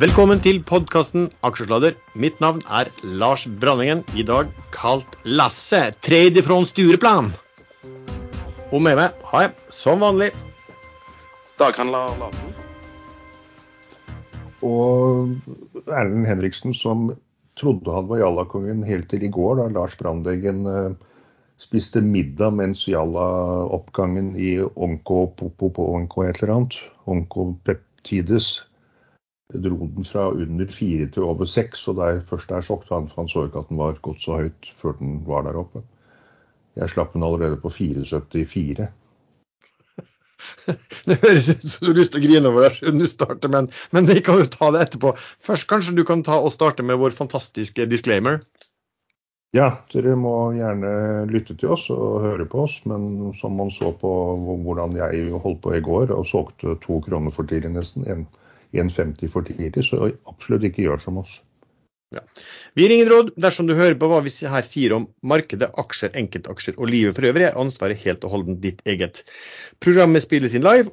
[0.00, 1.92] Velkommen til podkasten Aksjesladder.
[2.16, 5.90] Mitt navn er Lars Branningen, i dag kalt Lasse.
[6.00, 7.26] Tredje fra Stureplan.
[8.72, 10.30] Og med meg har jeg, som vanlig
[11.60, 12.54] Daghandler Larsen.
[14.64, 15.36] Og
[15.84, 17.10] Erlend Henriksen som
[17.60, 20.96] trodde han var Jallakongen helt til i går, da Lars Brandeggen eh,
[21.60, 28.62] spiste middag mens Jalla-oppgangen i Onko Popo på Onko et eller annet, Onko Peptides,
[29.54, 31.86] dro den fra under fire til over seks.
[31.90, 32.86] Og der først der sjokk.
[32.90, 35.82] han, han så ikke at den var gått så høyt før den var der oppe.
[36.78, 38.90] Jeg slapp den allerede på 4,74.
[41.06, 43.50] Det høres ut som du har lyst til å grine over det siden du starter,
[43.52, 45.12] men, men vi kan jo ta det etterpå.
[45.44, 48.40] Først kanskje du kan ta og starte med vår fantastiske disclaimer.
[49.56, 50.90] Ja, dere må gjerne
[51.26, 54.10] lytte til oss og høre på oss, men som man så på
[54.62, 58.06] hvordan jeg holdt på i går og solgte to kroner for tidlig nesten,
[58.76, 61.40] 1,50 for tidlig, så absolutt ikke gjør som oss.
[62.10, 62.24] Ja.
[62.74, 66.10] Vi gir ingen råd dersom du hører på hva vi her sier om markedet, aksjer,
[66.18, 69.22] enkeltaksjer og livet for øvrig, er ansvaret helt og holdent ditt eget.
[69.84, 70.90] Programmet spilles inn live,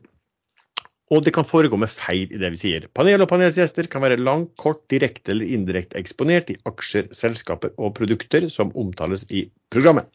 [1.09, 2.85] og det kan forekomme feil i det vi sier.
[2.93, 7.95] Panel og panelsgjester kan være langt, kort, direkte eller indirekte eksponert i aksjer, selskaper og
[7.97, 10.09] produkter som omtales i programmet.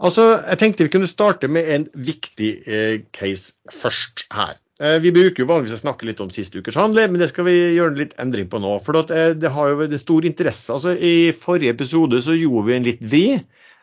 [0.00, 4.60] Altså, Jeg tenkte vi kunne starte med en viktig eh, case først her.
[4.80, 7.44] Eh, vi bruker jo vanligvis å snakke litt om siste ukers handler, men det skal
[7.44, 8.78] vi gjøre litt endring på nå.
[8.84, 10.72] For eh, det har jo stor interesse.
[10.72, 13.24] Altså, I forrige episode så gjorde vi en litt vri.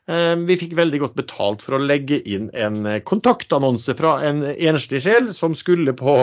[0.09, 5.03] Eh, vi fikk veldig godt betalt for å legge inn en kontaktannonse fra en enslig
[5.06, 6.16] sjel som skulle på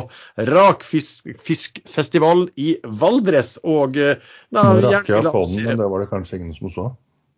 [0.51, 3.61] rakfiskfestival i Valdres.
[3.63, 4.17] Og da,
[4.51, 6.89] Nå rakk jeg på den, men det var det kanskje ingen som så.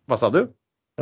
[0.09, 0.47] Hva sa du?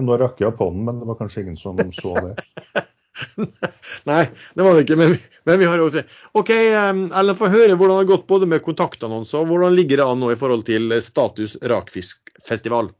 [0.03, 2.36] Nå rakk jeg på den, men det var kanskje ingen som så det.
[4.09, 4.99] Nei, det var det ikke.
[4.99, 5.16] Men,
[5.47, 6.03] men vi har også
[6.35, 10.07] OK, Ellen, få høre hvordan det har gått både med kontaktannonser og hvordan ligger det
[10.07, 12.91] an nå i forhold til status rakfiskfestival?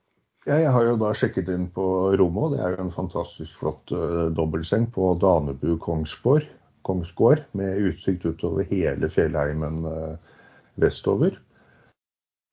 [0.46, 1.86] Ja, jeg har jo da sjekket inn på
[2.20, 6.46] rommet, og det er jo en fantastisk flott uh, dobbeltseng på Danebu Kongsgård,
[6.86, 10.36] Kongsgård med utsikt utover hele fjellheimen uh,
[10.78, 11.34] vestover.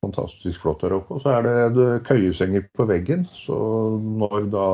[0.06, 1.18] Fantastisk flott der oppe.
[1.18, 3.60] Og så er det, det køyesenger på veggen, så
[4.00, 4.66] når da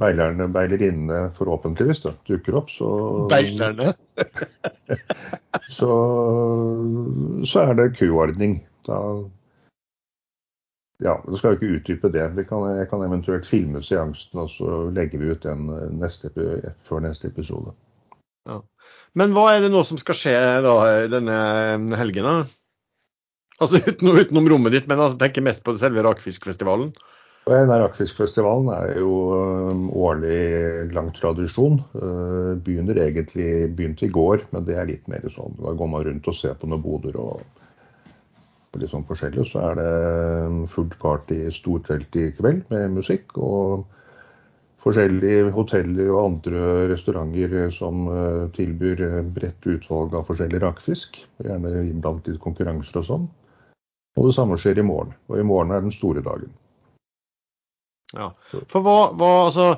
[0.00, 2.88] beilerne, beilerinnene forhåpentligvis da, dukker opp, så
[3.30, 3.94] Beilerne?
[5.78, 5.94] så,
[7.48, 9.00] så er det kuordning Da
[11.04, 12.28] Ja, da skal jo ikke utdype det.
[12.48, 15.66] Kan, jeg kan eventuelt filme seansen, og så legger vi ut den
[16.00, 16.30] neste,
[16.88, 17.74] før neste episode.
[18.48, 18.62] Ja.
[19.12, 20.32] Men hva er det nå som skal skje
[20.64, 20.76] da
[21.12, 22.24] denne helgen?
[22.24, 22.38] da?
[23.60, 26.94] Altså utenom, utenom rommet ditt, men jeg tenker mest på selve rakfiskfestivalen?
[27.46, 29.10] Rakfiskfestivalen er jo
[29.70, 31.78] um, årlig lang tradisjon.
[31.94, 35.54] Uh, begynner egentlig begynte i går, men det er litt mer sånn.
[35.60, 37.44] Da går man rundt og ser på noen boder og,
[38.76, 39.46] litt sånn forskjellig.
[39.46, 39.92] Så er det
[40.50, 41.86] um, fullt party i stort
[42.18, 43.38] i kveld med musikk.
[43.38, 43.86] Og
[44.82, 51.22] forskjellige hoteller og andre restauranter som uh, tilbyr bredt utvalg av forskjellig rakfisk.
[51.46, 53.32] Gjerne iblant litt konkurranser og sånn.
[54.18, 55.14] Og det samme skjer i morgen.
[55.30, 56.50] Og i morgen er den store dagen.
[58.14, 58.30] Ja.
[58.70, 59.68] For hva, hva, altså,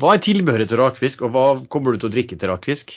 [0.00, 2.94] hva er tilbehøret til rakfisk, og hva kommer du til å drikke til rakfisk?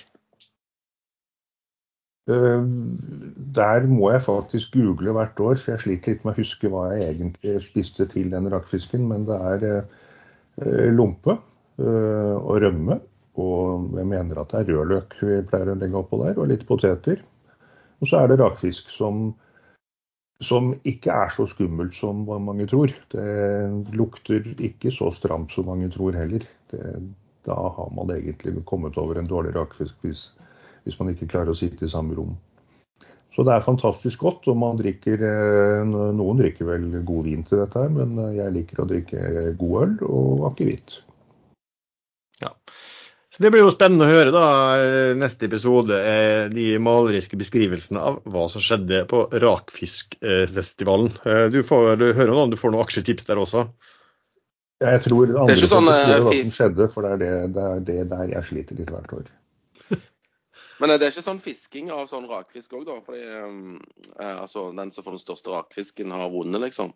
[2.23, 6.85] Der må jeg faktisk google hvert år, for jeg sliter litt med å huske hva
[6.93, 9.03] jeg egentlig spiste til den rakfisken.
[9.09, 13.01] Men det er uh, lompe uh, og rømme,
[13.41, 16.63] og jeg mener at det er rødløk vi pleier å legge oppå der, og litt
[16.69, 17.23] poteter.
[17.99, 19.33] Og så er det rakfisk som
[20.45, 22.93] som ikke er så skummelt som mange tror.
[23.11, 26.45] Det lukter ikke så stramt som mange tror heller.
[26.71, 26.81] Det,
[27.47, 30.29] da har man egentlig kommet over en dårlig rakfisk hvis,
[30.83, 32.35] hvis, man ikke klarer å sitte i samme rom.
[33.33, 34.47] Så det er fantastisk godt.
[34.47, 38.83] og man drikker, eh, Noen drikker vel god vin til dette, her, men jeg liker
[38.83, 41.01] å drikke god øl og akevitt.
[43.33, 44.47] Så Det blir jo spennende å høre da,
[45.17, 51.09] neste episode, eh, de maleriske beskrivelsene av hva som skjedde på Rakfiskfestivalen.
[51.25, 53.65] Eh, du får du høre om du får noen aksjetips der også?
[54.83, 57.65] Jeg tror andre det er ikke sånn, hva som skjedde, for det er det, det
[57.71, 59.31] er det, der jeg sliter litt hvert år.
[60.83, 62.99] Men det er ikke sånn fisking av sånn rakfisk òg, da?
[63.07, 63.79] Fordi um,
[64.21, 66.93] altså, den som får den største rakfisken, har vunnet, liksom?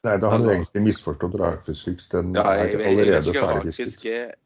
[0.00, 2.06] Nei, da har du egentlig misforstått rakfisk.
[2.14, 4.38] Den ja, jeg, er allerede ferdigfisket.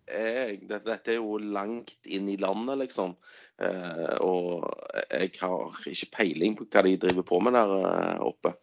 [0.67, 3.15] Dette er jo langt inn i landet, liksom.
[3.63, 4.65] Eh, og
[5.13, 8.57] jeg har ikke peiling på hva de driver på med der eh, oppe.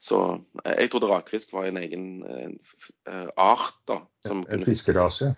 [0.00, 0.22] Så
[0.64, 2.56] eh, jeg trodde rakfisk var en egen en,
[3.10, 4.00] uh, art, da.
[4.24, 5.34] Som en fiskerase?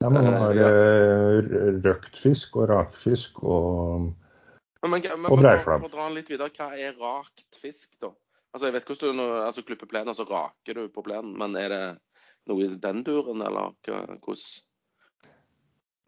[0.00, 0.72] Ja, men man har ja.
[1.84, 4.08] røkt fisk og rakfisk og
[4.82, 8.08] Men, men, men, men for å dra den litt videre, hva er rakt fisk, da?
[8.52, 11.32] Altså, Jeg vet hvordan du altså, klipper plenen, og så raker du på plenen.
[11.40, 11.84] Men er det
[12.50, 14.44] noe i den duren, eller hvordan?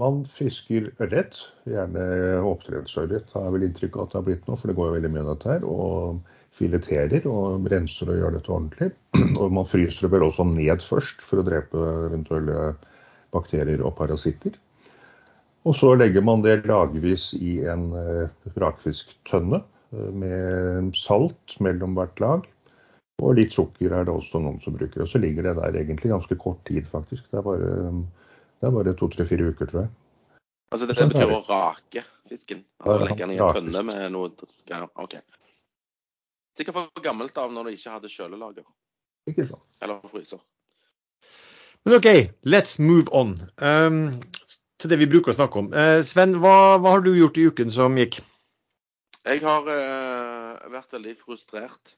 [0.02, 1.37] Man fisker ørret,
[1.70, 2.05] gjerne
[2.43, 4.96] oppdrettsørret, har jeg vel inntrykk av at det har blitt nå, for det går jo
[4.96, 5.67] veldig mye av dette her.
[5.70, 8.91] Og fileterer og renser og gjør dette ordentlig.
[9.43, 12.75] Og man fryser det vel også ned først for å drepe eventuelle
[13.35, 14.55] bakterier og parasitter.
[15.64, 19.62] Og så legger man det lagvis i en eh, rakfisktønne
[20.14, 22.49] med salt mellom hvert lag.
[23.23, 25.05] Og litt sukker er det også noen som bruker.
[25.05, 27.26] Og så ligger det der egentlig ganske kort tid, faktisk.
[27.31, 29.93] Det er bare, bare to-tre-fire uker, tror jeg.
[30.75, 32.64] Altså det, det betyr å rake fisken?
[32.82, 34.32] Altså legge den i en pønne med noe
[34.67, 34.88] greier?
[34.99, 35.20] OK.
[36.58, 38.67] Sikkert for gammelt av når du ikke hadde kjølelager.
[39.31, 39.64] Ikke sant.
[39.82, 40.43] Eller fryser.
[41.85, 42.08] Men OK,
[42.49, 44.23] let's move on um,
[44.81, 45.70] til det vi bruker å snakke om.
[45.75, 48.19] Uh, Sven, hva, hva, har du gjort i uken som gikk?
[49.25, 51.94] Jeg har uh, vært veldig frustrert.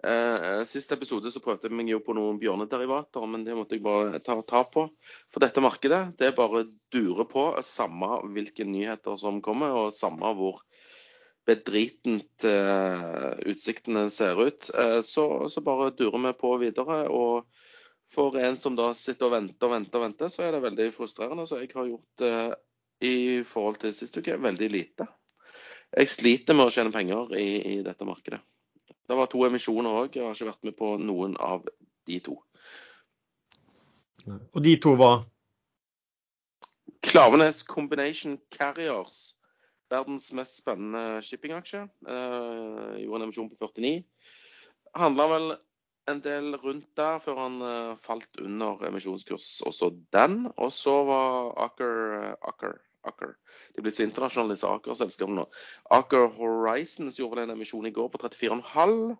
[0.00, 3.84] Uh, siste episode så prøvde jeg meg jo på noen bjørnederivater, men det måtte jeg
[3.84, 4.86] bare ta, ta på.
[5.28, 6.64] For dette markedet det bare
[6.94, 10.64] durer på, samme hvilke nyheter som kommer, og samme hvor
[11.44, 14.72] bedritent uh, utsiktene ser ut,
[15.04, 17.02] så, så, bare durer vi på videre.
[17.12, 17.44] Og
[18.16, 20.90] for en som da sitter og venter og venter, og venter, så er det veldig
[20.96, 21.44] frustrerende.
[21.44, 22.28] Så jeg har gjort
[23.04, 25.12] i forhold til sist uke veldig lite.
[25.96, 28.38] Jeg sliter med å tjene penger i, i dette markedet.
[29.10, 30.14] Det var to emisjoner òg.
[30.14, 31.66] Jeg har ikke vært med på noen av
[32.06, 32.36] de to.
[34.28, 35.24] Og de to var?
[37.02, 39.32] Klavenes Combination Carriers
[39.90, 41.84] verdens mest spennende shippingaksje.
[42.06, 44.04] Uh, gjorde en emisjon på 49.
[44.98, 45.48] Handla vel
[46.10, 50.44] en del rundt der før han uh, falt under emisjonskurs, også den.
[50.56, 52.78] Og så var Aker Aker,
[53.08, 53.34] Aker.
[53.72, 55.46] De er blitt så internasjonale, disse Aker-selskapene nå.
[55.96, 59.14] Aker Horizons gjorde vel en emisjon i går på 34,5.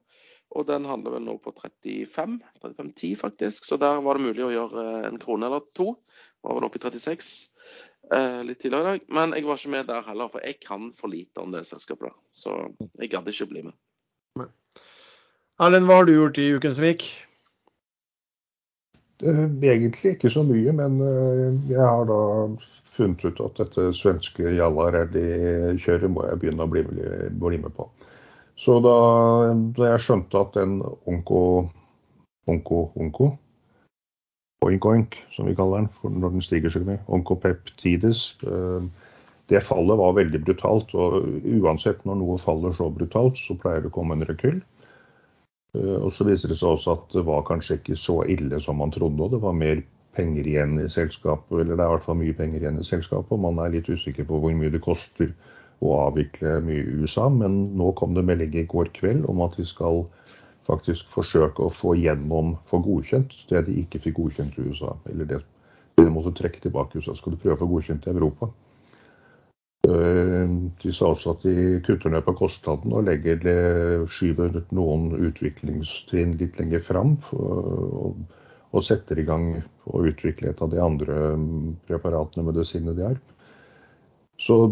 [0.51, 3.69] Og den handler vel nå på 35, 35,10 faktisk.
[3.69, 5.95] Så der var det mulig å gjøre eh, en krone eller to.
[6.43, 7.31] Var vel oppe i 36
[8.11, 9.07] eh, litt tidligere i dag.
[9.15, 12.11] Men jeg var ikke med der heller, for jeg kan for lite om det selskapet
[12.11, 12.15] Da.
[12.35, 12.57] Så
[12.99, 13.79] jeg gadd ikke bli med.
[15.61, 17.07] Erlend, hva har du gjort i uken som gikk?
[19.23, 22.21] Eh, egentlig ikke så mye, men eh, jeg har da
[23.01, 27.89] funnet ut at dette svenske Jalla Rally-kjøret må jeg begynne å bli, bli, med på.
[28.61, 28.97] Så da,
[29.77, 31.41] da jeg skjønte at den Onko
[32.51, 33.33] Onko Onko
[34.65, 38.25] oink oink, som vi kaller den når den stiger så mye, onkopeptides.
[38.45, 38.89] Eh,
[39.51, 40.93] det fallet var veldig brutalt.
[40.95, 41.25] og
[41.61, 44.61] Uansett når noe faller så brutalt, så pleier det å komme en rekyll.
[45.75, 48.79] Eh, og Så viser det seg også at det var kanskje ikke så ille som
[48.83, 49.23] man trodde.
[49.23, 49.83] og Det var mer
[50.21, 53.33] penger igjen i selskapet, eller det er i hvert fall mye penger igjen i selskapet.
[53.33, 55.33] og Man er litt usikker på hvor mye det koster
[55.81, 57.29] å avvikle mye i USA.
[57.33, 60.05] Men nå kom det melding i går kveld om at de skal
[60.69, 64.95] faktisk forsøke å få gjennom, få godkjent det de ikke fikk godkjent i USA.
[65.11, 65.41] Eller det
[66.01, 68.51] de måtte trekke tilbake i USA, skal du prøve å få godkjent i Europa.
[69.89, 70.53] Eh,
[70.83, 76.61] de sa også at de kutter ned på kostnaden og legger, skyver noen utviklingstrinn litt
[76.61, 77.17] lenger fram.
[77.37, 78.21] Og,
[78.71, 79.53] og setter i gang
[79.91, 81.15] å utvikle et av de andre
[81.89, 83.19] preparatene, medisinene de har.
[84.41, 84.71] Så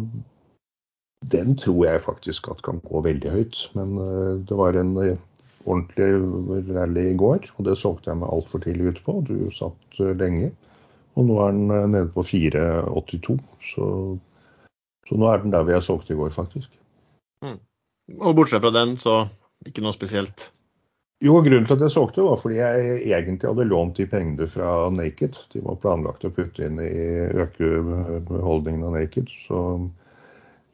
[1.27, 3.65] den tror jeg faktisk at kan gå veldig høyt.
[3.75, 4.95] Men eh, det var en
[5.69, 9.19] ordentlig rally i går, og det solgte jeg meg altfor tidlig ut på.
[9.29, 10.53] Du satt eh, lenge.
[11.19, 13.39] Og nå er den eh, nede på 4,82.
[13.73, 13.89] Så,
[15.09, 16.71] så, nå er den der vi har solgt i går, faktisk.
[17.45, 17.59] Mm.
[18.21, 19.25] Og bortsett fra den, så
[19.67, 20.49] ikke noe spesielt?
[21.25, 24.87] Jo, grunnen til at jeg solgte, var fordi jeg egentlig hadde lånt de pengene fra
[24.95, 25.41] Naked.
[25.51, 26.93] De var planlagt å putte inn i
[27.43, 27.73] øke
[28.31, 29.33] holdningen av Naked.
[29.49, 29.63] Så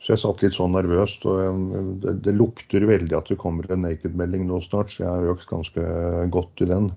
[0.04, 1.22] så jeg satt litt sånn nervøst.
[1.24, 1.60] og
[2.02, 5.48] det, det, lukter veldig at det kommer en naked-melding nå snart, så jeg har økt
[5.48, 5.84] ganske
[6.34, 6.90] godt i den.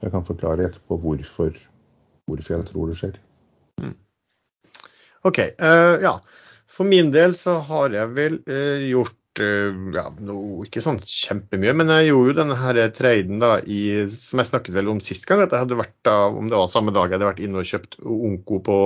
[0.00, 1.54] Jeg kan forklare etterpå hvorfor,
[2.26, 3.20] hvorfor jeg tror det skjer.
[3.78, 3.94] Mm.
[5.30, 5.38] OK.
[5.62, 6.16] Uh, ja.
[6.70, 11.92] For min del så har jeg vel uh, gjort ja, no, ikke sånn kjempemye, men
[11.94, 15.44] jeg gjorde jo denne her traden da i, som jeg snakket vel om sist gang.
[15.44, 17.70] At jeg hadde vært da, om det var samme dag jeg hadde vært inne og
[17.70, 18.80] kjøpt Onko på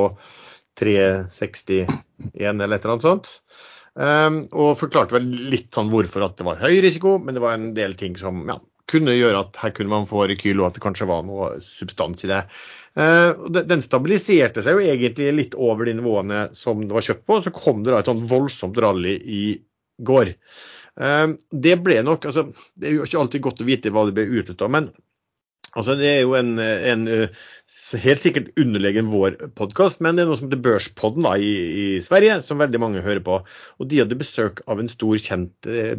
[0.80, 1.88] 361
[2.42, 3.32] eller et eller annet sånt.
[3.94, 7.54] Um, og forklarte vel litt sånn hvorfor at det var høy risiko, men det var
[7.54, 8.58] en del ting som ja,
[8.90, 12.26] kunne gjøre at her kunne man få rekyl, og at det kanskje var noe substans
[12.26, 12.42] i det.
[12.98, 17.38] Uh, den stabiliserte seg jo egentlig litt over de nivåene som det var kjøpt på.
[17.46, 19.44] Så kom det da et sånn voldsomt rally i
[19.98, 20.34] går.
[20.94, 22.46] Uh, det ble nok altså,
[22.78, 24.92] Det er jo ikke alltid godt å vite hva det ble utløst av, men
[25.74, 27.08] altså, det er jo en, en
[28.02, 31.86] helt sikkert underlegen vår podkast, men det er noe som heter Børspodden da, i, i,
[32.04, 33.40] Sverige, som veldig mange hører på.
[33.80, 35.96] Og De hadde besøk av en stor, kjent eh,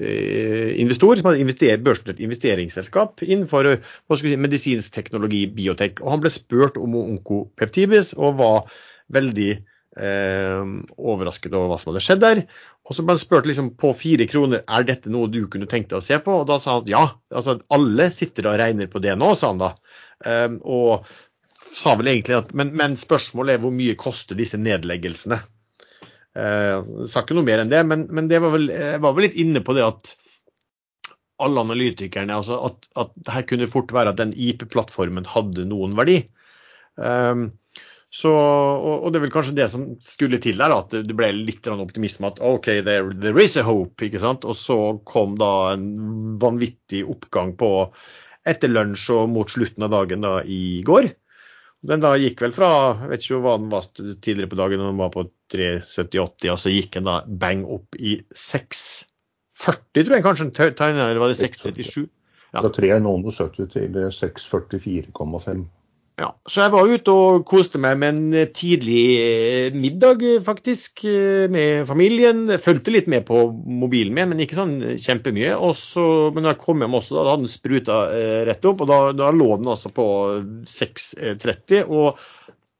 [0.00, 3.72] eh investor som hadde invester, børsnotert investeringsselskap innenfor
[4.18, 6.02] si, medisinsk teknologi, biotek.
[6.04, 8.80] Og Han ble spurt om onkopeptibis og var
[9.12, 10.64] veldig eh,
[10.96, 12.44] overrasket over hva som hadde skjedd der.
[12.90, 15.92] Og så ble han spurt liksom, på fire kroner er dette noe du kunne tenkt
[15.92, 16.40] deg å se på.
[16.42, 19.60] Og da sa han ja, altså alle sitter og regner på det nå, sa han
[19.62, 19.68] da.
[20.26, 21.06] Um, og
[21.70, 25.38] sa vel egentlig at men, men, spørsmålet er hvor mye koster disse nedleggelsene.
[26.34, 29.28] Uh, sa ikke noe mer enn det, men, men det var vel, jeg var vel
[29.28, 30.12] litt inne på det at
[31.40, 36.24] alle analytikerne altså at, at her kunne fort være at den IP-plattformen hadde noen verdi.
[36.98, 37.52] Um,
[38.10, 41.28] så, og, og, det er vel kanskje det som skulle til der, at det ble
[41.36, 44.02] litt optimisme at OK, there, there, is a hope.
[44.02, 44.44] ikke sant?
[44.44, 47.70] Og så kom da en vanvittig oppgang på
[48.50, 51.12] etter lunsj og mot slutten av dagen da i går.
[51.86, 52.72] Den da gikk vel fra
[53.04, 56.74] jeg vet ikke hva den var tidligere på dagen, den var på 3,70-80, og så
[56.74, 62.08] gikk den da bang opp i 6,40, tror jeg kanskje, eller var det 6,37?
[62.50, 62.64] Ja.
[62.64, 65.68] Fra 3,70 til 6,44,5.
[66.20, 71.46] Ja, så jeg var ute og koste meg med en tidlig eh, middag, faktisk, eh,
[71.48, 72.42] med familien.
[72.60, 73.46] Fulgte litt med på
[73.80, 75.54] mobilen min, men ikke sånn kjempemye.
[75.56, 76.02] Også,
[76.34, 78.98] men da jeg kom hjem også, da hadde den spruta eh, rett opp, og da,
[79.16, 80.06] da lå den altså på
[80.68, 81.88] 6.30.
[81.88, 82.20] og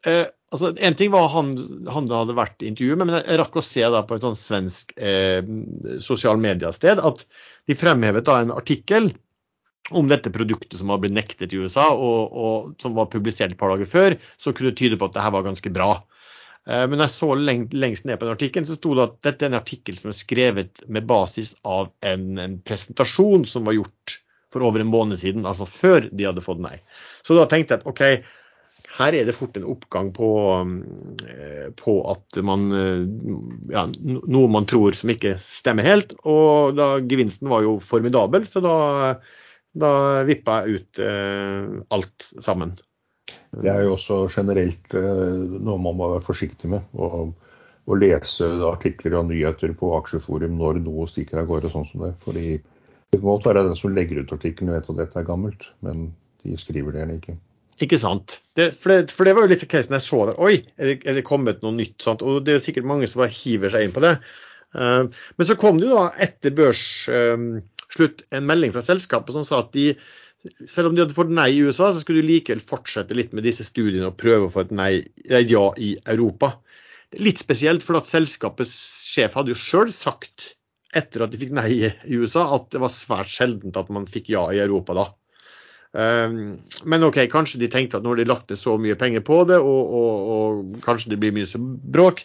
[0.04, 1.54] eh, altså, En ting var han,
[1.88, 4.36] han hadde vært i intervjuet med, men jeg rakk å se da på et sånn
[4.36, 5.40] svensk eh,
[6.04, 7.26] sosial at
[7.64, 9.14] de fremhevet da en artikkel
[9.90, 13.60] om dette produktet som var blitt nektet i USA, og, og, som var publisert et
[13.60, 15.92] par dager før, så kunne det tyde på at det her var ganske bra.
[16.68, 19.52] Eh, men jeg så lengst ned på den artikkelen, så sto det at dette er
[19.52, 24.20] en artikkel som er skrevet med basis av en, en, presentasjon som var gjort
[24.50, 26.76] for over en måned siden, altså før de hadde fått nei.
[27.26, 28.04] Så da tenkte jeg at OK,
[28.98, 30.30] her er det fort en oppgang på,
[31.30, 33.04] eh, på at man eh,
[33.70, 36.16] ja, Noe man tror som ikke stemmer helt.
[36.26, 38.74] Og da gevinsten var jo formidabel, så da
[39.72, 42.74] da vippa jeg ut eh, alt sammen.
[43.50, 45.26] Det er jo også generelt eh,
[45.58, 46.86] noe man må være forsiktig med.
[46.94, 47.28] Å,
[47.90, 52.14] å lese artikler og nyheter på aksjeforum når noe stikker av gårde sånn som det.
[52.24, 55.66] Fordi det kan godt være den som legger ut artikkelen vet at dette er gammelt,
[55.86, 56.10] men
[56.44, 57.38] de skriver det gjerne ikke.
[57.80, 58.40] Ikke sant.
[58.58, 60.38] Det, for, det, for, det, var jo litt casen jeg så der.
[60.42, 61.96] Oi, er det, er det kommet noe nytt?
[62.04, 62.22] Sant?
[62.22, 64.14] Og det er sikkert mange som bare hiver seg inn på det.
[64.76, 65.08] Uh,
[65.40, 67.58] men så kom det jo da etter børs, uh,
[67.94, 69.92] slutt en melding fra selskapet som sa at de,
[70.68, 73.46] selv om de hadde fått nei i USA, så skulle de likevel fortsette litt med
[73.46, 74.92] disse studiene og prøve å få et nei,
[75.26, 76.54] ja i Europa.
[77.18, 78.74] Litt spesielt, for at selskapets
[79.10, 80.52] sjef hadde jo sjøl sagt
[80.96, 84.30] etter at de fikk nei i USA, at det var svært sjeldent at man fikk
[84.32, 85.08] ja i Europa da.
[85.90, 86.54] Um,
[86.86, 89.42] men OK, kanskje de tenkte at nå har de lagt ned så mye penger på
[89.50, 91.62] det, og, og, og kanskje det blir mye
[91.94, 92.22] bråk,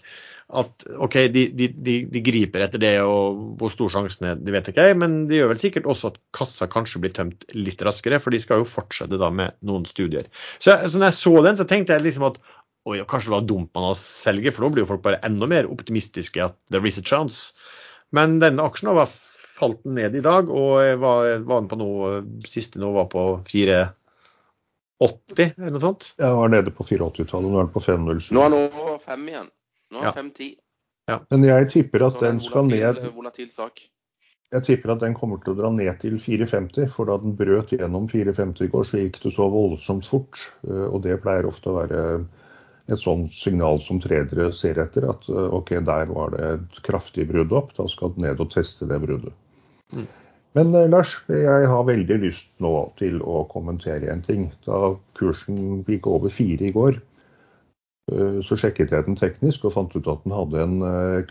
[0.53, 4.53] at OK, de, de, de, de, griper etter det, og hvor stor sjansen er, det
[4.53, 4.97] vet ikke jeg.
[5.01, 8.41] Men det gjør vel sikkert også at kassa kanskje blir tømt litt raskere, for de
[8.43, 10.29] skal jo fortsette da med noen studier.
[10.59, 12.37] Så, så når jeg så den, så tenkte jeg liksom at
[12.85, 15.49] oi, kanskje det var dumt man å selge, for nå blir jo folk bare enda
[15.49, 17.57] mer optimistiske at there is a chance.
[18.13, 19.09] Men denne aksjen har
[19.55, 22.21] falt ned i dag, og var, var den på noe
[22.51, 26.13] siste nå var på 480 eller noe sånt?
[26.21, 28.33] Jeg var nede på 480-tallet, nå er den på 507.
[28.37, 29.49] Nå er den over 5 igjen.
[29.95, 30.15] Nå er ja.
[30.19, 30.53] 5-10.
[31.09, 31.19] Ja.
[31.31, 33.83] Men jeg tipper at den skal ned volatil sak.
[34.53, 37.73] Jeg tipper at den kommer til å dra ned til 4,50, for da den brøt
[37.73, 40.43] gjennom 4,50 i går, så gikk det så voldsomt fort.
[40.67, 42.03] Eh, og det pleier ofte å være
[42.85, 47.25] et sånt signal som tredere ser etter, at eh, OK, der var det et kraftig
[47.31, 49.33] brudd opp, da skal den ned og teste det bruddet.
[49.95, 50.05] Mm.
[50.55, 54.47] Men eh, Lars, jeg har veldig lyst nå til å kommentere en ting.
[54.67, 57.01] Da kursen gikk over fire i går,
[58.05, 60.75] så sjekket jeg den teknisk og fant ut at den hadde en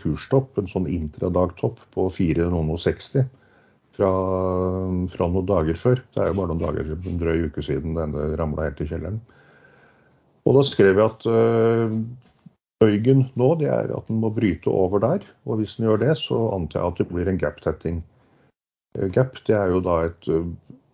[0.00, 3.28] kursstopp, kurstopp, en sånn intradagtopp på 4,60
[3.94, 4.10] fra,
[5.12, 6.02] fra noen dager før.
[6.14, 9.20] Det er jo bare noen dager, en drøy uke siden denne ramla helt i kjelleren.
[10.44, 12.08] Og da skrev jeg at øygen
[12.82, 15.24] bøygen nå det er at den må bryte over der.
[15.46, 18.02] Og hvis den gjør det, så antar jeg at det blir en gap-tetting.
[19.14, 20.28] Gap det er jo da et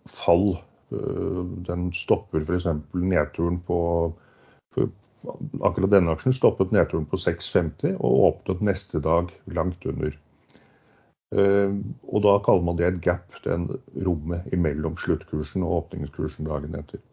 [0.09, 0.53] fall.
[0.91, 2.69] Den stopper f.eks.
[2.93, 3.79] nedturen på
[5.61, 10.15] akkurat denne aksjen stoppet nedturen på 6,50 og åpnet neste dag langt under.
[11.35, 11.77] Eh,
[12.11, 13.69] og da kaller man det et gap, den
[14.03, 17.03] rommet imellom sluttkursen og åpningskursen dagen etter.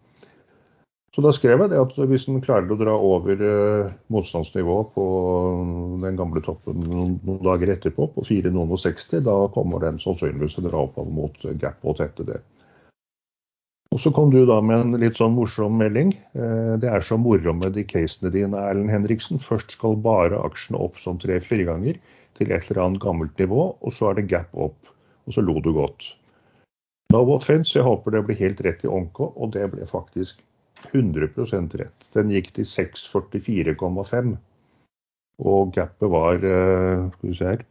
[1.14, 5.06] Så da skrev jeg det at hvis den klarer å dra over eh, motstandsnivået på
[6.04, 10.84] den gamle toppen noen dager etterpå, på 4,60, da kommer den sannsynligvis til å dra
[10.86, 12.42] oppover mot gap og tette det.
[13.94, 16.12] Og så kom du da med en litt sånn morsom melding.
[16.36, 19.40] Eh, det er så moro med de casene dine, Erlend Henriksen.
[19.42, 21.96] Først skal bare aksjene opp som tre-fire ganger
[22.38, 24.92] til et eller annet gammelt nivå, og så er det gap opp.
[25.26, 26.12] Og så lo du godt.
[27.12, 30.44] No offense, jeg håper det blir helt rett i Onko, og det ble faktisk
[30.92, 32.10] 100% rett.
[32.14, 34.36] Den gikk til 644,5.
[35.48, 37.66] Og gapet var eh, Skal vi se her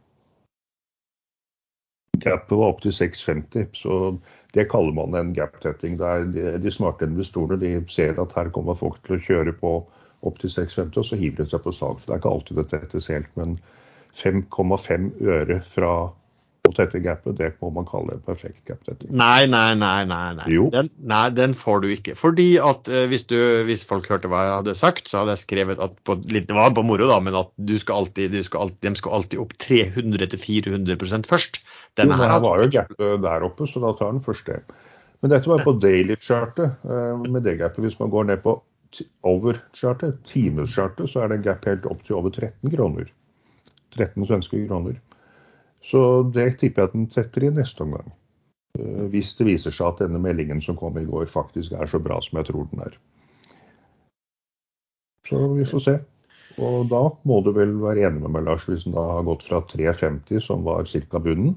[2.24, 3.94] Gapet var opp til 6,50, så
[4.56, 5.98] det kaller man en gap-tetting.
[6.00, 9.74] De, de smarte investorene de ser at her kommer folk til å kjøre på
[10.26, 12.00] opp til 6,50, og så hiver de seg på salg.
[12.00, 13.58] For det er ikke alltid det tettes helt, men
[14.18, 15.92] 5,5 øre fra
[16.68, 19.10] å dette gapet, det må man kalle en perfekt gap-tetting.
[19.16, 20.04] Nei, nei, nei.
[20.08, 20.48] nei, nei.
[20.74, 21.22] Den, nei.
[21.34, 22.14] Den, får du ikke.
[22.18, 23.36] Fordi at eh, hvis, du,
[23.68, 26.58] hvis, folk hørte hva jeg hadde sagt, så hadde jeg skrevet at på, litt, det
[26.58, 29.42] var på moro, da, men at du skal alltid, du skal alltid, de skal alltid
[29.42, 31.60] opp 300-400% først.
[31.98, 34.62] Denne her, var jo gapet der oppe, så da tar den først det.
[35.22, 36.78] Men dette var på daily-chartet.
[36.86, 38.60] Eh, med det gapet, hvis man går ned på
[39.26, 43.10] over-chartet, times-chartet, så er det gap helt opp til over 13 kroner.
[43.96, 44.98] 13 svenske kroner.
[45.84, 46.00] Så
[46.34, 48.10] det tipper jeg at den setter i neste omgang.
[48.78, 52.00] Eh, hvis det viser seg at denne meldingen som kom i går faktisk er så
[52.02, 52.98] bra som jeg tror den er.
[55.28, 55.96] Så vi får se.
[56.58, 59.44] Og da må du vel være enig med meg, Lars, hvis den da har gått
[59.46, 61.20] fra 3,50, som var ca.
[61.22, 61.54] bunnen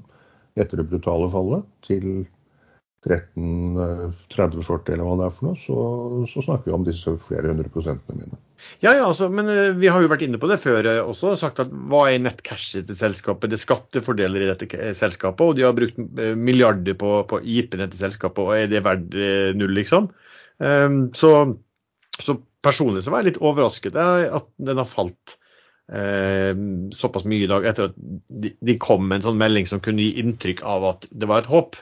[0.54, 2.26] etter det brutale fallet, til
[3.02, 5.76] 13-30-40 eller hva det er for noe, så,
[6.30, 8.38] så, snakker vi om disse flere hundre prosentene mine.
[8.84, 11.34] Ja, ja, altså, men uh, vi har jo vært inne på det før uh, også.
[11.40, 13.50] sagt at Hva er nettcashet til selskapet?
[13.50, 15.98] Det er skattefordeler i dette eh, selskapet, og de har brukt
[16.38, 19.18] milliarder på, på IP-ene til selskapet, og er det verdt
[19.58, 20.12] null, liksom?
[20.62, 21.34] Um, så,
[22.22, 25.38] så, personlig så var jeg litt overrasket at den har falt
[26.94, 30.00] såpass mye i dag, etter at de, de kom med en sånn melding som kunne
[30.06, 31.74] gi inntrykk av at det var et håp.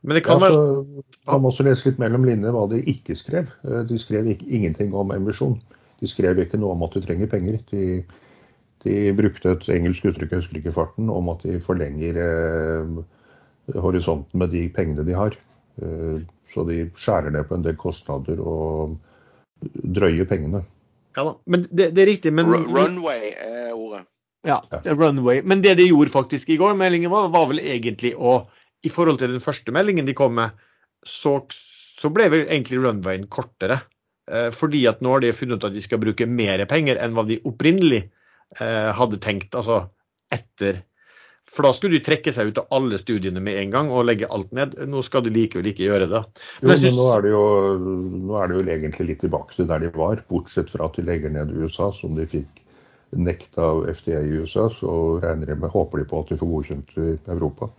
[0.00, 3.16] Men det kan ja, så, Man må også lese litt mellom linjene hva de ikke
[3.18, 3.50] skrev.
[3.66, 5.58] Eh, de skrev ikke, ingenting om emisjon.
[6.00, 7.60] De skrev ikke noe om at de trenger penger.
[7.70, 8.00] De,
[8.84, 13.00] de brukte et engelsk uttrykk, jeg husker ikke farten, om at de forlenger eh,
[13.76, 15.36] horisonten med de pengene de har.
[15.82, 16.20] Eh,
[16.54, 18.96] så de skjærer ned på en del kostnader og
[19.60, 20.64] drøyer pengene.
[21.16, 22.32] Ja da, men det, det er riktig.
[22.34, 22.50] Men...
[22.50, 24.06] Runway er ordet.
[24.46, 25.42] Ja, runway.
[25.44, 28.40] Men det de gjorde faktisk i går, meldingen var, var vel egentlig å
[28.86, 30.56] i forhold til den første meldingen de kom med,
[31.06, 33.80] så, så ble vel egentlig runwayen kortere.
[34.30, 37.16] Eh, fordi at nå har de funnet ut at de skal bruke mer penger enn
[37.16, 38.04] hva de opprinnelig
[38.60, 39.56] eh, hadde tenkt.
[39.58, 39.82] Altså
[40.30, 40.84] etter
[41.50, 44.28] For da skulle de trekke seg ut av alle studiene med en gang og legge
[44.30, 44.76] alt ned.
[44.86, 46.22] Nå skal de likevel ikke gjøre det.
[46.62, 47.44] Men, jo, men nå, er det jo,
[48.28, 51.06] nå er det jo egentlig litt tilbake til der de var, bortsett fra at de
[51.08, 52.62] legger ned USA, som de fikk
[53.18, 54.68] nekta av FDA i USA.
[54.78, 54.92] Så
[55.24, 57.72] regner jeg med, håper de på at de får godkjent i Europa.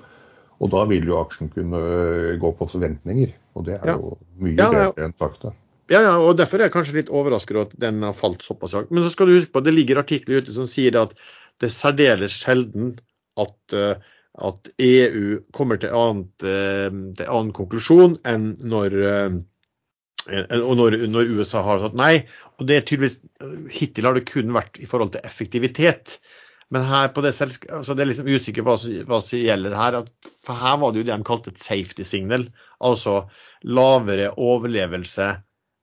[0.62, 3.97] Og da vil jo aksjen kunne øh, gå på forventninger, og det er ja.
[3.97, 5.56] jo mye ja, bedre enn fakta.
[5.91, 8.78] Ja, ja, og Derfor er jeg kanskje litt overrasket over at den har falt såpass.
[8.89, 11.15] Men så skal du huske på at det ligger artikler ute som sier at
[11.60, 12.93] det er særdeles sjelden
[13.41, 13.95] at, øh,
[14.47, 18.95] at EU kommer til, annet, øh, til annen konklusjon enn når,
[20.30, 22.13] når, når, USA har sagt nei.
[22.62, 23.17] Og det er tydeligvis,
[23.74, 26.19] Hittil har det kun vært i forhold til effektivitet.
[26.71, 28.77] Men her på det selskapet, altså det er litt usikkert hva,
[29.10, 29.97] hva, som gjelder her.
[30.45, 32.47] for her var det jo det de kalte et safety signal.
[32.79, 33.25] Altså
[33.67, 35.27] lavere overlevelse.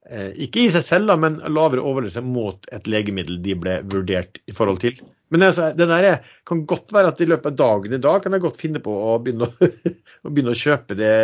[0.09, 4.41] Eh, ikke i seg selv, da, men lavere overlevelse mot et legemiddel de ble vurdert
[4.49, 4.97] i forhold til.
[5.29, 8.23] Men altså, det der er, kan godt være at i løpet av dagen i dag
[8.25, 9.71] kan jeg godt finne på å begynne å,
[10.25, 11.15] å, begynne å kjøpe det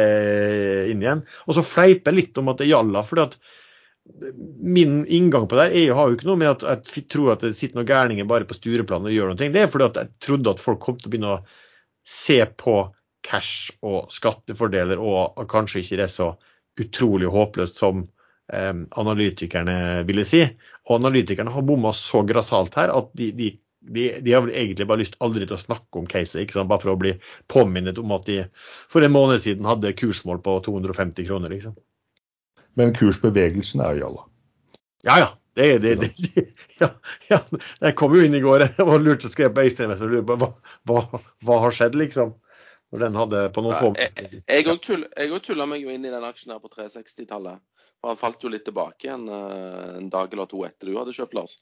[0.93, 1.25] inn igjen.
[1.49, 3.01] Og så fleipe litt om at det gjaldt.
[3.09, 3.39] fordi at
[4.61, 6.65] min inngang på det her har jo ikke noe med at
[6.95, 9.39] jeg tror at det sitter noen gærninger bare på Stureplan og gjør noe.
[9.41, 11.45] Det er fordi at jeg trodde at folk kom til å begynne å
[12.05, 12.77] se på
[13.25, 16.29] cash og skattefordeler, og kanskje ikke det er så
[16.81, 18.03] utrolig håpløst som
[18.53, 19.77] eh, analytikerne
[20.09, 20.43] ville si.
[20.85, 24.89] Og analytikerne har bomma så grassat her at de, de, de, de, har vel egentlig
[24.91, 27.17] bare lyst aldri til å snakke om caset, bare for å bli
[27.49, 28.43] påminnet om at de
[28.93, 31.57] for en måned siden hadde kursmål på 250 kroner.
[31.57, 31.79] liksom.
[32.79, 34.29] Men kursbevegelsen er jo jalla.
[35.07, 35.33] Ja, ja.
[35.55, 36.47] Det, det, det, det,
[36.81, 36.89] ja,
[37.29, 37.39] ja.
[37.81, 40.39] Jeg kom jo inn i går og var lurt å skrive på og lurte på
[40.41, 40.49] hva,
[40.91, 41.05] hva,
[41.47, 42.35] hva, har skjedd, liksom.
[42.95, 45.07] Når den hadde på noen få Jeg òg tull,
[45.43, 47.63] tulla meg jo inn i den aksjen her på 360-tallet.
[48.05, 51.15] For Han falt jo litt tilbake igjen eh, en dag eller to etter du hadde
[51.17, 51.57] kjøpt, Lars.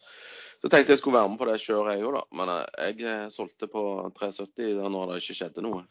[0.60, 2.22] Så tenkte jeg skulle være med på det kjøret, jeg òg, da.
[2.40, 3.84] Men eh, jeg eh, solgte på
[4.18, 5.84] 370 da når det ikke skjedde noe.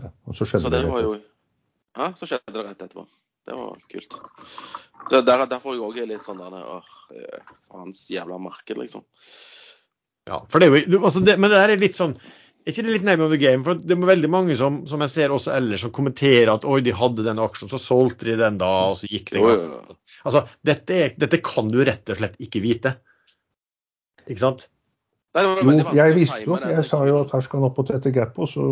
[0.00, 3.04] Ja, og så skjedde så det, det var jo Ja, så skjedde det rett etterpå.
[3.50, 4.18] Det var kult.
[5.10, 6.90] Det er derfor jeg òg er litt sånn der åh,
[7.66, 9.02] Faens jævla marked, liksom.
[10.28, 12.84] Ja, for det er jo, altså det, men det der er litt sånn Er ikke
[12.84, 13.64] det litt name of the game?
[13.66, 16.78] For det er veldig mange som, som jeg ser også ellers, som kommenterer at oi,
[16.84, 19.42] de hadde den aksjen, så solgte de den da, og så gikk det.
[19.42, 19.96] galt.
[20.28, 22.92] Altså, dette, er, dette kan du rett og slett ikke vite.
[24.28, 24.66] Ikke sant?
[25.34, 26.60] Nei, Jo, jeg visste jo.
[26.60, 28.68] Jeg sa jo at her skal han opp og tette gapet, og så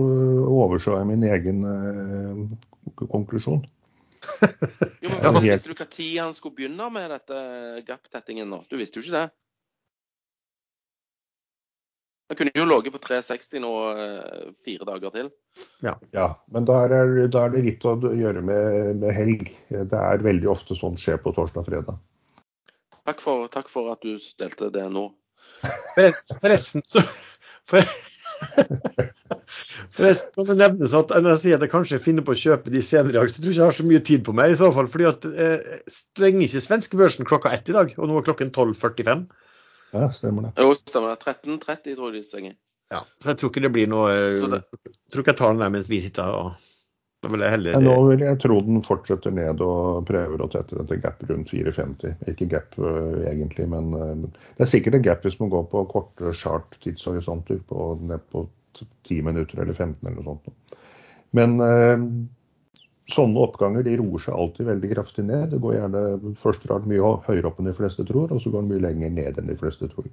[0.52, 3.64] overså jeg min egen eh, konklusjon.
[5.02, 5.28] Jo, men Ja.
[5.30, 7.42] altså, Visste du hva tid han skulle begynne med dette
[7.86, 8.62] gap-tettingen nå?
[8.70, 9.28] Du visste jo ikke det.
[12.28, 15.30] Han kunne jo ligget på 360 nå eh, fire dager til.
[15.80, 19.46] Ja, men da er, da er det litt å gjøre med, med helg.
[19.70, 22.02] Det er veldig ofte sånn skjer på torsdag og fredag.
[23.08, 25.06] Takk for, takk for at du delte det nå.
[26.42, 27.00] Forresten så
[27.68, 27.80] for,
[29.98, 31.12] Kan det nevnes at
[31.42, 33.56] sier at jeg kanskje finner på å kjøpe de senere i dag, så tror jeg
[33.56, 34.88] ikke jeg har så mye tid på meg i så fall.
[34.92, 38.54] fordi at eh, stenger ikke svenske børsen klokka ett i dag, og nå er klokken
[38.54, 39.26] 12.45.
[39.94, 40.54] Ja, stemmer det.
[40.60, 41.36] Jo, stemmer det.
[41.44, 42.56] 13.30 tror jeg de stenger.
[42.92, 44.64] Ja, så jeg tror ikke det blir noe eh, det-
[45.12, 46.64] tror ikke jeg tar den der mens vi sitter og
[47.18, 50.46] Da vil jeg heller Men nå vil jeg tro den fortsetter ned og prøver å
[50.52, 52.12] tette dette gap rundt 4,50.
[52.30, 54.22] Ikke gap øh, egentlig, men øh,
[54.54, 58.44] det er sikkert en gap hvis man går på korte chart tidshorisonter, på, ned på
[59.08, 60.76] 10 minutter eller 15 eller noe sånt.
[61.36, 61.98] Men eh,
[63.12, 65.50] sånne oppganger de roer seg alltid veldig kraftig ned.
[65.52, 68.64] Det går gjerne først rart mye høyere opp enn de fleste tror, og så går
[68.64, 70.10] den mye lenger ned enn de fleste tror.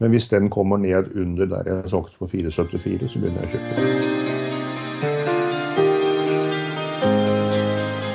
[0.00, 3.52] Men hvis den kommer ned under der jeg solgte på 4,74, så begynner jeg å
[3.54, 3.74] kjøpe.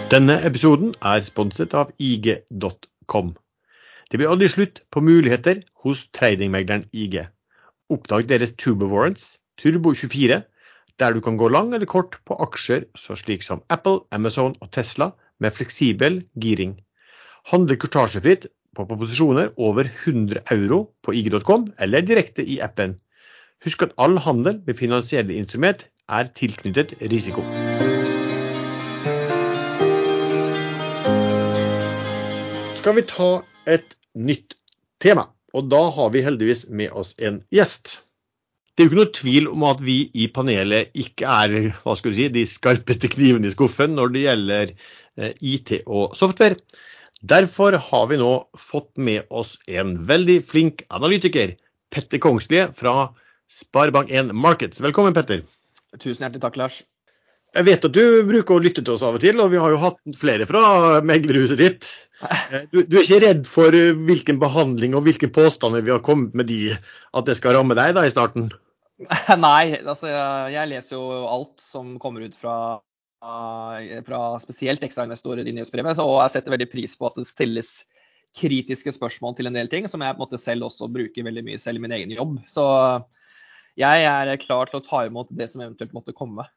[0.09, 3.33] Denne episoden er sponset av IG.com.
[4.11, 7.19] Det blir aldri slutt på muligheter hos tradingmegleren IG.
[7.89, 10.41] Oppdag deres Turbo Warrants, Turbo24,
[10.99, 14.71] der du kan gå lang eller kort på aksjer så slik som Apple, Amazon og
[14.71, 16.77] Tesla med fleksibel giring.
[17.51, 22.97] Handle kurtasjefritt på proposisjoner over 100 euro på IG.com eller direkte i appen.
[23.63, 27.43] Husk at all handel med finansielle instrument er tilknyttet risiko.
[32.85, 33.27] skal vi ta
[33.65, 34.53] et nytt
[35.01, 35.23] tema.
[35.57, 38.04] Og da har vi heldigvis med oss en gjest.
[38.75, 42.11] Det er jo ikke noe tvil om at vi i panelet ikke er hva skal
[42.11, 46.57] du si, de skarpeste knivene i skuffen når det gjelder eh, IT og software.
[47.23, 51.55] Derfor har vi nå fått med oss en veldig flink analytiker,
[51.95, 53.13] Petter Kongslie fra
[53.47, 54.83] Sparebank1 Markets.
[54.83, 55.45] Velkommen, Petter.
[55.95, 56.81] Tusen hjertelig takk, Lars.
[57.55, 59.71] Jeg vet at du bruker å lytte til oss av og til, og vi har
[59.71, 61.87] jo hatt flere fra meglerhuset ditt.
[62.27, 66.03] Eh, Du, du er ikke redd for eh, hvilken behandling og hvilke påstander vi har
[66.03, 66.75] kommet med de,
[67.15, 68.51] at det skal ramme deg da i starten?
[69.47, 70.07] Nei, altså
[70.53, 72.55] jeg leser jo alt som kommer ut fra,
[74.07, 77.73] fra spesielt ekstrainvestorer i nyhetsbrevet, og jeg setter veldig pris på at det stilles
[78.35, 81.43] kritiske spørsmål til en del ting, som jeg på en måte selv også bruker veldig
[81.47, 82.37] mye selv i min egen jobb.
[82.51, 82.65] Så
[83.79, 86.47] jeg er klar til å ta imot det som eventuelt måtte komme.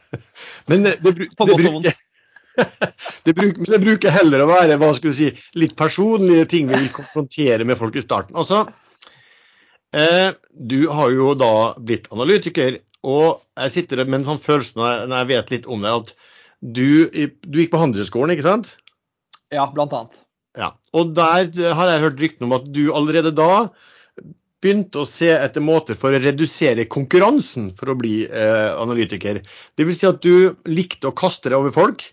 [0.70, 2.00] Men det, bru- På det, godt og bruker,
[3.26, 6.80] det, bruker, det bruker heller å være hva skal du si, litt personlige ting vi
[6.84, 8.36] vil konfrontere med folk i starten.
[8.40, 8.83] Altså, eh,
[10.54, 15.30] du har jo da blitt analytiker, og jeg sitter med en sånn følelse når jeg,
[15.30, 16.14] vet litt om det, at
[16.64, 16.86] du,
[17.44, 18.74] du gikk på Handelshøyskolen, ikke sant?
[19.54, 20.22] Ja, blant annet.
[20.58, 20.72] Ja.
[20.94, 23.66] Og der har jeg hørt ryktene om at du allerede da
[24.64, 29.42] begynte å se etter måter for å redusere konkurransen for å bli eh, analytiker.
[29.76, 32.06] Det vil si at du likte å kaste deg over folk,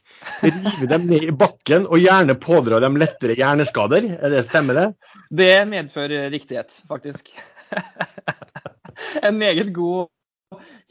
[0.44, 4.10] rive dem ned i bakken og gjerne pådra dem lettere hjerneskader.
[4.20, 4.88] Er det Stemmer det?
[5.32, 7.32] Det medfører riktighet, faktisk.
[9.28, 10.10] en meget god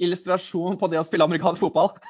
[0.01, 1.93] illustrasjon på det å spille amerikansk fotball.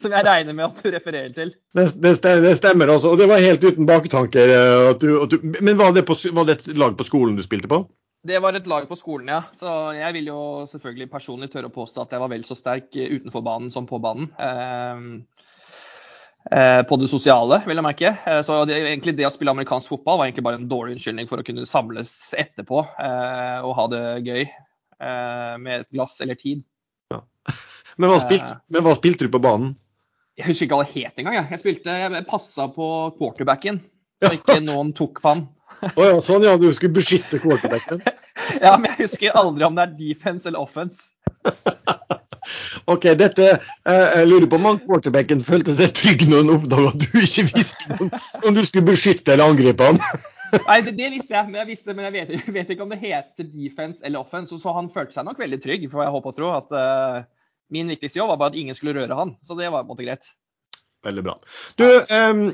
[0.00, 1.52] Som jeg regner med at du refererer til.
[1.76, 3.12] Det, det, stemmer, det stemmer altså.
[3.12, 4.52] Og det var helt uten baktanker.
[4.52, 7.36] eh, At du, at du, men var det, på, var det et lag på skolen
[7.36, 7.82] du spilte på?
[8.26, 9.42] Det var et lag på skolen, ja.
[9.54, 12.88] Så jeg vil jo selvfølgelig personlig tørre å påstå at jeg var vel så sterk
[12.96, 14.26] utenfor banen som på banen.
[16.52, 18.12] Eh, eh, på det sosiale, vil jeg merke.
[18.26, 21.30] Eh, så det, egentlig det å spille amerikansk fotball var egentlig bare en dårlig unnskyldning
[21.30, 26.38] for å kunne samles etterpå eh, og ha det gøy eh, med et glass eller
[26.38, 26.62] tid.
[27.96, 29.70] Men hva spilte, men hva spilte du på banen?
[30.36, 31.36] Jeg husker ikke hva det het engang.
[31.38, 31.46] Jeg.
[31.54, 33.78] jeg spilte, jeg passa på quarterbacken,
[34.24, 35.46] så ikke noen tok på han.
[35.86, 38.04] Å ja, sånn ja, du skulle beskytte quarterbacken.
[38.60, 41.08] Ja, men jeg husker aldri om det er defense eller offense.
[42.86, 43.48] Ok, dette,
[43.88, 47.18] eh, Jeg lurer på om han quarterbacken følte seg trygg når han oppdaga at du
[47.18, 48.10] ikke visste om,
[48.46, 49.98] om du skulle beskytte eller angripe han.
[50.68, 52.92] Nei, det, det visste jeg, men jeg, visste, men jeg vet, jeg vet ikke om
[52.92, 54.52] det heter defense eller offense.
[54.52, 57.24] Så, så han følte seg nok veldig trygg, for jeg håper og tror at uh,
[57.74, 59.34] min viktigste jobb var bare at ingen skulle røre han.
[59.42, 60.30] Så det var på en måte greit.
[61.06, 61.34] Veldig bra.
[61.78, 62.44] Du, um,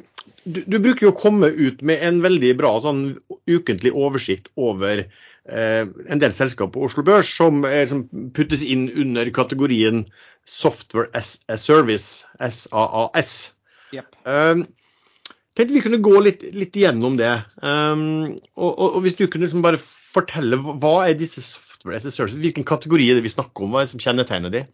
[0.44, 3.04] du, du bruker jo å komme ut med en veldig bra sånn
[3.50, 5.06] ukentlig oversikt over
[5.50, 8.04] en del selskaper på Oslo Børs som, er, som,
[8.36, 10.04] puttes inn under kategorien
[10.46, 13.52] Software as a Service, SAAS.
[13.94, 14.16] Yep.
[14.26, 14.64] Um,
[15.56, 17.32] tenkte vi kunne gå litt, litt gjennom det.
[17.62, 22.06] Um, og, og, og, hvis du kunne liksom bare fortelle hva er disse Software as
[22.06, 24.64] a Service, hvilken kategori er det vi snakker om, hva er det som kjennetegner de?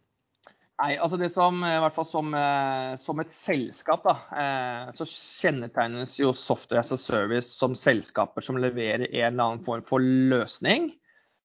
[0.79, 5.07] Nei, altså det som, i hvert fall som, eh, som et selskap, da, eh, så
[5.11, 9.99] kjennetegnes jo Software as a Service som selskaper som leverer en eller annen form for
[9.99, 10.93] løsning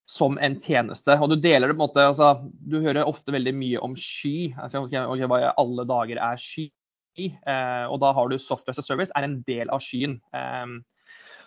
[0.06, 1.18] som en tjeneste.
[1.18, 4.54] Og du deler det på en måte, altså, du hører ofte veldig mye om sky.
[4.54, 6.70] altså okay, i alle dager er sky?
[7.18, 10.20] Eh, og da har du Software as a Service er en del av skyen.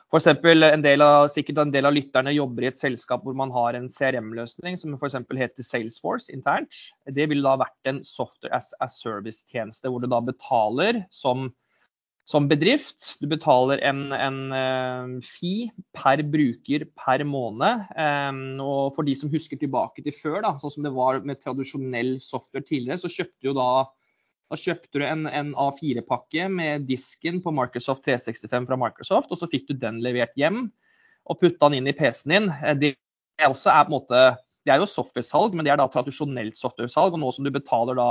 [0.07, 3.25] Eh, for eksempel, en del av, sikkert en del av lytterne jobber i et selskap
[3.25, 5.17] hvor man har en CRM-løsning som f.eks.
[5.35, 6.75] heter Salesforce internt.
[7.11, 11.51] Det ville da vært en software as a service-tjeneste hvor du da betaler som,
[12.25, 13.17] som bedrift.
[13.21, 17.91] Du betaler en, en uh, fee per bruker per måned.
[17.99, 21.43] Um, og for de som husker tilbake til før, da, sånn som det var med
[21.43, 23.71] tradisjonell software tidligere, så kjøpte jo da
[24.47, 29.49] da kjøpte du en, en A4-pakke med disken på Microsoft 365 fra Microsoft, og så
[29.51, 30.69] fikk du den levert hjem
[31.27, 32.49] og putta den inn i PC-en din.
[32.63, 32.93] Eh, det
[33.41, 34.23] er, også er, måte,
[34.67, 37.17] det er jo software-salg, men det er da tradisjonelt software-salg.
[37.17, 38.11] Og nå som du betaler da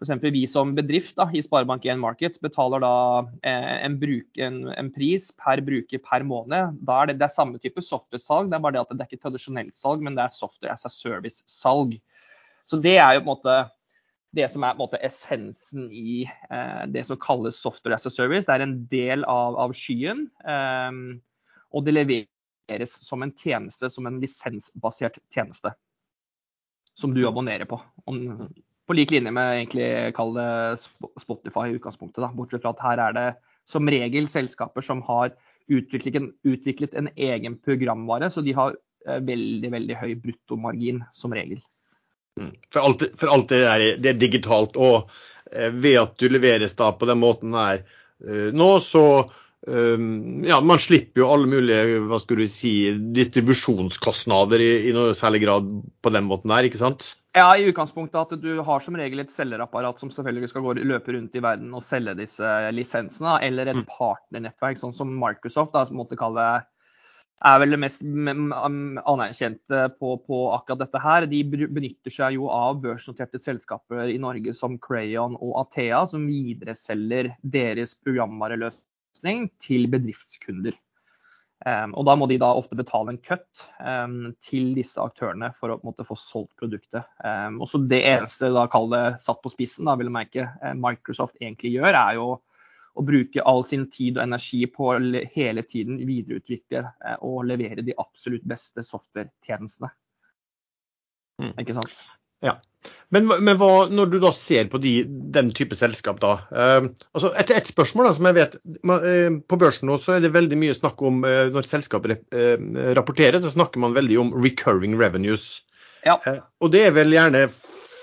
[0.00, 0.22] F.eks.
[0.32, 2.94] vi som bedrift da, i Sparebank1 Markets betaler da
[3.42, 6.78] eh, en, bruk, en, en, pris per bruker per måned.
[6.86, 9.10] Da er det, det er samme type software-salg, det er bare det at det er
[9.10, 11.98] ikke tradisjonelt salg, men det er software as a service-salg.
[12.70, 13.58] Så det er jo på en måte
[14.36, 18.12] det som er på en måte essensen i eh, det som kalles software as a
[18.14, 18.46] service.
[18.46, 21.00] Det er en del av, av skyen, eh,
[21.70, 25.74] og det leveres som en tjeneste, som en lisensbasert tjeneste.
[26.94, 27.80] Som du abonnerer på.
[28.10, 28.48] Om,
[28.86, 30.50] på lik linje med egentlig kall det
[31.22, 32.22] Spotify i utgangspunktet.
[32.22, 32.30] Da.
[32.34, 33.28] Bortsett fra at her er det
[33.70, 35.34] som regel selskaper som har
[35.70, 38.74] utviklet en, utviklet en egen programvare, så de har
[39.06, 41.62] eh, veldig, veldig høy bruttomargin som regel.
[42.38, 42.54] Mm.
[42.72, 44.78] For alt, for alt det, er, det er digitalt.
[44.80, 45.10] Og
[45.52, 49.04] eh, ved at du leveres da på den måten her eh, nå, så
[49.66, 52.74] um, ja, man slipper jo alle mulige hva skulle du si,
[53.16, 55.68] distribusjonskostnader i, i noe særlig grad
[56.02, 57.16] på den måten her, ikke sant?
[57.36, 61.14] Ja, i utgangspunktet at du har som regel et selgerapparat som selvfølgelig skal gå, løpe
[61.14, 63.86] rundt i verden og selge disse lisensene, eller et mm.
[63.90, 66.68] partnernettverk, sånn som Microsoft, da, som måtte kalle det
[67.40, 71.26] er vel det mest anerkjente på, på, akkurat dette her.
[71.30, 77.32] De benytter seg jo av børsnoterte selskaper i Norge som Crayon og Athea, som videreselger
[77.40, 80.76] deres programvareløsning til bedriftskunder.
[81.60, 85.74] Um, og da må de da ofte betale en cut um, til disse aktørene for
[85.74, 87.04] å måte, få solgt produktet.
[87.20, 90.46] Um, og så Det eneste da, det satt på spissen, da, vil jeg merke,
[90.80, 92.30] Microsoft egentlig gjør, er jo
[92.98, 94.98] og bruke all sin tid og energi på å
[95.34, 99.92] hele tiden videreutvikle eh, og levere de absolutt beste software-tjenestene.
[101.40, 101.54] Mm.
[101.62, 102.02] Ikke sant?
[102.44, 102.58] Ja.
[103.12, 104.94] Men, men hva, når du da ser på de,
[105.34, 106.32] den type selskap, da.
[106.48, 108.54] Eh, altså et, et, spørsmål da, som jeg vet
[108.86, 112.16] man, eh, På børsen nå så er det veldig mye snakk om eh, Når selskaper
[112.16, 112.62] eh,
[112.96, 115.58] rapporterer, så snakker man veldig om recurring revenues.
[116.06, 116.16] Ja.
[116.24, 117.48] Eh, og det er vel gjerne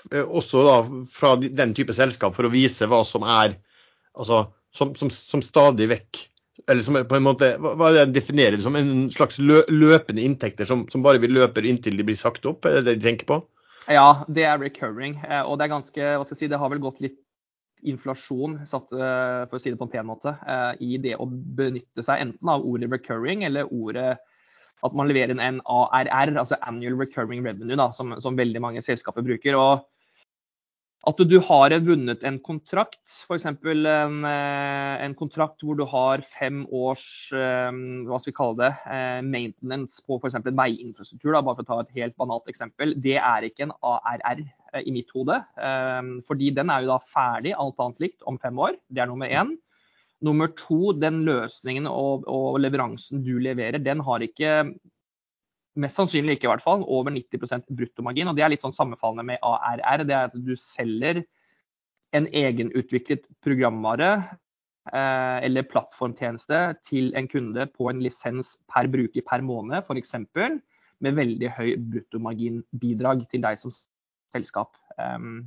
[0.07, 0.75] også da
[1.11, 3.57] fra den type selskap for å vise hva som er
[4.15, 4.45] altså
[4.77, 6.23] som, som, som stadig vekk
[6.67, 8.75] eller som på en måte, Hva er det definerer det som?
[8.75, 12.65] En slags løpende inntekter som, som bare vil løpe inntil de blir sagt opp?
[12.65, 13.37] Er det det de tenker på?
[13.87, 15.15] Ja, det er recurring.
[15.23, 17.19] Eh, og det er ganske, hva skal jeg si, det har vel gått litt
[17.87, 21.27] inflasjon, satt, eh, for å si det på en pen måte, eh, i det å
[21.29, 24.17] benytte seg enten av ordet recurring eller ordet
[24.85, 29.25] at man leverer en ARR, altså annual recurring revenue, da, som, som veldig mange selskaper
[29.25, 29.55] bruker.
[29.57, 29.87] og
[31.07, 33.45] at du har vunnet en kontrakt, f.eks.
[33.47, 37.69] En, eh, en kontrakt hvor du har fem års eh,
[38.07, 40.35] hva skal vi kalle det, eh, maintenance på f.eks.
[40.43, 42.91] veiinfrastruktur, da, bare for å ta et helt banalt eksempel.
[42.99, 44.43] Det er ikke en ARR
[44.83, 45.39] i mitt hode.
[46.27, 48.75] Fordi den er jo da ferdig, alt annet likt, om fem år.
[48.91, 49.55] Det er nummer én.
[50.27, 54.53] Nummer to, den løsningen og, og leveransen du leverer, den har ikke
[55.81, 58.29] mest sannsynlig ikke i hvert fall, over 90% bruttomargin.
[58.29, 60.05] og Det er litt sånn sammenfallende med ARR.
[60.07, 61.21] Det er at du selger
[62.15, 64.11] en egenutviklet programvare
[64.93, 70.17] eh, eller plattformtjeneste til en kunde på en lisens per bruker per måned, f.eks.
[71.03, 73.73] Med veldig høy bruttomarginbidrag til deg som
[74.33, 74.73] selskap.
[74.97, 75.45] Um,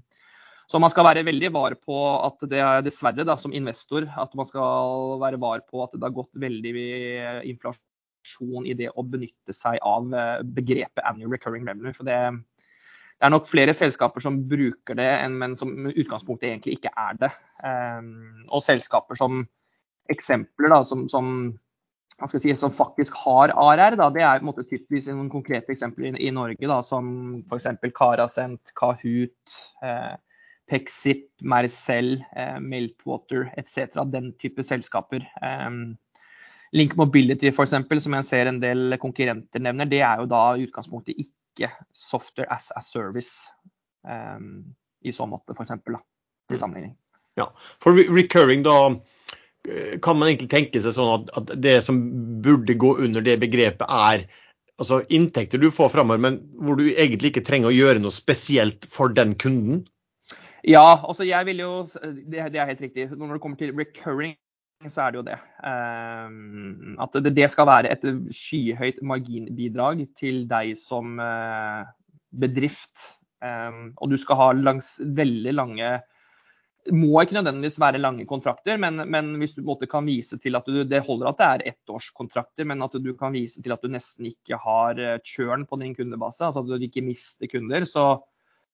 [0.71, 4.37] så man skal være veldig var på at det er dessverre da, som investor at
[4.39, 6.75] man skal være var på at det har gått veldig
[7.51, 7.90] inflasjon
[8.31, 11.93] innovasjon i det å benytte seg av eh, begrepet annual recurring revenue.
[11.93, 12.33] For det,
[13.19, 17.31] det er nok flere selskaper som bruker det, men som utgangspunktet egentlig ikke er det.
[17.65, 19.47] Um, og selskaper som
[20.11, 21.53] eksempler, da, som, som
[22.27, 26.17] si, som faktisk har ARR, da, det er på en måte typisk noen konkrete eksempler
[26.17, 27.69] i, i Norge, da, som f.eks.
[27.95, 30.17] Karasent, Kahoot, eh,
[30.71, 34.05] Pexip, Mercell, eh, Meltwater etc.
[34.11, 35.27] Den type selskaper.
[35.43, 35.71] Eh,
[36.77, 40.67] Link Mobility f.eks., som jeg ser en del konkurrenter nevner, det er jo da i
[40.69, 43.51] utgangspunktet ikke software as a service
[44.07, 44.69] um,
[45.03, 45.75] i så måte, f.eks.
[46.51, 46.95] Til sammenligning.
[47.39, 47.49] Ja,
[47.83, 48.77] for recurring da
[49.69, 51.99] Eh, kan man egentlig tenke seg sånn at, at, det som
[52.45, 54.25] burde gå under det begrepet, er
[54.81, 58.89] altså inntekter du får framover, men hvor du egentlig ikke trenger å gjøre noe spesielt
[58.89, 59.85] for den kunden?
[60.65, 63.07] Ja, altså jeg vil jo Det, det er helt riktig.
[63.17, 64.35] Når det kommer til recurring,
[64.89, 65.39] så er det jo det.
[65.61, 71.85] Um, at det, skal være et skyhøyt marginbidrag til deg som uh,
[72.33, 73.19] bedrift.
[73.45, 75.99] Um, og du skal ha langs veldig lange
[76.97, 80.67] må ikke nødvendigvis være lange kontrakter, men, men hvis du måte, kan vise til at
[80.67, 83.91] du, det holder at det er ettårskontrakter, men at du kan vise til at du
[83.93, 88.07] nesten ikke har eh, churn på din kundebase, altså at du ikke mister kunder, så,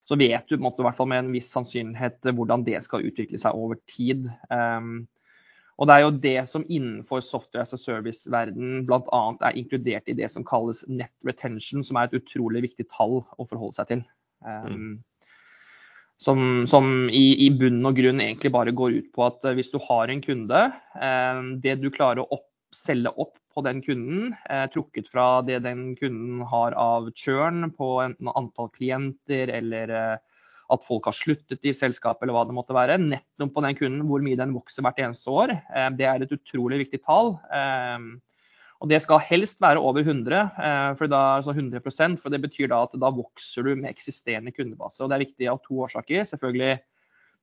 [0.07, 4.31] så vet du måte, med en viss sannsynlighet hvordan det skal utvikle seg over tid.
[4.55, 5.09] Um,
[5.77, 9.23] og Det er jo det som innenfor software as a service-verden bl.a.
[9.45, 13.45] er inkludert i det som kalles net retention, som er et utrolig viktig tall å
[13.45, 14.03] forholde seg til.
[14.41, 15.03] Um,
[16.17, 19.69] som, som i, i, bunn og grunn egentlig bare går ut på at eh, hvis
[19.73, 20.63] du har en kunde,
[20.97, 25.61] eh, det du klarer å opp, selge opp på den kunden, eh, trukket fra det
[25.65, 30.17] den kunden har av churn på enten antall klienter eller eh,
[30.73, 34.07] at folk har sluttet i selskapet eller hva det måtte være, nettopp på den kunden,
[34.09, 37.37] hvor mye den vokser hvert eneste år, eh, det er et utrolig viktig tall.
[37.55, 38.09] Eh,
[38.77, 42.69] og det skal helst være over 100, eh, for, da, altså 100% for det betyr
[42.73, 45.01] da at da vokser du med eksisterende kundebase.
[45.01, 46.27] Og det er viktig av to årsaker.
[46.29, 46.77] Selvfølgelig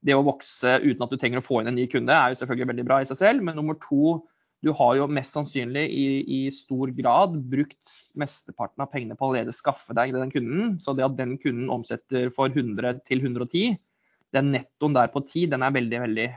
[0.03, 2.41] det å vokse uten at du trenger å få inn en ny kunde, er jo
[2.41, 3.45] selvfølgelig veldig bra i seg selv.
[3.47, 4.19] Men nummer to,
[4.63, 9.31] du har jo mest sannsynlig i, i stor grad brukt mesteparten av pengene på å
[9.31, 10.75] allerede skaffe deg den kunden.
[10.79, 13.75] Så det at den kunden omsetter for 100 til 110,
[14.33, 16.29] den nettoen der på 10, den er veldig veldig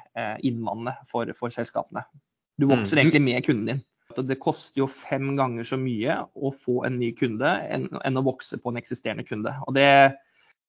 [0.45, 2.03] innvandrende for, for selskapene.
[2.59, 3.03] Du vokser mm.
[3.05, 3.85] egentlig med kunden din
[4.25, 8.25] det koster jo fem ganger så mye å få en ny kunde enn, enn å
[8.25, 9.53] vokse på en eksisterende kunde.
[9.67, 10.17] Og det,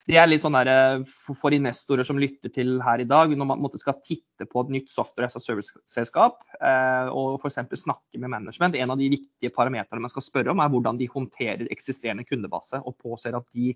[0.07, 1.01] det er litt sånn der, eh,
[1.35, 4.91] for, investorer som lytter til her i dag, når man skal titte på et nytt
[4.91, 7.59] software as a service-selskap eh, og f.eks.
[7.81, 11.09] snakke med management, en av de viktige parametrene man skal spørre om, er hvordan de
[11.11, 13.73] håndterer eksisterende kundebase og påser at de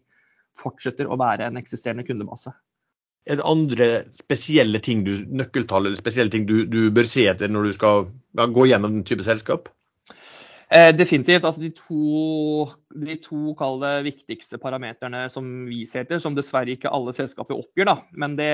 [0.58, 2.56] fortsetter å være en eksisterende kundebase.
[3.28, 7.52] Er det andre spesielle ting du, nøkkeltall eller spesielle ting du, du bør se etter
[7.52, 8.08] når du skal
[8.39, 9.70] ja, gå gjennom den type selskap?
[10.71, 11.43] Eh, definitivt.
[11.43, 13.51] Altså de to, de to
[13.84, 17.97] det, viktigste parameterne som vi ser etter, som dessverre ikke alle selskaper oppgir, da.
[18.15, 18.51] men det,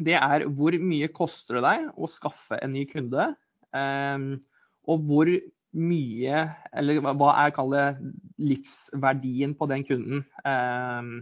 [0.00, 3.28] det, er hvor mye koster det deg å skaffe en ny kunde?
[3.70, 4.26] Eh,
[4.90, 5.30] og hvor
[5.74, 6.42] mye,
[6.74, 7.86] eller hva er det,
[8.42, 10.26] livsverdien på den kunden?
[10.42, 11.14] Eh,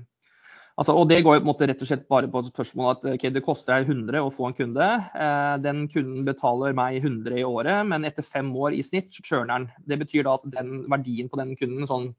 [0.80, 3.16] Altså, og Det går jo på en måte rett og slett bare på spørsmålet at
[3.18, 4.88] okay, det koster deg 100 å få en kunde.
[5.12, 9.24] Eh, den kunden betaler meg 100 i året, men etter fem år i snitt så
[9.26, 9.68] churner den.
[9.84, 12.12] Det betyr da at den verdien på den kunden sånn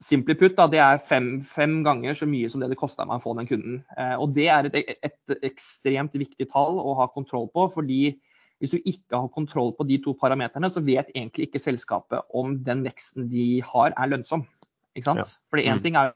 [0.00, 3.20] simply put, da, det er fem, fem, ganger så mye som det det kosta meg
[3.20, 3.80] å få den kunden.
[3.96, 7.68] Eh, og Det er et, et, ekstremt viktig tall å ha kontroll på.
[7.72, 8.18] fordi
[8.60, 12.58] hvis du ikke har kontroll på de to parameterne, så vet egentlig ikke selskapet om
[12.64, 14.44] den veksten de har, er lønnsom.
[14.92, 15.22] Ikke sant?
[15.24, 15.48] Ja.
[15.48, 15.84] Fordi én mm.
[15.84, 16.12] ting er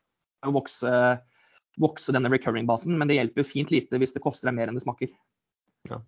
[0.49, 0.91] å vokse,
[1.81, 4.79] vokse denne recurring-basen, men det hjelper jo fint lite hvis det koster deg mer enn
[4.79, 5.13] det smaker.
[5.91, 5.99] Ja.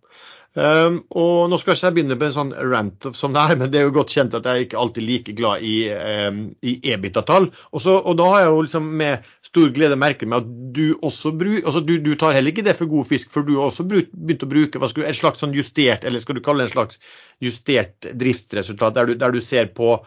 [0.56, 3.68] Um, og Nå skal ikke jeg begynne på en sånn rant som det er, men
[3.72, 6.78] det er jo godt kjent at jeg ikke alltid er like glad i, um, i
[6.94, 7.50] EBITA-tall.
[7.76, 11.34] Og, og, da har jeg jo liksom med stor glede merket meg at du også
[11.36, 13.84] bruker altså du, du, tar heller ikke det for god fisk, for du har også
[13.90, 16.76] begynt å bruke hva skal, et slags sånn justert, eller skal du kalle det en
[16.78, 17.02] slags
[17.44, 19.98] justert driftsresultat, der du, der du ser på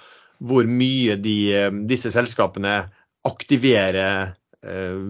[0.50, 1.38] hvor mye de,
[1.86, 2.88] disse selskapene
[3.28, 4.08] aktivere
[4.64, 5.04] eh,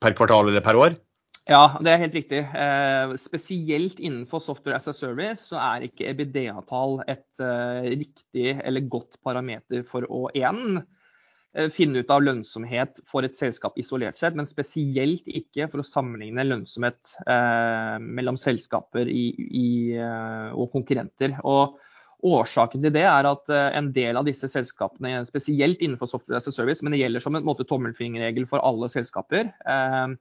[0.00, 0.96] per kvartal eller per år?
[1.44, 2.40] Ja, det er helt riktig.
[2.56, 8.88] Eh, spesielt innenfor software as a service så er ikke EBD-tall et eh, riktig eller
[8.88, 14.38] godt parameter for å igjen eh, finne ut av lønnsomhet for et selskap isolert sett,
[14.40, 19.68] men spesielt ikke for å sammenligne lønnsomhet eh, mellom selskaper i, i,
[20.00, 21.36] eh, og konkurrenter.
[21.44, 21.76] Og
[22.24, 26.48] Årsaken til det er at eh, en del av disse selskapene, spesielt innenfor software as
[26.48, 30.14] a service, men det gjelder som en måte tommelfingerregel for alle selskaper, eh,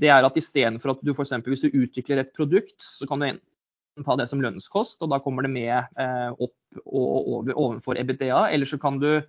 [0.00, 1.34] det er at istedenfor at du f.eks.
[1.44, 5.20] hvis du utvikler et produkt, så kan du enten ta det som lønnskost, og da
[5.20, 8.46] kommer det med eh, opp og over, ovenfor EBTA.
[8.48, 9.20] Eller så kan du,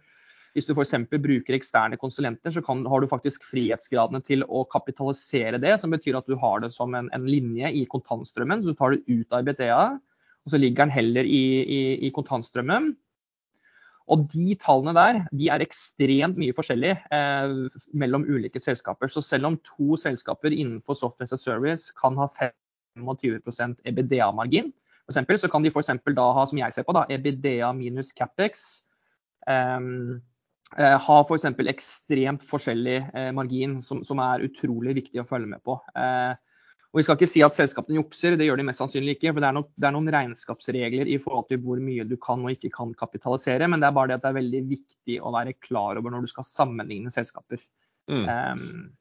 [0.55, 0.95] hvis du f.eks.
[1.11, 6.21] bruker eksterne konsulenter, så kan, har du faktisk frihetsgradene til å kapitalisere det, som betyr
[6.21, 8.63] at du har det som en, en linje i kontantstrømmen.
[8.63, 9.83] Så du tar det ut av EBTA
[10.43, 12.91] og så ligger den heller i, i, i kontantstrømmen.
[14.11, 17.53] Og de tallene der de er ekstremt mye forskjellige eh,
[17.95, 19.07] mellom ulike selskaper.
[19.07, 22.27] Så selv om to selskaper innenfor software as a service kan ha
[22.99, 24.73] 25% EBDA-margin,
[25.11, 25.91] så kan de f.eks.
[26.15, 28.83] da ha, som jeg ser på, da, EBDA minus Capex.
[29.47, 30.21] Um,
[30.79, 31.47] uh, ha f.eks.
[31.55, 35.79] For ekstremt forskjellig uh, margin, som, som, er utrolig viktig å følge med på.
[35.95, 36.35] Uh,
[36.93, 39.31] og Vi skal ikke si at selskapene jukser, det gjør de mest sannsynlig ikke.
[39.33, 42.43] for det er, noen, det er, noen, regnskapsregler i forhold til hvor mye du kan
[42.45, 43.65] og ikke kan kapitalisere.
[43.65, 46.27] Men det er bare det at det er veldig viktig å være klar over når
[46.27, 47.63] du skal sammenligne selskaper.
[48.11, 48.27] Mm.
[48.29, 48.91] Um,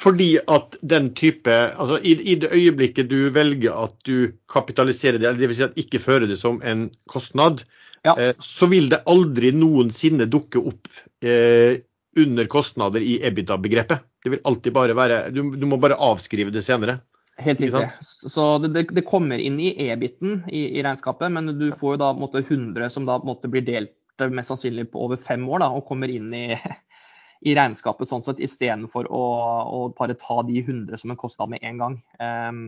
[0.00, 5.28] fordi at den type altså i, i, det øyeblikket du velger at du kapitaliserer det,
[5.28, 5.58] eller dvs.
[5.58, 7.60] Si at ikke fører det som en kostnad,
[8.08, 8.14] ja.
[8.16, 10.88] eh, så vil det aldri noensinne dukke opp
[11.20, 11.84] eh,
[12.18, 14.06] under kostnader i EBITDA-begrepet.
[14.24, 16.98] Det vil alltid bare være du, du, må bare avskrive det senere.
[17.38, 17.86] Helt riktig.
[18.02, 22.10] Så det, det, kommer inn i EBIT-en i, i, regnskapet, men du får jo da
[22.18, 23.94] måte, 100 som da måte, blir delt
[24.34, 26.58] mest sannsynlig på over fem år, da, og kommer inn i
[27.46, 29.24] i regnskapet sånn sett, istedenfor å,
[29.70, 31.96] å bare ta de 100 som en kostnad med en gang.
[32.18, 32.62] Um,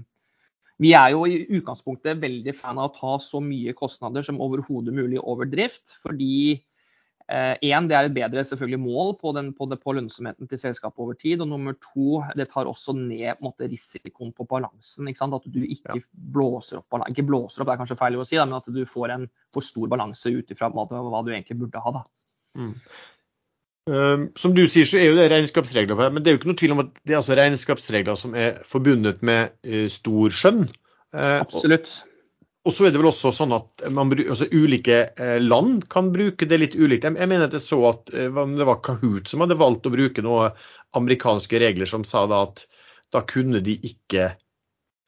[0.80, 4.94] vi er jo i utgangspunktet veldig fan av å ta så mye kostnader som overhodet
[4.96, 5.98] mulig over drift.
[6.00, 6.60] Fordi
[7.30, 10.58] én, eh, det er et bedre selvfølgelig mål på, den, på, det, på, lønnsomheten til
[10.58, 11.44] selskapet over tid.
[11.44, 15.06] Og nummer to, det tar også ned måte, risikoen på balansen.
[15.10, 16.02] At du ikke ja.
[16.34, 18.82] blåser opp Ikke blåser opp, det er kanskje feil å si, da, men at du
[18.88, 22.04] får en for stor balanse ut ifra hva, hva, du egentlig burde ha.
[22.58, 22.74] Mm.
[23.90, 26.40] Um, som du sier, så er jo det regnskapsregler på det, men det er jo
[26.42, 30.34] ikke noe tvil om at det er altså regnskapsregler som er forbundet med uh, stor
[30.34, 30.66] skjønn.
[31.14, 32.00] Uh, Absolutt.
[32.68, 36.48] Og, så er det vel også sånn at man, altså, ulike uh, land kan bruke
[36.48, 37.06] det litt ulikt.
[37.08, 40.24] Jeg, jeg mener at jeg så at det var Kahoot som hadde valgt å bruke
[40.24, 40.56] noen
[40.98, 42.66] amerikanske regler som sa da at
[43.14, 44.32] da kunne de ikke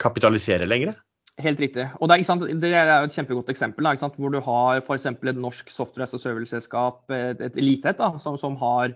[0.02, 0.96] kapitalisere lenger.
[1.40, 1.86] Helt riktig.
[2.00, 5.06] Og det er, det er et kjempegodt eksempel da, hvor du har f.eks.
[5.08, 8.92] et norsk software og service-selskap, et, et Elithet, som, som, har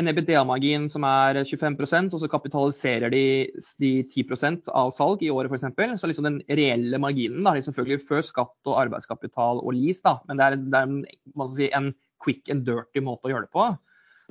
[0.00, 3.24] en EBDA-margin som er 25% og så kapitaliserer de,
[3.82, 6.00] de 10% av salg i året f.eks.
[6.00, 10.16] Så liksom den reelle marginen da, er selvfølgelig før skatt og arbeidskapital og lease, da,
[10.26, 11.92] men det er, det er en, si, en,
[12.24, 13.64] quick and dirty måte å gjøre det på.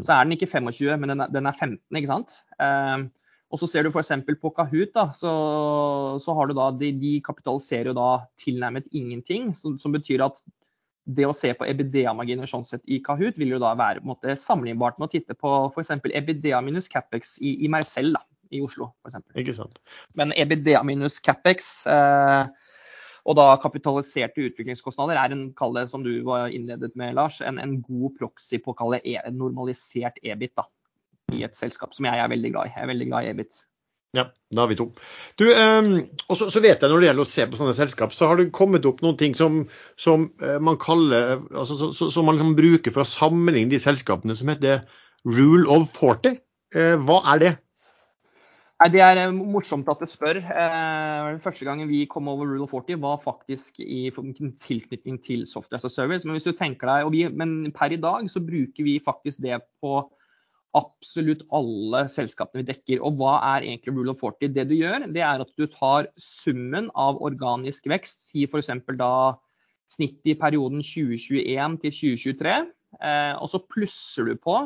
[0.01, 2.39] Så er den ikke 25, men den er, den er 15, ikke sant.
[2.57, 3.05] Uh,
[3.53, 4.09] og så ser du f.eks.
[4.41, 5.31] på Kahoot, da, så,
[6.23, 8.07] så, har du da, de, de kapitaliserer jo da
[8.41, 9.51] tilnærmet ingenting.
[9.53, 10.41] Som, som betyr at
[11.03, 14.11] det å se på EBDA-marginer sånn sett i Kahoot vil jo da være på en
[14.13, 15.91] måte, sammenlignbart med å titte på f.eks.
[16.07, 18.21] EBDA minus Capex i, i Marcel da,
[18.55, 18.91] i Oslo.
[19.01, 19.41] For eksempel.
[19.43, 19.81] Ikke sant.
[20.19, 22.45] Men EBDA minus Capex eh,
[23.23, 27.59] og da kapitaliserte utviklingskostnader er en, kall det som du var innledet med, Lars, en,
[27.59, 30.55] en god proxy på å kalle e, normalisert EBIT.
[30.59, 30.67] da
[31.33, 32.73] i et selskap som jeg er veldig glad i.
[32.75, 33.61] Jeg er veldig glad i EBIT.
[34.13, 34.91] Ja, da har vi to.
[35.41, 35.93] Du, um,
[36.29, 38.51] og så, vet jeg Når det gjelder å se på sånne selskap, så har det
[38.53, 39.63] kommet opp noen ting som,
[39.97, 43.81] som uh, man kaller, altså, så, så, som man liksom bruker for å sammenligne de
[43.81, 44.85] selskapene, som heter
[45.25, 46.37] rule of 40.
[46.77, 47.53] Uh, hva er det?
[48.83, 50.41] Nei, Det er eh, morsomt at du spør.
[50.43, 55.79] Eh, første gangen vi kom over Rule of 40 var faktisk i tilknytning til Software
[55.79, 56.27] as a Service.
[56.27, 59.61] Men hvis du tenker deg, vi, men per i dag så bruker vi faktisk det
[59.79, 60.01] på
[60.77, 63.01] absolutt alle selskapene vi dekker.
[63.05, 64.51] Og hva er egentlig rule of 40?
[64.55, 68.71] Det du gjør, det er at du tar summen av organisk vekst, si f.eks.
[68.99, 69.13] da
[69.93, 72.55] snittet i perioden 2021 til 2023,
[73.05, 74.57] eh, og så plusser du på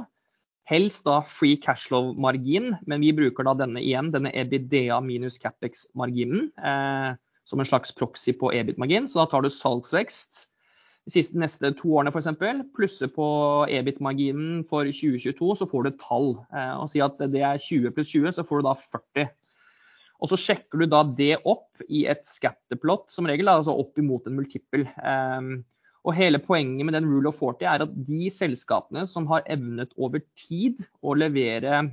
[0.67, 7.15] helst da free cashflow-margin, men vi bruker da denne igjen, denne EBDA minus Capex-marginen, eh,
[7.47, 9.07] som en slags proxy på EBIT-margin.
[9.07, 10.47] Så da tar du salgsvekst
[11.07, 12.27] de siste neste to årene f.eks.
[12.75, 13.27] Plusse på
[13.71, 16.33] EBIT-marginen for 2022, så får du et tall.
[16.51, 19.29] Eh, og si at det er 20 pluss 20, så får du da 40.
[20.17, 24.27] Og så sjekker du da det opp i et scatterplot, som regel, altså opp imot
[24.27, 24.83] en multiple.
[24.99, 25.61] Um,
[26.07, 29.93] og hele poenget med den rule of 40 er at de selskapene som har evnet
[29.95, 31.85] over tid å levere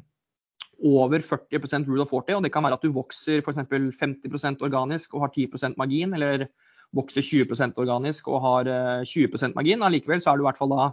[0.85, 3.63] over 40% rule of 40, og det kan være at du vokser f.eks.
[4.01, 6.49] 50% organisk og har 10% margin, eller
[6.95, 8.71] vokser 20% organisk og har
[9.09, 9.83] 20 eh, margin.
[9.83, 10.91] Allikevel så er du i hvert fall da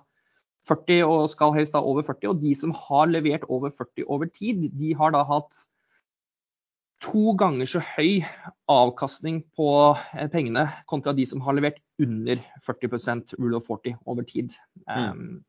[0.69, 2.31] 40 og skal helst da over 40.
[2.31, 5.63] Og de som har levert over 40 over tid, de har da hatt
[7.01, 8.21] to ganger så høy
[8.69, 9.69] avkastning på
[10.13, 14.53] eh, pengene kontra de som har levert under 40 rule of 40 over tid.
[14.85, 15.09] Mm.
[15.09, 15.43] Um,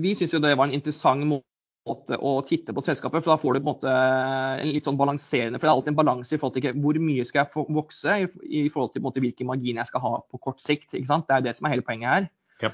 [0.00, 1.49] vi syns jo det var en interessant måte
[1.90, 3.24] måte å titte på selskapet.
[3.24, 5.92] For da får du på en måte en litt sånn balanserende For det er alltid
[5.94, 9.50] en balanse i forhold til hvor mye skal jeg vokse i, forhold til måte, hvilken
[9.50, 10.94] margin jeg skal ha på kort sikt.
[10.94, 11.28] ikke sant?
[11.28, 12.30] Det er det som er hele poenget her.
[12.64, 12.72] Ja.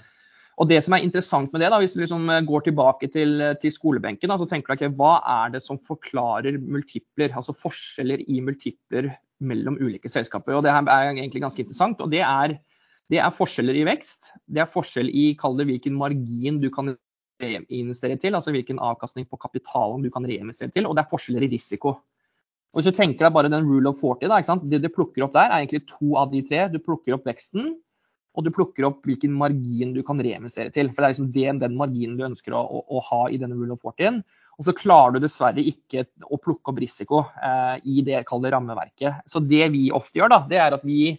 [0.56, 3.72] Og det som er interessant med det, da, hvis du liksom går tilbake til, til
[3.74, 8.40] skolebenken, da, så tenker du ikke hva er det som forklarer multipler, altså forskjeller i
[8.44, 9.10] multipler
[9.44, 10.56] mellom ulike selskaper.
[10.56, 12.00] Og Det her er egentlig ganske interessant.
[12.00, 12.58] og det er
[13.06, 14.32] Det er forskjeller i vekst.
[14.50, 16.96] Det er forskjell i det, hvilken margin du kan
[17.42, 21.46] reinvestere til, altså hvilken avkastning på kapitalen du kan reinvestere til, og det er forskjeller
[21.46, 21.96] i risiko.
[22.76, 25.36] Og Hvis du tenker deg bare den rule of 40, da, det du plukker opp
[25.36, 26.66] der, er egentlig to av de tre.
[26.68, 27.70] Du plukker opp veksten,
[28.36, 30.90] og du plukker opp hvilken margin du kan reinvestere til.
[30.92, 33.56] For Det er liksom den, den marginen du ønsker å, å, å, ha i denne
[33.56, 34.20] rule of 40.
[34.56, 39.24] Og så klarer du dessverre ikke å plukke opp risiko eh, i det rammeverket.
[39.28, 41.16] Så det vi ofte gjør, da, det er at vi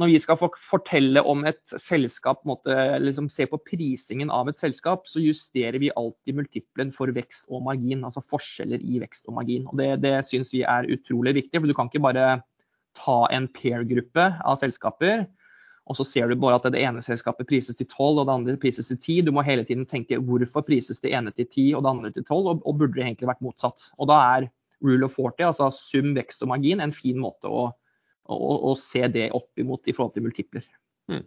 [0.00, 2.72] når vi skal fortelle om et selskap, måtte,
[3.02, 7.66] liksom se på prisingen av et selskap, så justerer vi alltid multiplen for vekst og
[7.66, 8.06] margin.
[8.08, 9.66] Altså forskjeller i vekst og margin.
[9.68, 11.60] Og det, det syns vi er utrolig viktig.
[11.60, 12.30] For du kan ikke bare
[12.96, 15.26] ta en pair-gruppe av selskaper,
[15.90, 18.56] og så ser du bare at det ene selskapet prises til 12 og det andre
[18.62, 19.20] prises til 10.
[19.26, 22.24] Du må hele tiden tenke hvorfor prises det ene til 10 og det andre til
[22.24, 23.90] 12, og, og burde det egentlig vært motsatt.
[23.98, 24.48] Og da er
[24.82, 27.68] rule of 40, altså sum, vekst og margin, en fin måte å
[28.30, 30.64] og, og, se det opp imot i forhold til multipler.
[31.10, 31.24] Mm.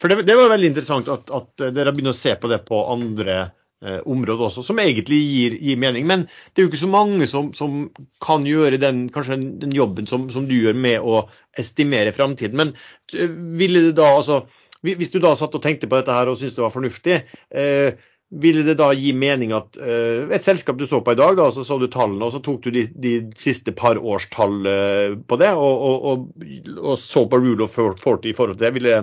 [0.00, 2.80] For det, det, var veldig interessant at, at dere begynner å se på det på
[2.90, 3.36] andre
[3.84, 6.08] eh, områder også, som egentlig gir, gir, mening.
[6.08, 7.82] Men det er jo ikke så mange som, som
[8.24, 11.26] kan gjøre den, kanskje den jobben som, som, du gjør med å
[11.60, 12.56] estimere framtiden.
[12.58, 12.74] Men
[13.12, 13.28] eh,
[13.60, 14.42] ville det da, altså,
[14.86, 17.20] hvis du da satt og tenkte på dette her og syntes det var fornuftig,
[17.52, 21.36] eh, ville det da gi mening at uh, et selskap du så på i dag,
[21.38, 24.60] da, så så du tallene, og så tok du de, de siste par års tall
[24.68, 26.28] uh, på det, og, og, og,
[26.82, 28.74] og, så på rule of 40 i forhold til det.
[28.76, 29.00] Ville,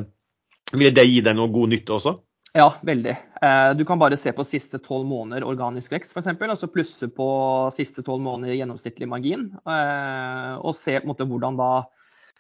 [0.76, 2.16] ville det gi deg noe god nytte også?
[2.56, 3.18] Ja, veldig.
[3.42, 7.10] Uh, du kan bare se på siste tolv måneder organisk vekst f.eks., og så plusse
[7.12, 7.28] på
[7.76, 9.50] siste tolv måneder gjennomsnittlig margin.
[9.66, 11.72] og se på en måte hvordan da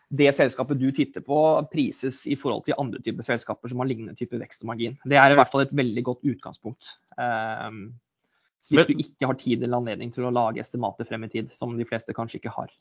[0.09, 1.37] det selskapet du titter på,
[1.71, 4.97] prises i forhold til andre typer selskaper som har lignende type vekst og margin.
[5.05, 6.91] Det er i hvert fall et veldig godt utgangspunkt.
[7.17, 7.87] Um,
[8.69, 11.73] hvis du ikke har tid eller anledning til å lage estimater frem i tid, som
[11.77, 12.71] de fleste kanskje ikke har.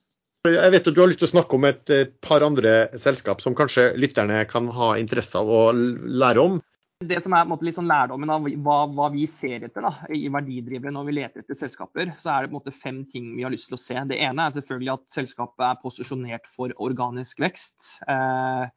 [0.44, 1.90] Jeg vet at du har lyst til å snakke om et
[2.24, 6.58] par andre selskap som kanskje lytterne kan ha interesse av å lære om
[7.02, 10.92] det som er litt sånn lærdommen av hva, hva, vi ser etter da, i verdidrivere
[10.94, 13.52] når vi leter etter selskaper, så er det på en måte fem ting vi har
[13.52, 13.98] lyst til å se.
[14.10, 17.96] Det ene er selvfølgelig at selskapet er posisjonert for organisk vekst.
[18.08, 18.70] Eh,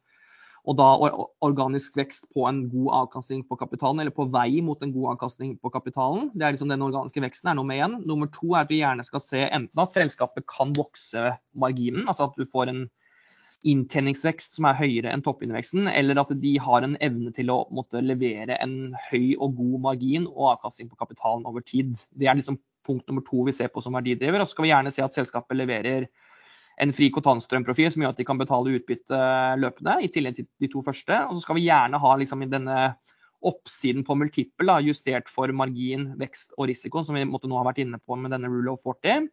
[0.68, 0.88] og da
[1.46, 5.54] organisk vekst på en god avkastning på kapitalen, eller på vei mot en god avkastning
[5.62, 6.28] på kapitalen.
[6.34, 7.96] Det er liksom Den organiske veksten er nummer én.
[8.04, 12.28] Nummer to er at vi gjerne skal se enten at selskapet kan vokse marginen, altså
[12.28, 12.82] at du får en
[13.66, 18.02] inntjeningsvekst som er høyere enn toppinveksten, eller at de har en evne til å måtte
[18.04, 21.96] levere en høy og god margin og avkastning på kapitalen over tid.
[22.14, 24.40] Det er liksom punkt nummer to vi ser på som verdidriver.
[24.40, 26.08] Og så skal vi gjerne se at selskapet leverer
[26.78, 29.20] en fri kontantstrømprofil som gjør at de kan betale utbytte
[29.58, 31.18] løpende, i tillegg til de to første.
[31.26, 32.78] Og så skal vi gjerne ha liksom denne
[33.48, 37.82] oppsiden på multiple, justert for margin, vekst og risiko, som vi måtte nå ha vært
[37.84, 39.28] inne på med denne rule of 40.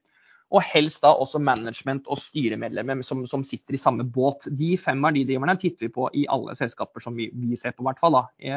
[0.54, 4.46] Og helst da også management og styremedlemmer som, som sitter i samme båt.
[4.54, 8.02] De fem verdidriverne titter vi på i alle selskaper som vi, vi ser på, hvert
[8.02, 8.54] fall da, i,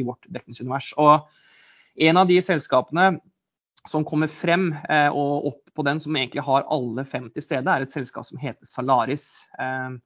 [0.00, 0.92] i, vårt dekningsunivers.
[1.00, 3.14] Og en av de selskapene
[3.88, 7.72] som kommer frem eh, og opp på den som egentlig har alle fem til stede,
[7.72, 9.26] er et selskap som heter Salaris.
[9.56, 9.96] Eh,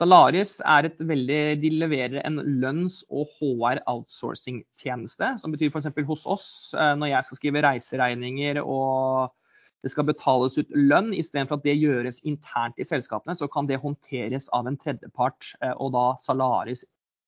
[0.00, 5.34] Salaris er et veldig, de leverer en lønns- og HR outsourcing-tjeneste.
[5.42, 5.92] Som betyr f.eks.
[6.08, 9.36] hos oss, eh, når jeg skal skrive reiseregninger og
[9.82, 13.80] det skal betales ut lønn, istedenfor at det gjøres internt i selskapene, så kan det
[13.82, 16.84] håndteres av en tredjepart, eh, og da Salaris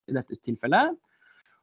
[0.09, 0.95] i dette tilfellet.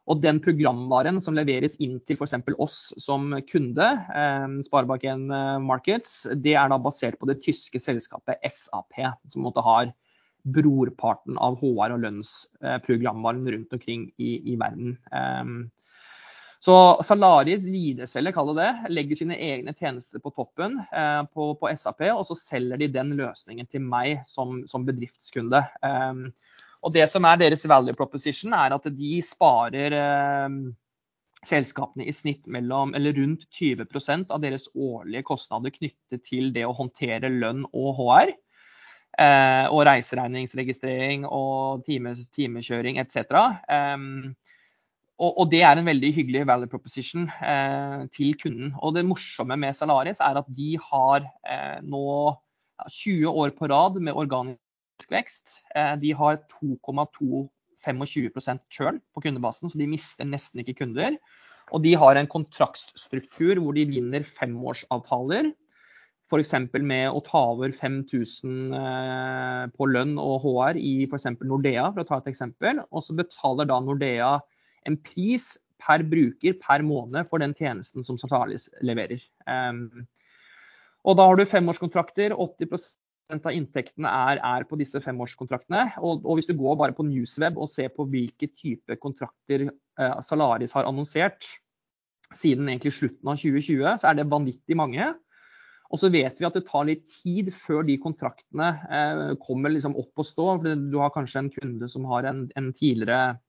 [0.09, 2.35] Og den programvaren som leveres inn til f.eks.
[2.59, 8.41] oss som kunde, eh, Sparebank1 eh, Markets, det er da basert på det tyske selskapet
[8.43, 8.99] SAP,
[9.31, 9.85] som måtte ha
[10.41, 14.97] brorparten av HR- og lønnsprogramvaren rundt omkring i, i verden.
[16.61, 21.69] Så Salaris videreselger, kall det det, legger sine egne tjenester på toppen eh, på, på,
[21.73, 25.63] SAP, og så selger de den løsningen til meg som, som bedriftskunde.
[25.81, 26.21] Eh,
[26.81, 30.59] og Det som er deres value proposition, er at de sparer eh,
[31.49, 36.77] selskapene i snitt mellom, eller rundt 20% av deres årlige kostnader knyttet til det å
[36.77, 38.35] håndtere lønn og HR.
[39.19, 43.33] Eh, og reiseregningsregistrering og time, timekjøring etc.
[43.67, 44.37] Um,
[45.21, 48.71] og, og, det er en veldig hyggelig value proposition eh, til kunden.
[48.81, 53.67] Og det morsomme med Salaris er at de har eh, nå ja, 20 år på
[53.69, 55.61] rad med organisk vekst.
[55.75, 61.11] Eh, de har 2,25% churn på kundebasen, så de mister nesten ikke kunder.
[61.71, 65.53] Og de har en kontraktstruktur hvor de vinner femårsavtaler.
[66.31, 66.53] F.eks.
[66.79, 71.27] med å ta over 5000 eh, på lønn og HR i f.eks.
[71.43, 72.79] Nordea, for å ta et eksempel.
[72.89, 74.31] Og så betaler da Nordea
[74.89, 79.21] en pris per bruker per måned for den tjenesten som Sartalis leverer.
[79.49, 80.05] Um,
[81.07, 85.87] og da har du femårskontrakter, 80% av inntektene er, er, på disse femårskontraktene.
[86.03, 90.21] Og, og, hvis du går bare på Newsweb og ser på hvilke type kontrakter eh,
[90.27, 91.47] Salaris har annonsert
[92.37, 95.09] siden egentlig slutten av 2020, så er det vanvittig mange.
[95.91, 99.97] Og så vet vi at det tar litt tid før de kontraktene eh, kommer liksom
[99.99, 100.45] opp og stå.
[100.63, 103.39] Du har kanskje en kunde som har en, en tidligere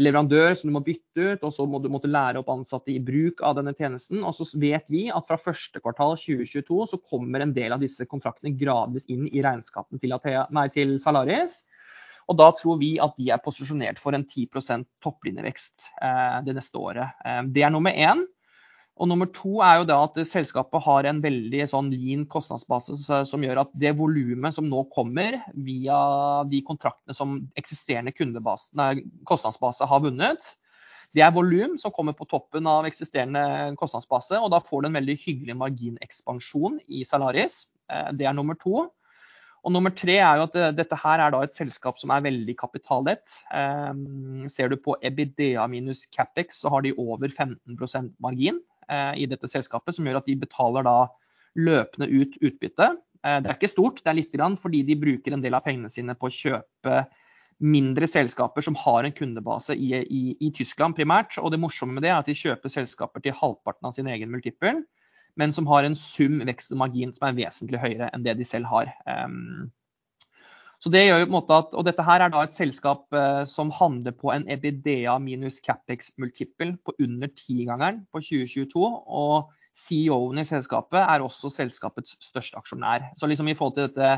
[0.00, 3.02] leverandør som du må bytte ut, og så må du måtte lære opp ansatte i
[3.02, 4.24] bruk av denne tjenesten.
[4.26, 8.06] Og så vet vi at fra første kvartal 2022 så kommer en del av disse
[8.10, 10.16] kontraktene gradvis inn i regnskapen til,
[10.50, 11.60] nei, til Salaris.
[12.30, 14.48] Og da tror vi at de er posisjonert for en 10
[15.04, 17.20] topplinjevekst eh, det neste året.
[17.24, 18.24] Eh, det er nummer én.
[18.94, 23.42] Og nummer to er jo det at selskapet har en veldig sånn lean kostnadsbase som
[23.42, 25.96] gjør at det volumet som nå kommer via
[26.46, 30.54] de kontraktene som eksisterende kostnadsbase har vunnet,
[31.14, 34.40] det er volum som kommer på toppen av eksisterende kostnadsbase.
[34.42, 37.64] Og da får du en veldig hyggelig marginekspansjon i Salaris.
[37.90, 38.88] Eh, det er nummer to.
[39.64, 42.24] Og nummer tre er jo at eh, dette her er da et selskap som er
[42.26, 43.38] veldig kapitallett.
[43.54, 48.58] Um, ser du på EBITDA minus Capex, så har de over 15% margin.
[48.88, 50.98] Eh, i dette selskapet, som gjør at de betaler da
[51.54, 52.90] løpende ut utbytte.
[53.24, 55.64] Eh, det er ikke stort, det er litt grann fordi de bruker en del av
[55.64, 57.04] pengene sine på å kjøpe
[57.64, 61.38] mindre selskaper som har en kundebase i, i, i, Tyskland primært.
[61.38, 64.32] Og det morsomme med det er at de kjøper selskaper til halvparten av sin egen
[64.32, 64.82] multiple,
[65.40, 68.46] men som har en sum vekst og margin som er vesentlig høyere enn det de
[68.46, 68.90] selv har.
[69.06, 69.70] Um,
[70.84, 73.14] så det gjør jo på en måte at, og Dette her er da et selskap
[73.16, 78.82] eh, som handler på en EBDA minus Capex multiple på under tigangeren på 2022.
[78.84, 83.08] og CEO-en i selskapet er også selskapets største aksjonær.
[83.16, 84.12] Så liksom i forhold til dette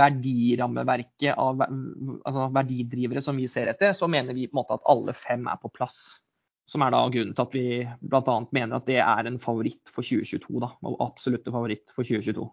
[0.00, 4.88] verdirammeverket av altså verdidrivere som vi ser etter, så mener vi på en måte at
[4.88, 6.22] alle fem er på plass.
[6.68, 7.68] Som er da grunnen til at vi
[8.00, 8.40] bl.a.
[8.56, 10.56] mener at det er en favoritt for 2022.
[10.64, 12.48] da, og Absolutte favoritt for 2022.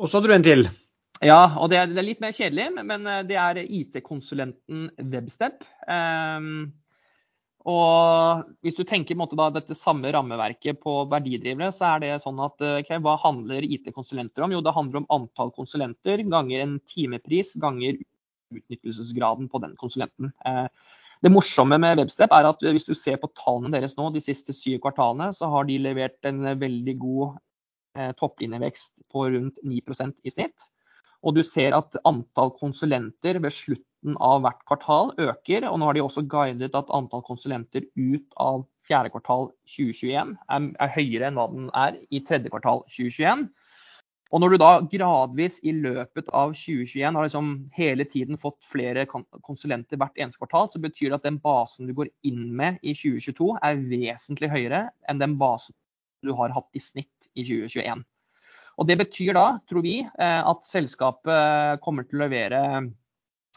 [0.00, 0.70] Og så hadde du en til.
[1.20, 5.66] Ja, og det er, det er, litt mer kjedelig, men eh, det er IT-konsulenten Webstep.
[5.84, 6.70] Um,
[7.68, 12.40] og hvis du tenker måte, da, dette samme rammeverket på verdidrivere, så er det sånn
[12.40, 14.56] at eh, okay, hva handler IT-konsulenter om?
[14.56, 18.00] Jo, det handler om antall konsulenter ganger en timepris ganger
[18.56, 20.32] utnyttelsesgraden på den konsulenten.
[20.48, 20.72] Uh,
[21.20, 24.56] det morsomme med Webstep er at hvis du ser på tallene deres nå de siste
[24.56, 27.34] syv kvartalene, så har de levert en veldig god
[27.98, 30.70] eh, topplinjevekst på rundt 9% i snitt.
[31.20, 35.66] Og du ser at antall konsulenter ved slutten av hvert kvartal øker.
[35.68, 40.70] Og nå har de også guidet at antall konsulenter ut av fjerde kvartal 2021 er,
[40.80, 43.50] er høyere enn hva den er i tredje kvartal 2021.
[44.30, 49.02] Og når du da gradvis i løpet av 2021 har liksom hele tiden fått flere
[49.10, 52.94] konsulenter hvert eneste kvartal, så betyr det at den basen du går inn med i
[52.94, 55.74] 2022 er vesentlig høyere enn den basen
[56.22, 58.06] du har hatt i snitt i 2021.
[58.80, 62.60] Og Det betyr da, tror vi, eh, at selskapet kommer til å levere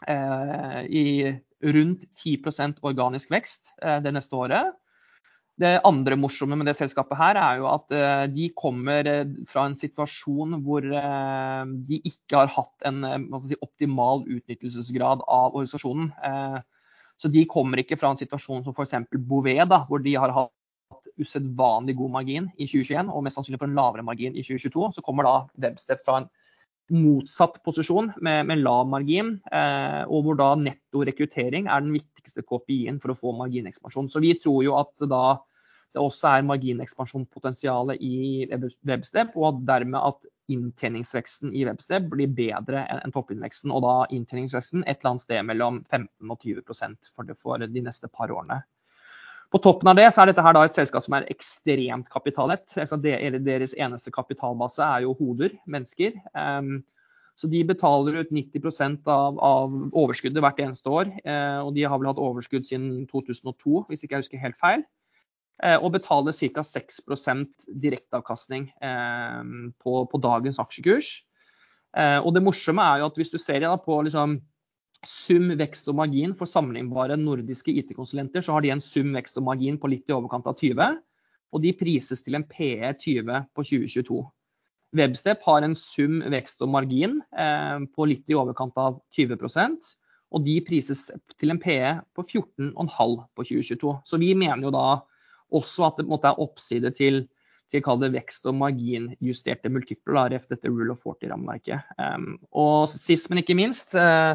[0.06, 1.04] eh, i
[1.64, 4.74] rundt 10% organisk vekst eh, det neste året.
[5.56, 7.92] Det andre morsomme med det selskapet her er jo at
[8.34, 9.06] de kommer
[9.46, 13.06] fra en situasjon hvor de ikke har hatt en
[13.38, 16.10] si, optimal utnyttelsesgrad av organisasjonen.
[17.22, 18.96] Så de kommer ikke fra en situasjon som f.eks.
[19.14, 20.50] Bouvet, da, hvor de har hatt
[21.20, 24.90] usedvanlig god margin i 2021 og mest sannsynlig på en lavere margin i 2022.
[24.96, 25.34] Så kommer da
[25.66, 26.30] Webstep fra en
[26.92, 32.44] motsatt posisjon med, med lav margin, eh, og hvor da netto rekruttering er den viktigste
[32.44, 34.10] KPI-en for å få marginekspansjon.
[34.12, 35.24] Så vi tror jo at da
[35.94, 38.48] det også er marginekspansjonspotensialet i
[38.88, 43.70] Webstep, og dermed at inntjeningsveksten i Webstep blir bedre enn toppinnveksten.
[43.70, 47.84] Og da inntjeningsveksten et eller annet sted mellom 15 og 20% for, det, for de
[47.86, 48.64] neste par årene.
[49.54, 52.72] På toppen av det så er dette her da et selskap som er ekstremt kapitalett.
[52.74, 56.16] Altså deres eneste kapitalbase er jo hoder, mennesker.
[56.34, 56.80] Um,
[57.38, 61.12] så de betaler ut 90 av, av overskuddet hvert eneste år.
[61.22, 64.82] Uh, og de har vel hatt overskudd siden 2002, hvis ikke jeg husker helt feil.
[65.62, 66.66] Uh, og betaler ca.
[66.66, 66.98] 6
[67.78, 71.12] direkteavkastning uh, på, på, dagens aksjekurs.
[71.94, 74.40] og det morsomme er jo at hvis du ser på liksom,
[75.08, 79.46] sum vekst og margin for sammenlignbare nordiske IT-konsulenter, så har de en sum vekst og
[79.48, 80.96] margin på litt i overkant av 20.
[81.54, 84.22] Og de prises til en PE 20 på 2022.
[84.94, 89.94] Webstep har en sum vekst og margin eh, på litt i overkant av 20%
[90.34, 91.06] og de prises
[91.38, 93.94] til en PE på 14,5 på 2022.
[94.06, 94.88] Så vi mener jo da
[95.54, 97.24] også at det måte, er oppside til,
[97.70, 97.84] til
[98.16, 101.86] vekst- og marginjusterte multipler, dette rule of 40-rammeverket.
[101.98, 104.34] Um, og sist, men ikke minst, uh,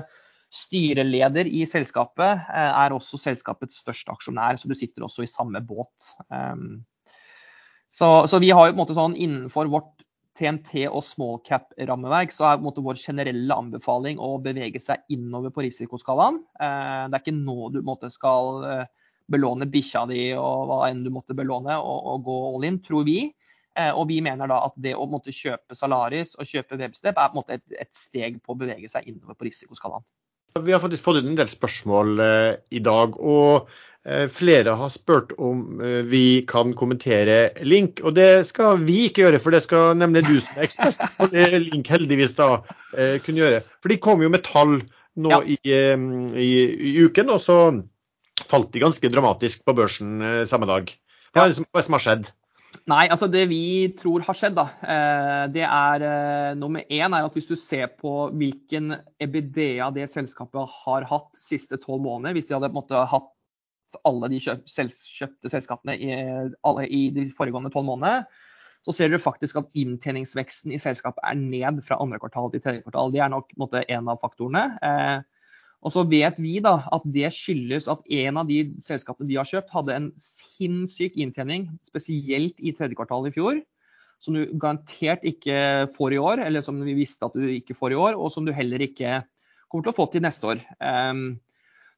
[0.50, 5.62] Styreleder i selskapet eh, er også selskapets største aksjonær, så du sitter også i samme
[5.62, 6.14] båt.
[6.34, 6.80] Ehm,
[7.94, 9.92] så, så vi har jo på en måte sånn innenfor vårt
[10.40, 15.68] TNT og small cap-rammeverk, så er måte, vår generelle anbefaling å bevege seg innover på
[15.68, 16.40] risikoskalaen.
[16.58, 18.88] Eh, det er ikke nå du måte, skal eh,
[19.30, 23.06] belåne bikkja di og hva enn du måtte belåne, og, og gå all in, tror
[23.06, 23.20] vi.
[23.94, 27.38] Og vi mener da at det å måtte, kjøpe Salaris og kjøpe Webstep er på
[27.38, 30.04] en måte, et, et, steg på å bevege seg innover på risikoskalaen.
[30.66, 33.16] Vi har faktisk fått en del spørsmål eh, i dag.
[33.20, 33.70] og
[34.08, 39.26] Eh, flere har spurt om eh, vi kan kommentere link, og det skal vi ikke
[39.26, 39.42] gjøre.
[39.44, 41.28] For det skal nemlig du som er ekspert på
[41.68, 42.62] link heldigvis da
[43.26, 43.62] kunne gjøre.
[43.84, 44.80] For de kom jo med tall
[45.20, 45.42] nå ja.
[45.44, 45.60] i,
[46.40, 46.50] i,
[46.90, 47.60] i, uken, og så
[48.50, 50.90] falt de ganske dramatisk på børsen samme dag.
[51.36, 52.30] Hva er det som, hva som har skjedd?
[52.90, 53.64] Nei, altså Det vi
[54.00, 54.66] tror har skjedd, da,
[55.54, 56.06] det er
[56.58, 61.78] nummer én er at hvis du ser på hvilken EBDA det selskapet har hatt siste
[61.84, 63.30] tolv måneder, hvis de hadde på en måte hatt
[64.06, 66.14] alle de kjøp, kjøpte selskapene i,
[66.66, 68.26] alle, i de foregående tolv månedene,
[68.86, 72.84] så ser dere faktisk at inntjeningsveksten i selskapet er ned fra andre kvartal til tredje
[72.86, 73.12] kvartal.
[73.14, 74.64] Det er nok måte, en av faktorene.
[74.86, 75.18] Eh,
[75.80, 79.48] og så vet vi da at det skyldes at en av de selskapene de har
[79.48, 83.62] kjøpt, hadde en sinnssyk inntjening, spesielt i tredje kvartal i fjor.
[84.20, 87.96] Som du garantert ikke får i år, eller som vi visste at du ikke får
[87.96, 89.22] i år, og som du heller ikke
[89.72, 90.66] kommer til å få til neste år.
[90.84, 91.40] Um,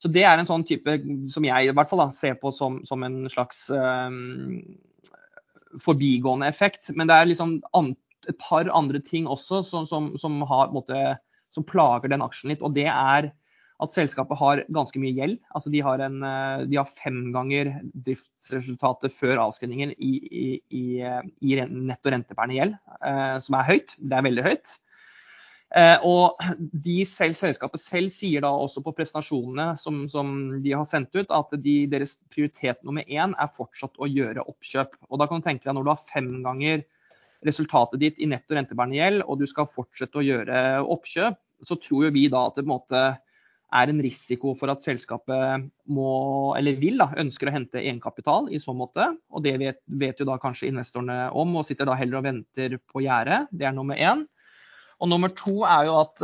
[0.02, 1.00] så det er en sånn type
[1.34, 4.62] som jeg i hvert fall da, ser på som, som en slags um,
[5.82, 6.90] forbigående effekt.
[6.94, 7.94] Men det er liksom an,
[8.30, 11.16] et par andre ting også som, som, som, har, måte,
[11.54, 12.62] som, plager den aksjen litt.
[12.66, 13.32] Og det er
[13.82, 15.40] at selskapet har ganske mye gjeld.
[15.58, 17.74] Altså de har, en, eh, de har fem ganger
[18.06, 20.86] driftsresultatet før avskrivningen i, i, i,
[21.42, 23.96] i netto rentebærende gjeld, eh, som er høyt.
[23.98, 24.76] Det er veldig høyt.
[25.72, 26.42] Eh, og
[26.84, 31.32] de selv, Selskapet selv sier da også på presentasjonene som, som de har sendt ut,
[31.32, 34.98] at de, deres prioritet nummer én er fortsatt å gjøre oppkjøp.
[35.10, 36.84] Og da kan du tenke deg Når du har fem ganger
[37.48, 42.12] resultatet ditt i netto rentebærende gjeld, og du skal fortsette å gjøre oppkjøp, så tror
[42.14, 43.02] vi da at det på en måte
[43.72, 46.12] er en risiko for at selskapet må,
[46.60, 49.06] eller vil, da, ønsker å hente egenkapital i så måte.
[49.32, 52.76] Og det vet, vet jo da kanskje investorene om, og sitter da heller og venter
[52.92, 53.46] på gjerdet.
[53.56, 54.26] Det er nummer én.
[55.02, 56.22] Og nummer to er jo at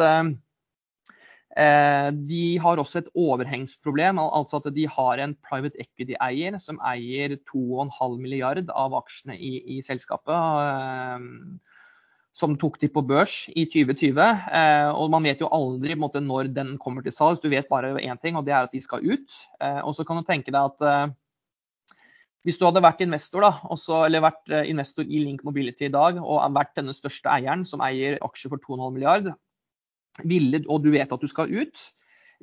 [1.56, 4.20] eh, de har også et overhengsproblem.
[4.22, 9.82] Altså at de har en private equity-eier som eier 2,5 milliard av aksjene i, i
[9.88, 10.36] selskapet.
[10.36, 11.77] Eh,
[12.38, 14.20] som tok de på børs i 2020.
[14.22, 17.42] Eh, og man vet jo aldri måte, når den kommer til salgs.
[17.42, 19.40] Du vet bare én ting, og det er at de skal ut.
[19.62, 21.16] Eh, og så kan du tenke deg at eh,
[22.48, 25.94] hvis du hadde vært investor da, også, eller vært eh, investor i Link Mobility i
[25.94, 29.34] dag og vært denne største eieren som eier aksjer for 2,5 milliard,
[30.24, 31.84] og du vet at du skal ut,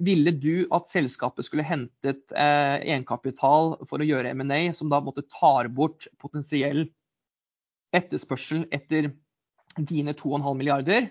[0.04, 5.24] ville du at selskapet skulle hentet eh, egenkapital for å gjøre M&A, som da måtte
[5.30, 6.88] tar bort potensiell
[7.94, 9.12] etterspørsel etter
[9.78, 11.10] dine 2,5 milliarder?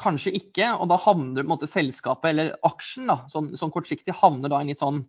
[0.00, 4.60] Kanskje ikke, og da havner måte, selskapet, eller aksjen, da, sånn, sånn kortsiktig, havner da
[4.60, 5.02] i en litt sånn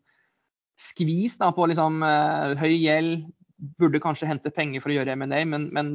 [0.79, 3.29] skvis da, på liksom, uh, høy gjeld.
[3.77, 5.89] Burde kanskje hente penger for å gjøre M&A, men, men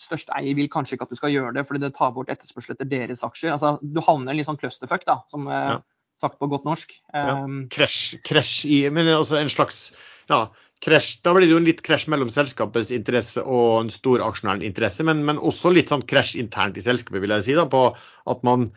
[0.00, 2.76] største eier vil kanskje ikke at du skal gjøre det, fordi det tar bort etterspørsel
[2.76, 3.50] etter deres aksjer.
[3.56, 5.80] Altså, du havner i en litt sånn clusterfuck, da, som uh, ja.
[6.22, 6.94] sagt på godt norsk.
[7.10, 7.88] Um, ja.
[8.22, 9.88] crash i Men altså en slags
[10.28, 10.46] ja,
[10.84, 11.18] krasj.
[11.24, 15.06] Da blir det jo en litt krasj mellom selskapets interesse og en stor aksjonærens interesse,
[15.06, 17.56] men, men, også litt sånn krasj internt i selskapet, vil jeg si.
[17.58, 17.90] da, På
[18.28, 18.70] at man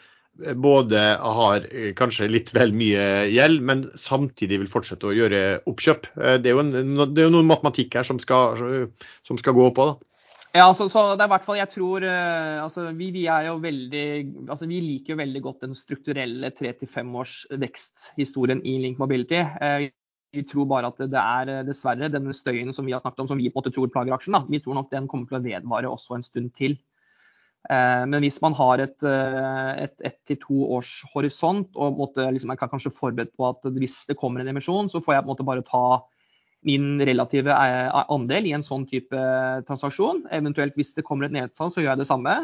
[0.55, 6.07] både har eh, kanskje litt vel mye gjeld, men samtidig vil fortsette å gjøre oppkjøp.
[6.17, 8.87] Eh, det er jo, en, det er jo noen matematikk her som skal,
[9.27, 9.91] som skal gå på.
[9.91, 10.11] da.
[10.51, 13.55] Ja, altså, så det er hvert fall, jeg tror, eh, altså, vi, vi, er jo
[13.63, 14.07] veldig,
[14.49, 18.99] altså, vi liker jo veldig godt den strukturelle tre til fem års veksthistorien i Link
[18.99, 19.45] Mobility.
[20.31, 23.39] Vi tror bare at det er dessverre denne støyen som vi har snakket om, som
[23.39, 24.37] vi på en måte tror plager aksjen.
[24.37, 24.45] Da.
[24.47, 26.77] Vi tror nok den kommer til å vedvare også en stund til.
[27.69, 32.25] Eh, men hvis man har et, eh, et, ett til to års horisont og måtte,
[32.33, 35.29] liksom, kan kanskje forberedt på at hvis det kommer en emisjon, så får jeg på
[35.29, 36.01] en måte bare ta
[36.65, 39.21] min relative eh, andel i en sånn type
[39.67, 40.25] transaksjon.
[40.33, 42.35] Eventuelt hvis det kommer et nedsalg, så gjør jeg det samme.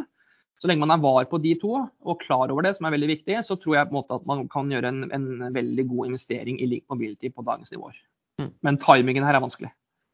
[0.58, 3.12] Så lenge man er var på de to og klar over det, som er veldig
[3.12, 6.12] viktig, så tror jeg på en måte at man kan gjøre en, en veldig god
[6.12, 8.00] investering i Link Mobility på dagens nivåer.
[8.42, 8.54] Mm.
[8.66, 9.70] Men timingen her er vanskelig.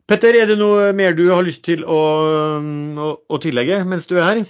[0.09, 2.01] Petter, er det noe mer du har lyst til å,
[2.99, 4.43] å, å tillegge mens du er her?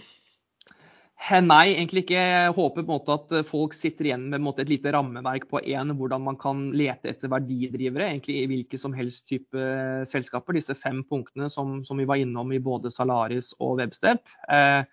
[1.23, 2.19] Nei, egentlig ikke.
[2.19, 5.93] Jeg håper på en måte at folk sitter igjen med et lite rammeverk på en,
[5.95, 9.69] hvordan man kan lete etter verdidrivere egentlig i hvilke som helst type
[10.09, 10.57] selskaper.
[10.57, 14.25] Disse fem punktene som, som vi var innom i både Salaris og Webstep.
[14.51, 14.83] Eh,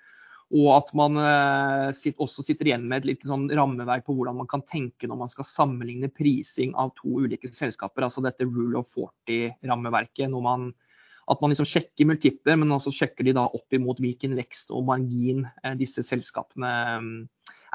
[0.51, 4.49] og at man eh, også sitter igjen med et lite sånn rammeverk på hvordan man
[4.51, 8.07] kan tenke når man skal sammenligne prising av to ulike selskaper.
[8.07, 10.27] Altså dette rule of 40-rammeverket.
[10.31, 10.71] når man
[11.31, 14.89] at man liksom sjekker multipler, men også sjekker de da opp imot hvilken vekst og
[14.89, 16.73] margin eh, disse selskapene
[17.05, 17.13] mm,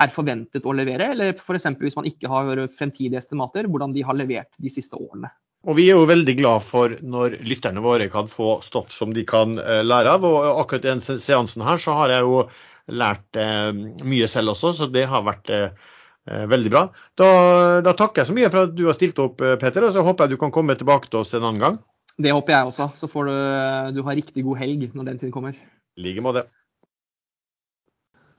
[0.03, 1.13] er forventet å levere.
[1.13, 1.69] Eller f.eks.
[1.79, 5.31] hvis man ikke har fremtidige estimater, hvordan de har levert de siste årene.
[5.65, 9.23] Og Vi er jo veldig glad for når lytterne våre kan få stoff som de
[9.27, 10.27] kan eh, lære av.
[10.27, 12.43] og Akkurat i den seansen her så har jeg jo
[12.93, 13.71] lært eh,
[14.05, 15.51] mye selv også, så det har vært
[16.25, 16.79] veldig bra.
[17.13, 17.25] Da,
[17.85, 20.25] da, takker jeg så mye for at du har stilt opp, Peter, og så håper
[20.25, 21.75] jeg du kan komme tilbake til oss en annen gang.
[22.17, 22.87] Det håper jeg også.
[22.97, 23.35] Så får du,
[23.93, 25.53] du ha riktig god helg når den tid kommer.
[25.53, 26.47] I like måte.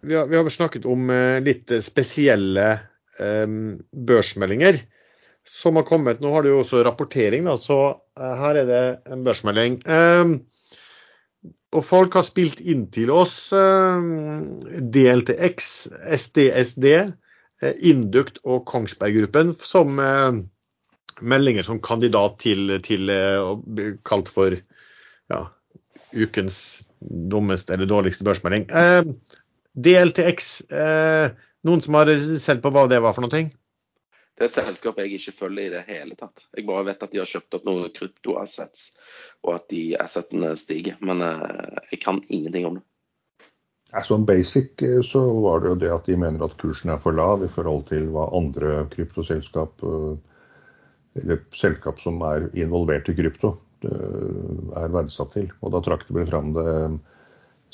[0.03, 2.67] Vi har, vi har snakket om eh, litt spesielle
[3.17, 4.83] børsmeldinger
[5.51, 6.21] som har kommet.
[6.23, 8.83] Nå har du jo også rapportering, da, så uh, her er det
[9.13, 9.81] en børsmelding.
[9.87, 10.41] Um,
[11.77, 14.57] og folk har spilt inn til oss um,
[14.95, 16.91] DLTX, SDSD,
[17.89, 20.45] Induct og Kongsberg Gruppen som uh,
[21.21, 24.57] meldinger som kandidat til, til eh, kalt for
[25.33, 25.41] ja,
[26.13, 26.59] ukens
[27.01, 28.69] dummeste eller dårligste børsmelding.
[28.71, 29.03] Eh,
[29.77, 31.31] DLTX, eh,
[31.67, 33.47] noen som har sett på hva det var for noe?
[34.37, 36.45] Det er et selskap jeg ikke følger i det hele tatt.
[36.57, 38.91] Jeg bare vet at de har kjøpt opp noen kryptoassets,
[39.47, 40.99] og at de assetene stiger.
[41.01, 42.85] Men eh, jeg kan ingenting om det.
[44.05, 47.17] Som basic eh, så var det jo det at de mener at kursen er for
[47.17, 50.17] lav i forhold til hva andre kryptoselskap uh,
[51.17, 53.55] eller selskap som er involvert i krypto,
[53.87, 55.47] er verdsatt til.
[55.65, 56.73] Og da trakk det vel fram det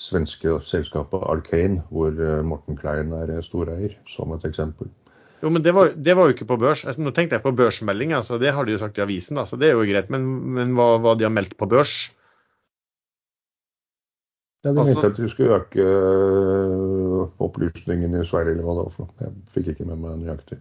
[0.01, 4.91] svenske selskapet Arcane, hvor eh, Morten Klein er storeier, som et eksempel.
[5.43, 6.85] Jo, men det var, det var jo ikke på børs.
[6.87, 9.59] Altså, nå tenkte jeg på børsmelding, altså, det har de jo sagt i avisen, så
[9.59, 10.11] det er jo greit.
[10.15, 11.97] Men, men hva, hva, de har meldt på børs?
[14.63, 18.85] Ja, De mente altså, at de skulle øke øh, opplysningen i Sverige, eller hva det
[18.87, 19.25] var for noe.
[19.25, 20.61] Jeg fikk ikke med meg nøyaktig.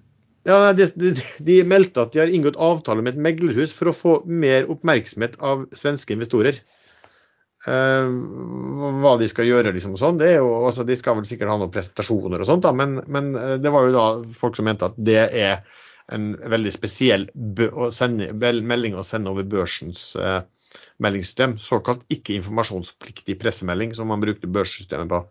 [0.50, 1.12] Ja, de, de,
[1.46, 5.38] de, meldte at de har inngått avtale med et meglerhus for å få mer oppmerksomhet
[5.46, 6.58] av svenske investorer.
[7.62, 8.10] Uh,
[9.04, 11.60] hva de skal gjøre, liksom, sånn, det er jo, altså, De skal vel sikkert ha
[11.62, 14.88] noen presentasjoner og sånt, da, men, men, eh, det var jo da folk som mente
[14.90, 15.60] at det er
[16.12, 17.28] en veldig spesiell
[17.70, 20.42] å sende, melding å sende over børsens uh,
[21.04, 21.54] meldingssystem.
[21.62, 25.22] Såkalt ikke informasjonspliktig pressemelding, som man brukte børssystemet på.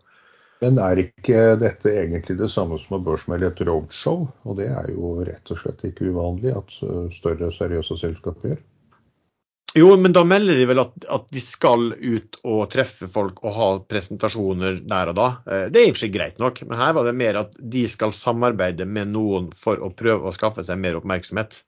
[0.61, 4.27] Men er ikke dette egentlig det samme som å børsmelde et roadshow?
[4.45, 8.59] Og det er jo rett og slett ikke uvanlig at eh, større seriøse selskaper gjør.
[9.77, 13.53] Jo, men da melder de vel at, at, de skal ut og treffe folk og
[13.55, 15.27] ha presentasjoner der og da.
[15.47, 17.53] Eh, det er i og for seg greit nok, men her var det mer at
[17.55, 21.61] de skal samarbeide med noen for å prøve å skaffe seg mer oppmerksomhet.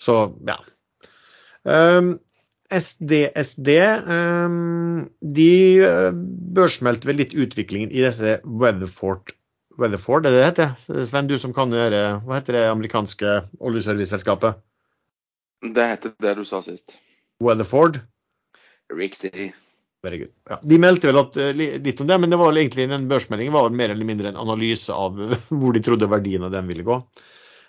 [0.00, 0.16] Så
[0.48, 0.56] ja.
[1.68, 2.14] Um,
[2.72, 3.68] SDSD
[4.08, 5.52] um, de
[5.84, 6.14] eh,
[6.56, 9.34] børsmeldte vel litt utviklingen i disse Weatherford,
[9.78, 11.04] Weatherford er det det heter?
[11.06, 14.58] Sven, du som kan gjøre Hva heter det amerikanske oljeserviceselskapet?
[15.62, 16.94] Det heter det du sa sist.
[17.42, 18.00] Weatherford?
[18.94, 19.52] Riktig.
[20.02, 23.52] Ja, de meldte vel at, eh, litt om det, men det var egentlig den børsmeldingen
[23.52, 27.00] var mer eller mindre en analyse av hvor de trodde verdien av den ville gå.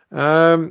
[0.09, 0.69] Um,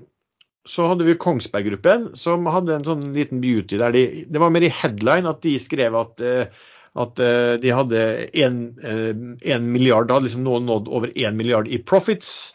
[0.69, 4.53] så hadde vi Kongsberg Gruppen, som hadde en sånn liten beauty der de Det var
[4.53, 6.51] mer i headline at de skrev at, eh,
[6.99, 8.03] at eh, de hadde
[8.37, 12.55] én eh, milliard, da liksom nå nådd over én milliard i profits.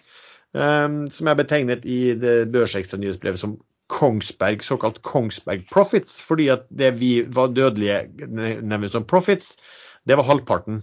[0.53, 3.55] Som er betegnet i det børsekstra nyhetsbrevet som
[3.93, 6.17] Kongsberg, såkalt Kongsberg Profits.
[6.25, 8.07] Fordi at det vi var dødelige
[8.61, 9.53] nevner som profits,
[10.09, 10.81] det var halvparten.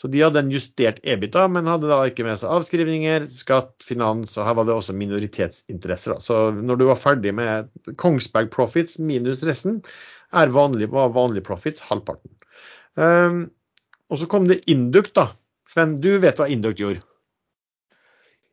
[0.00, 4.32] Så de hadde en justert EBITDA, men hadde da ikke med seg avskrivninger, skatt, finans,
[4.38, 6.16] og her var det også minoritetsinteresser.
[6.24, 7.68] Så når du var ferdig med
[8.00, 9.82] Kongsberg Profits minus resten,
[10.32, 12.32] er vanlig, var vanlig profits halvparten.
[12.96, 13.42] Um,
[14.08, 15.28] og så kom det Induct, da.
[15.68, 17.04] Sven, du vet hva Induct gjorde?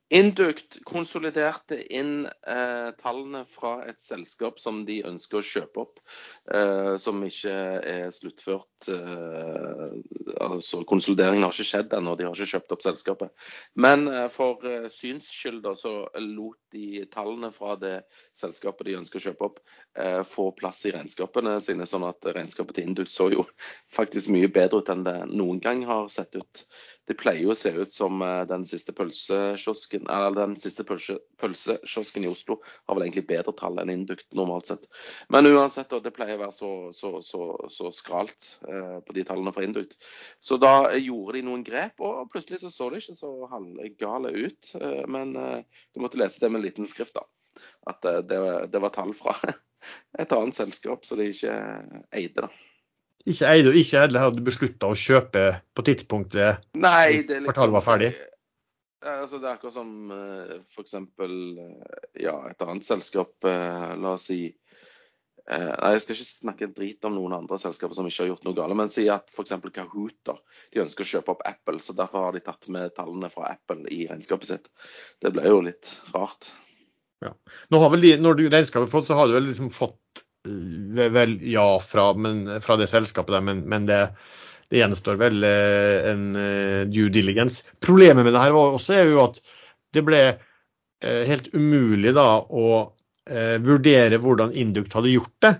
[0.10, 6.00] Induct konsoliderte inn eh, tallene fra et selskap som de ønsker å kjøpe opp,
[6.48, 8.88] eh, som ikke er sluttført.
[8.88, 9.98] Eh,
[10.46, 13.52] altså Konsolideringen har ikke skjedd ennå, de har ikke kjøpt opp selskapet.
[13.76, 15.94] Men eh, for eh, syns skyld så
[16.24, 17.98] lot de tallene fra det
[18.38, 19.60] selskapet de ønsker å kjøpe opp,
[20.00, 23.44] eh, få plass i regnskapene sine, sånn at regnskapet til Induct så jo
[24.00, 26.64] faktisk mye bedre ut enn det noen gang har sett ut.
[27.08, 30.10] Det pleier jo å se ut som eh, den siste pølsekiosken
[30.60, 34.88] siste pølsekiosken i Oslo har vel egentlig bedre tall enn Induct normalt sett.
[35.34, 39.56] Men uansett, det pleier å være så, så, så, så skralt eh, på de tallene
[39.56, 39.96] for Induct.
[40.44, 44.76] Så da gjorde de noen grep, og plutselig så, så det ikke så halvgale ut.
[44.82, 47.24] Eh, men du måtte lese det med en liten skrift, da.
[47.90, 49.34] At det, det var tall fra
[50.22, 51.56] et annet selskap, så de ikke
[52.12, 52.44] eide.
[52.44, 52.67] da
[53.28, 57.78] ikke eide og ikke heller hadde beslutta å kjøpe på tidspunktet Nei, det liksom, kvartalet
[57.78, 58.12] var ferdig?
[59.08, 60.96] Altså, det er akkurat som uh, f.eks.
[62.20, 64.42] Ja, et annet selskap, la oss si
[65.48, 68.48] Eh, nei, Jeg skal ikke snakke drit om noen andre selskaper som ikke har gjort
[68.48, 69.56] noe galt, men si at f.eks.
[69.74, 70.36] Kahoot da,
[70.74, 73.88] de ønsker å kjøpe opp Apple, så derfor har de tatt med tallene fra Apple
[73.94, 74.68] i regnskapet sitt.
[75.24, 76.52] Det ble jo litt rart.
[77.24, 77.32] Ja.
[77.74, 80.07] Nå har vel de, Når du regnskapet fått, så har du vel liksom fått eh,
[81.14, 84.02] vel ja fra, men, fra det selskapet der, men, men det,
[84.72, 86.28] det, gjenstår vel eh, en
[86.92, 87.64] due diligence.
[87.84, 89.42] Problemet med det her var også er jo at
[89.96, 90.22] det ble
[90.98, 92.68] helt umulig da å
[93.30, 95.54] eh, vurdere hvordan Induct hadde gjort det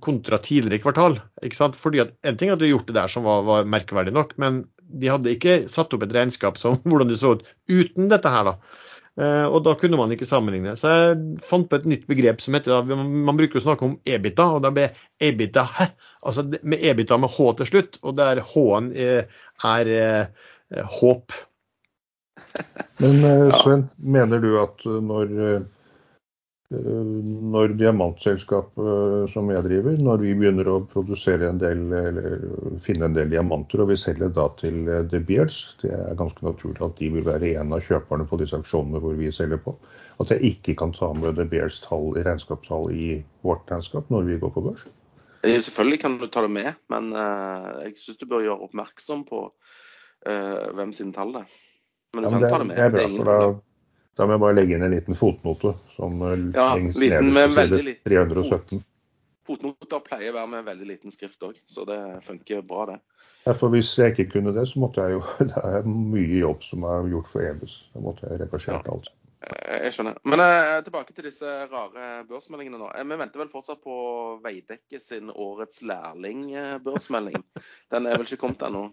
[0.00, 1.18] kontra tidligere kvartal.
[1.44, 1.76] ikke sant?
[1.76, 4.64] Fordi at En ting at de gjort det der som var, var, merkverdig nok, men
[4.80, 8.52] de hadde ikke satt opp et regnskap som hvordan det så ut uten dette her.
[8.52, 8.56] da.
[9.16, 10.74] Eh, og da kunne man ikke sammenligne.
[10.76, 14.48] Så jeg fant på et nytt begrep som heter Man bruker å snakke om EBITA,
[14.58, 14.90] og da ble
[15.24, 15.88] EBITA hæ?
[16.26, 19.30] Altså med EBITA med H til slutt, og der H-en er,
[19.64, 19.92] er,
[20.74, 21.32] er håp.
[23.00, 25.62] Men eh, Sven, mener du at når Eh,
[26.70, 32.40] når diamantselskapet eh, som jeg driver, når vi begynner å produsere en del, eller
[32.82, 36.42] finne en del diamanter og vi selger da til eh, The Beards, det er ganske
[36.42, 39.76] naturlig at de vil være en av kjøperne på disse aksjonene hvor vi selger på.
[40.22, 43.12] At jeg ikke kan ta med The Beards tall i regnskapstall i
[43.46, 44.88] vårt regnskap når vi går på børs.
[45.46, 49.44] Selvfølgelig kan du ta det med, men jeg syns du bør gjøre oppmerksom på
[50.26, 51.52] hvem sine tall det er.
[52.16, 52.80] Men du ja, men kan det, ta det med.
[52.80, 53.75] Det er bra, for da
[54.16, 57.80] da må jeg bare legge inn en liten fotnote som eh, ja, liten, nederst på
[57.82, 58.84] side 317.
[59.46, 62.96] Fotnoter pleier å være med veldig liten skrift òg, så det funker bra, det.
[63.46, 65.20] Ja, for Hvis jeg ikke kunne det, så måtte jeg jo
[65.52, 67.76] Det er mye jobb som er gjort for EBUS.
[67.94, 68.96] Da måtte jeg reversert ja.
[68.96, 69.12] alt.
[69.44, 70.16] Eh, jeg skjønner.
[70.24, 72.88] Men eh, tilbake til disse rare børsmeldingene nå.
[72.96, 73.96] Eh, vi venter vel fortsatt på
[74.44, 77.44] Veidekke sin årets lærling-børsmelding.
[77.92, 78.88] Den er vel ikke kommet ennå.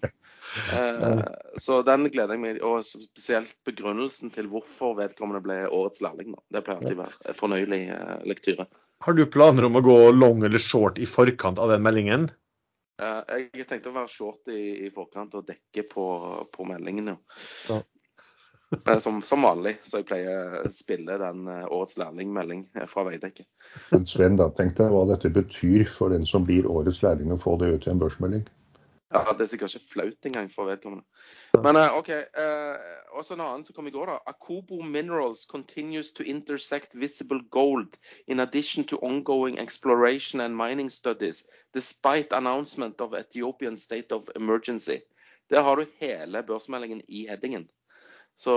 [0.73, 1.23] Eh,
[1.63, 6.35] så den gleder jeg meg Og spesielt begrunnelsen til hvorfor vedkommende ble årets lærling.
[6.35, 6.43] Da.
[6.57, 8.67] Det pleier alltid å være fornøyelig eh, lektyre.
[9.03, 12.29] Har du planer om å gå long eller short i forkant av den meldingen?
[13.01, 16.05] Eh, jeg tenkte å være short i, i forkant og dekke på,
[16.53, 17.79] på meldingen, ja.
[18.87, 23.05] Eh, som, som, vanlig, så jeg pleier å spille den eh, årets lærlingmelding eh, fra
[23.07, 23.45] Veidekke.
[24.09, 27.57] Sven, da tenk deg hva dette betyr for den som blir årets lærling, å få
[27.61, 28.45] det ut i en børsmelding.
[29.13, 31.03] Ja, Det er sikkert ikke flaut engang for vedkommende.
[31.61, 32.09] Men OK.
[32.09, 34.15] Eh, også en annen som kom i går, da.
[34.25, 41.45] Akobo Minerals continues to intersect visible gold in addition to ongoing exploration and mining studies,
[41.77, 45.03] despite announcement of Ethiopian state of emergency.
[45.49, 47.69] Der har du hele børsmeldingen i headingen.
[48.39, 48.53] Så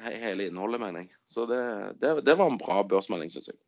[0.00, 1.12] hele innholdet, mener jeg.
[1.28, 1.60] Så det,
[2.00, 3.58] det, det var en bra børsmelding, syns jeg.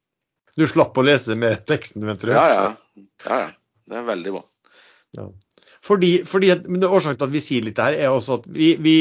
[0.59, 2.33] Du slapp å lese med teksten, vet du?
[2.35, 3.05] Ja, ja.
[3.27, 3.51] ja, ja.
[3.91, 4.43] Det er veldig bra.
[5.19, 5.27] Ja.
[5.85, 8.75] Fordi, fordi at, men Årsaken til at vi sier litt her, er også at vi,
[8.85, 8.95] vi,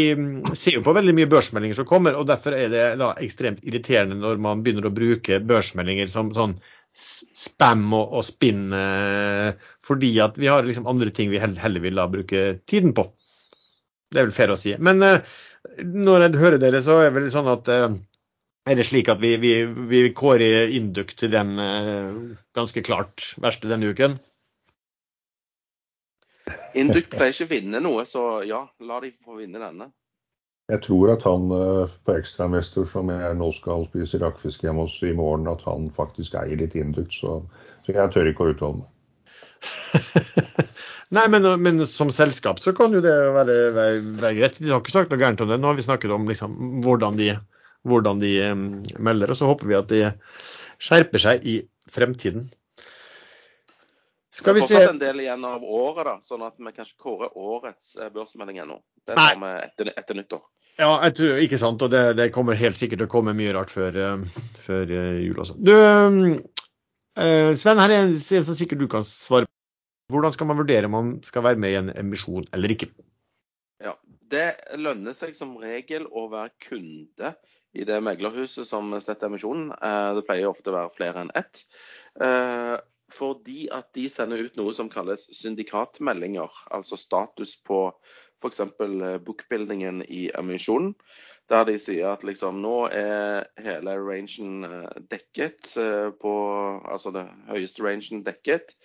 [0.55, 2.15] ser jo på veldig mye børsmeldinger som kommer.
[2.15, 6.55] og Derfor er det da ekstremt irriterende når man begynner å bruke børsmeldinger som sånn
[6.95, 8.69] spam og, og spinn.
[8.73, 9.51] Eh,
[9.85, 13.09] fordi at vi har liksom andre ting vi heller vil da bruke tiden på.
[14.09, 14.73] Det er vel fair å si.
[14.81, 15.37] Men eh,
[15.83, 17.89] når jeg hører dere, så er det vel sånn at eh,
[18.69, 19.53] er det slik at vi, vi,
[19.89, 24.19] vi kårer Induk til den eh, ganske klart verste denne uken?
[26.77, 29.89] Induk pleier ikke å vinne noe, så ja, la de få vinne denne.
[30.69, 34.99] Jeg tror at han eh, på ekstramester, som jeg nå skal spise rakfisk hjemme hos
[35.01, 37.09] i morgen, at han faktisk eier litt Induk.
[37.15, 37.39] Så,
[37.85, 38.89] så jeg tør ikke å uttale meg.
[41.15, 44.59] Nei, men, men, som selskap så kan jo det være, være, være, greit.
[44.61, 45.57] Vi har ikke sagt noe gærent om det.
[45.57, 46.53] Nå har vi snakket om liksom,
[46.85, 47.31] hvordan de,
[47.89, 48.67] hvordan de um,
[49.01, 50.03] melder, og så håper vi at de
[50.79, 51.55] skjerper seg i
[51.89, 52.51] fremtiden.
[54.29, 56.75] Skal vi se Det er fortsatt en del igjen av året, da, sånn at vi
[56.75, 58.77] kanskje kårer årets eh, børsmelding ennå.
[59.09, 60.45] Det tar vi etter, etter, nyttår.
[60.77, 61.81] Ja, jeg tror, ikke sant.
[61.81, 63.97] Og det, det, kommer helt sikkert til å komme mye rart før,
[64.61, 65.57] før uh, jul også.
[65.57, 65.73] Du,
[67.59, 69.53] Sven, her er en som sikkert du kan svare på.
[70.09, 72.89] Hvordan skal man vurdere om man skal være med i en emisjon eller ikke?
[73.83, 73.93] Ja,
[74.29, 77.33] Det lønner seg som regel å være kunde
[77.73, 79.71] i det meglerhuset som setter emisjonen.
[79.73, 81.63] Eh, det pleier ofte å være flere enn ett.
[82.21, 82.77] Eh,
[83.13, 87.87] fordi at de sender ut noe som kalles syndikatmeldinger, altså status på
[88.39, 88.61] f.eks.
[89.25, 90.93] bookbuildingen i emisjonen.
[91.49, 95.73] Der de sier at liksom nå er hele rangen eh, dekket
[96.21, 96.33] på
[96.85, 98.75] Altså det høyeste rangen dekket.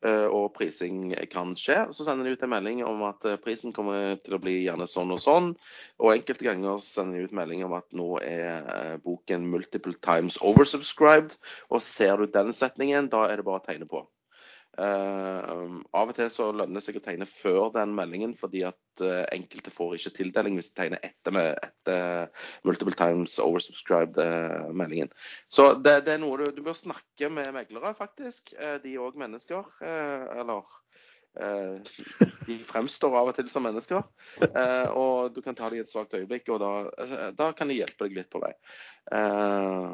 [0.00, 1.82] Eh, og prising kan skje.
[1.92, 4.86] Så sender de ut en melding om at eh, prisen kommer til å bli gjerne
[4.88, 5.50] sånn og sånn.
[6.00, 10.40] Og enkelte ganger sender de ut melding om at nå er eh, boken multiple times
[10.40, 11.36] oversubscribed.
[11.68, 14.06] Og ser du den setningen, da er det bare å tegne på.
[14.78, 19.02] Uh, av og til så lønner det seg å tegne før den meldingen, fordi at
[19.02, 24.70] uh, enkelte får ikke tildeling hvis de tegner etter, med, etter multiple times oversubscribed uh,
[24.70, 25.10] meldingen.
[25.52, 28.54] Så det, det, er noe du, du bør snakke med meglere, faktisk.
[28.54, 29.66] de er òg mennesker.
[29.82, 30.80] eller Eh,
[32.46, 34.02] de fremstår av og til som mennesker,
[34.48, 37.70] eh, og du kan ta dem i et svakt øyeblikk, og da, altså, da, kan
[37.70, 38.52] de hjelpe deg litt på vei.
[39.14, 39.90] Eh,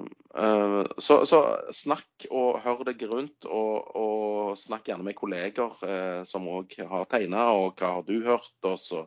[1.03, 1.41] så, så
[1.77, 5.77] snakk og hør deg rundt, og, og snakk gjerne med kolleger
[6.29, 8.55] som òg har tegna, og hva har du hørt?
[8.67, 9.05] og så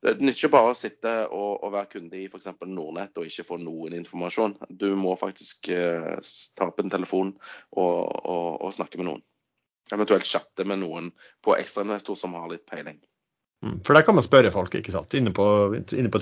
[0.00, 2.48] det nytter ikke bare å sitte og, og være kunde i f.eks.
[2.64, 4.54] Nordnett og ikke få noen informasjon.
[4.70, 6.14] Du må faktisk eh,
[6.56, 7.34] ta opp en telefon
[7.76, 9.26] og, og, og snakke med noen.
[9.92, 11.10] Eventuelt chatte med noen
[11.44, 13.00] på ekstrainvestor som har litt peiling.
[13.60, 15.14] Mm, for der kan man spørre folk ikke sant?
[15.16, 15.46] inne på,
[15.92, 16.20] inne på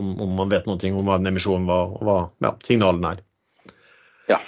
[0.00, 3.20] om, om, man vet noe om hva en emisjon var, og hva ja, signalene er.
[4.32, 4.40] Ja.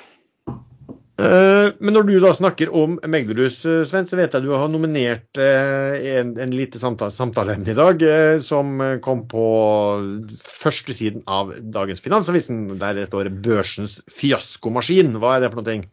[1.23, 4.73] Uh, men når du da snakker om Meglerhus, eh, Sven, så vet jeg du har
[4.73, 8.03] nominert uh, en, en lite samtale, samtaleemne i dag
[8.43, 9.47] som kom på
[10.43, 12.65] førstesiden av dagens Finansavisen.
[12.81, 15.15] Der det står 'Børsens fiaskomaskin'.
[15.23, 15.85] Hva er det for noe?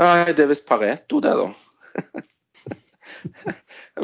[0.00, 1.94] Nei, det er visst Pareto, det, da.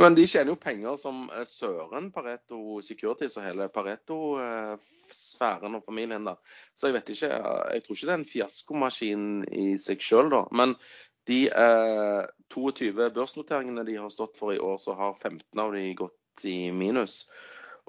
[0.01, 6.28] Men de tjener jo penger som eh, søren, Pareto Securities og hele Pareto-sfæren og familien.
[6.28, 6.36] da.
[6.78, 10.45] Så jeg vet ikke, jeg tror ikke det er en fiaskomaskin i seg sjøl, da.
[10.55, 10.76] Men
[11.30, 12.22] de eh,
[12.55, 16.70] 22 børsnoteringene de har stått for i år, så har 15 av de gått i
[16.74, 17.24] minus.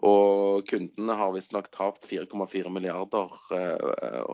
[0.01, 4.31] Og kundene har visstnok tapt 4,4 milliarder, eh,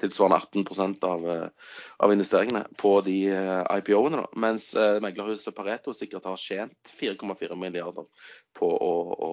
[0.00, 1.48] tilsvarende 18 av, eh,
[1.98, 4.24] av investeringene, på de eh, IPO-ene.
[4.36, 8.08] Mens meglerhuset Pareto sikkert har tjent 4,4 milliarder
[8.56, 9.32] på å, å,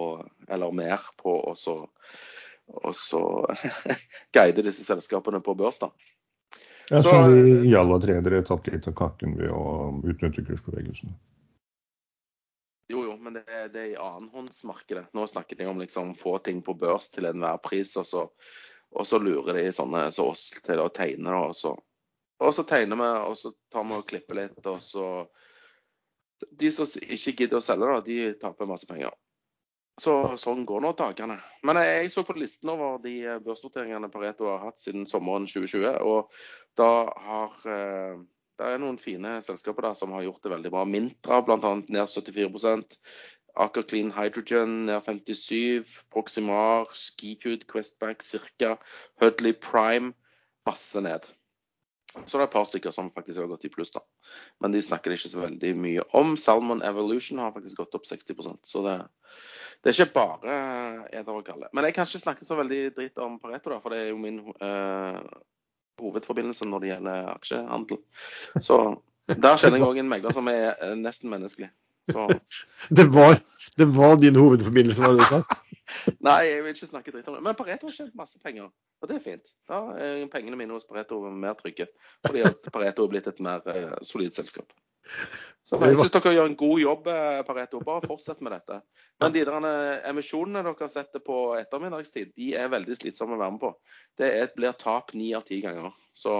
[0.50, 1.80] eller mer på å så,
[2.94, 3.24] så
[4.36, 5.80] guide disse selskapene på børs.
[5.80, 5.94] da.
[6.90, 7.32] Ja, så har
[7.80, 9.64] alle tre har tatt litt av kaken ved å
[10.08, 11.16] utnytte kursbevegelsene.
[13.28, 15.10] Men det, det er i annenhåndsmarkedet.
[15.14, 18.22] Nå snakker de om liksom få ting på børs til enhver pris, og så,
[18.96, 21.34] og så lurer de sånne som oss til å tegne.
[21.36, 21.74] Og så,
[22.40, 25.10] og så tegner vi, og så tar vi og klipper litt, og så
[26.40, 29.12] De som ikke gidder å selge, da, de taper masse penger.
[30.00, 31.36] Så sånn går nå dagene.
[31.68, 36.00] Men jeg, jeg så på listen over de børsnoteringene Pareto har hatt siden sommeren 2020,
[36.00, 36.32] og
[36.80, 36.92] da
[37.28, 38.24] har eh,
[38.58, 40.86] det er noen fine selskaper der som har gjort det veldig bra.
[40.90, 41.74] Mintra bl.a.
[41.88, 42.98] ned 74%
[43.58, 48.78] Aker Clean Hydrogen ned 57 Proximar, Skitude, Questback ca.
[49.22, 50.14] Hudley Prime
[50.68, 51.26] masse ned.
[52.26, 54.02] Så det er et par stykker som faktisk har gått i pluss, da.
[54.64, 56.34] Men de snakker ikke så veldig mye om.
[56.40, 58.96] Salmon Evolution har faktisk gått opp 60% Så det,
[59.84, 60.56] det er ikke bare
[61.12, 61.70] eder og galle.
[61.74, 64.22] Men jeg kan ikke snakke så veldig dritt om Pareto, da, for det er jo
[64.22, 65.22] min uh,
[66.02, 68.00] hovedforbindelse når det gjelder aksjehandel.
[68.62, 68.80] Så
[69.28, 71.72] der kjenner jeg òg en megler som er eh, nesten menneskelig.
[72.98, 73.36] Det var,
[73.76, 75.40] det, var, din hovedforbindelse, var det du sa?
[76.28, 77.42] Nei, jeg vil ikke snakke dritt om det.
[77.44, 78.70] Men Pareto har tjent masse penger,
[79.02, 79.52] og det er fint.
[79.68, 81.90] Da er pengene mine hos Pareto mer trygge,
[82.24, 84.72] fordi at Pareto er blitt et mer uh, solid selskap.
[85.68, 87.82] Så Jeg syns dere gjør en god jobb, eh, Pareto.
[87.84, 88.78] Bare fortsett med dette.
[89.20, 93.56] Men de der eh, emisjonene dere setter på ettermiddagstid, de er veldig slitsomme å være
[93.58, 93.72] med på.
[94.22, 95.92] Det blir tap ni av ti ganger.
[96.16, 96.32] Så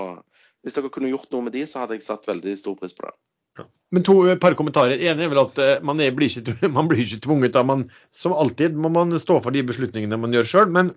[0.64, 3.10] hvis dere kunne gjort noe med de, så hadde jeg satt veldig stor pris på
[3.10, 3.68] det.
[3.92, 4.96] Men to eh, par kommentarer.
[5.12, 7.58] En er vel at man, er, blir, ikke, man blir ikke tvunget.
[7.60, 7.68] Da.
[7.68, 10.72] Man, som alltid må man stå for de beslutningene man gjør sjøl.
[10.72, 10.96] Men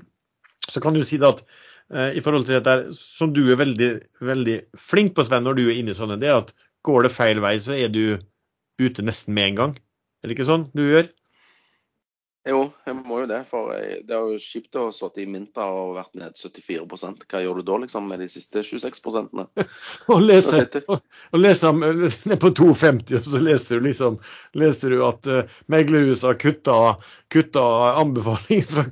[0.71, 1.43] så kan du si det at
[1.91, 5.67] uh, i forhold til dette som du er veldig, veldig flink på, Sven, når du
[5.67, 6.55] er inne i sånne, det er at
[6.87, 8.21] Går det feil vei, så er du
[8.81, 9.75] ute nesten med en gang.
[10.21, 11.11] Er det ikke sånn du gjør?
[12.49, 13.39] Jo, jeg må jo det.
[13.51, 17.43] For det er jo kjipt å ha sittet i Minta og vært ned 74% Hva
[17.45, 19.03] gjør du da liksom med de siste 26
[20.15, 21.05] Og lese, og,
[21.35, 24.17] og leser ned på 2,50, og så leser du liksom
[24.57, 26.79] leser du at uh, meglerhuset har kutta,
[27.33, 27.67] kutta
[28.01, 28.89] anbefaling fra,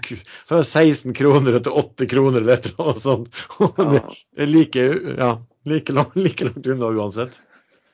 [0.51, 3.33] fra, 16 kroner til 8 kroner eller noe sånt.
[3.65, 4.05] Og det
[4.37, 5.35] er like, ja,
[5.69, 7.41] like, langt, like langt unna uansett.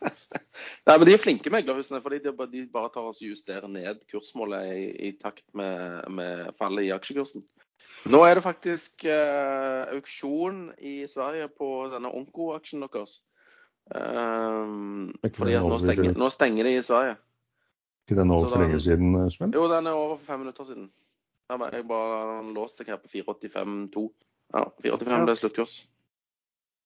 [0.86, 4.02] Nei, men De er flinke meglerhusene, fordi de, de bare tar oss og justerer ned
[4.10, 7.44] kursmålet i, i takt med, med, fallet i aksjekursen.
[8.09, 13.20] Nå er det faktisk uh, auksjon i Sverige på denne Onko-aksjen deres.
[13.93, 17.16] Um, fordi at nå stenger, nå stenger de i Sverige.
[18.05, 19.52] Ikke den over for lenge siden, eh, Sven?
[19.56, 20.90] Jo, den er over for fem minutter siden.
[21.51, 24.05] Jeg bare låst seg her på 485,2.
[24.55, 25.76] Ja, 485 ble sluttkurs.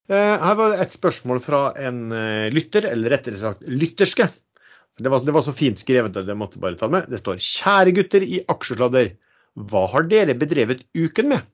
[0.09, 4.31] Eh, her var det et spørsmål fra en eh, lytter, eller rettere sagt lytterske.
[4.99, 7.07] Det var, det var så fint skrevet at jeg måtte bare ta med.
[7.13, 9.13] Det står 'Kjære gutter i aksjesladder,
[9.69, 11.47] hva har dere bedrevet uken med?'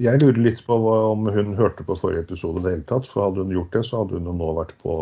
[0.00, 3.06] Jeg lurer litt på om hun hørte på forrige episode i det hele tatt.
[3.08, 4.96] For hadde hun gjort det, så hadde hun nå vært på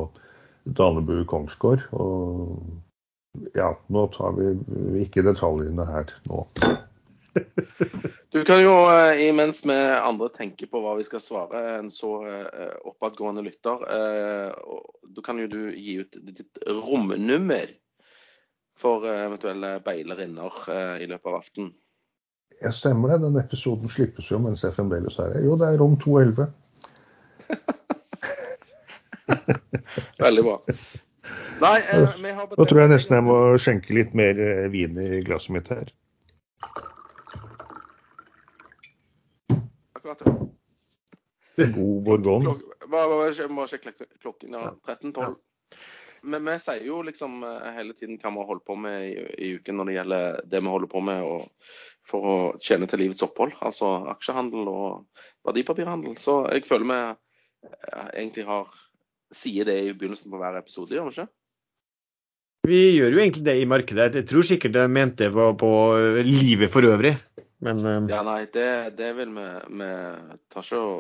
[0.79, 1.83] Danebu Kongsgård.
[1.99, 4.53] Og ja, nå tar vi
[5.03, 6.45] ikke detaljene her nå.
[8.35, 12.09] Du kan jo, eh, imens vi andre tenker på hva vi skal svare en så
[12.27, 13.85] eh, oppadgående lytter,
[15.15, 17.71] da kan jo du gi ut ditt romnummer
[18.75, 20.51] for eventuelle beilerinner
[20.99, 21.71] i løpet av aften.
[22.59, 23.23] Jeg stemmer det.
[23.23, 25.47] Den episoden slippes jo mens jeg fremdeles er her.
[25.47, 26.51] Jo, det er rom 211.
[30.27, 30.59] Veldig bra.
[31.63, 34.35] Nei, eh, vi har Nå tror jeg nesten jeg må skjenke litt mer
[34.75, 35.95] vin i glasset mitt her.
[40.05, 40.23] akkurat.
[40.25, 40.49] Ja.
[41.57, 42.57] God bourgogne.
[42.91, 44.57] bare, bare sjekke klokken.
[44.57, 45.37] Ja, 13-12.
[46.25, 49.13] Men vi sier jo liksom eh, hele tiden hva vi holdt på med i,
[49.45, 51.75] i, uken når det gjelder det vi holder på med og,
[52.09, 53.53] for å tjene til livets opphold.
[53.65, 56.17] Altså aksjehandel og verdipapirhandel.
[56.21, 57.01] Så jeg føler vi
[57.69, 58.73] eh, egentlig har
[59.35, 61.31] sier det i begynnelsen på hver episode, gjør vi ikke?
[62.65, 64.15] Vi gjør jo egentlig det i markedet.
[64.23, 65.71] Jeg tror sikkert jeg mente det var på
[66.25, 67.13] livet for øvrig.
[67.65, 67.99] Men uh...
[68.09, 69.49] Ja, nei, det, det vil vi
[69.81, 69.91] Vi
[70.53, 70.95] tar ikke å,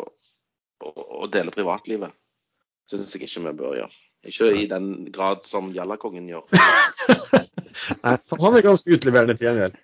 [0.90, 2.14] å, dele privatlivet.
[2.90, 4.00] Syns jeg ikke vi bør gjøre.
[4.28, 6.46] Ikke i den grad som Jallakongen gjør.
[8.04, 9.76] nei, han er ganske utleverende til gjengjeld.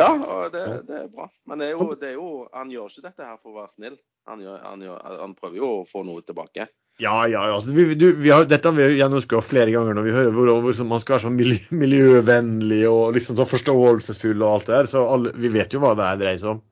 [0.00, 1.28] ja, og det, det, er bra.
[1.46, 3.74] Men det er, jo, det er, jo, han gjør ikke dette her for å være
[3.74, 3.96] snill.
[4.30, 6.66] Han, gjør, han, gjør, han prøver jo å få noe tilbake.
[7.00, 7.46] Ja, ja.
[7.54, 10.50] Altså, vi, du, vi har, dette har vi gjennomskua flere ganger når vi hører hvor,
[10.66, 14.90] hvor man skal være så miljø, miljøvennlig og liksom så forståelsesfull og alt det der.
[14.90, 16.62] Så alle, vi vet jo hva det er dreier seg om.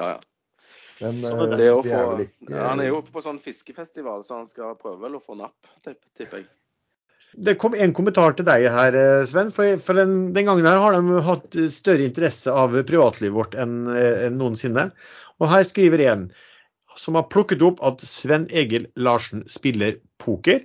[0.00, 0.20] Ja, ja.
[1.02, 2.56] Men, så det, det få, er ikke...
[2.56, 6.42] Han er jo på sånn fiskefestival, så han skal prøve vel å få napp, tipper
[6.42, 6.50] jeg.
[7.32, 9.50] Det kom en kommentar til deg her, eh, Sven.
[9.56, 13.86] For, for den, den, gangen her har de hatt større interesse av privatlivet vårt enn
[13.88, 14.90] enn noensinne.
[15.40, 16.26] Og her skriver en
[16.98, 20.60] som har plukket opp at Sven Egil Larsen spiller poker.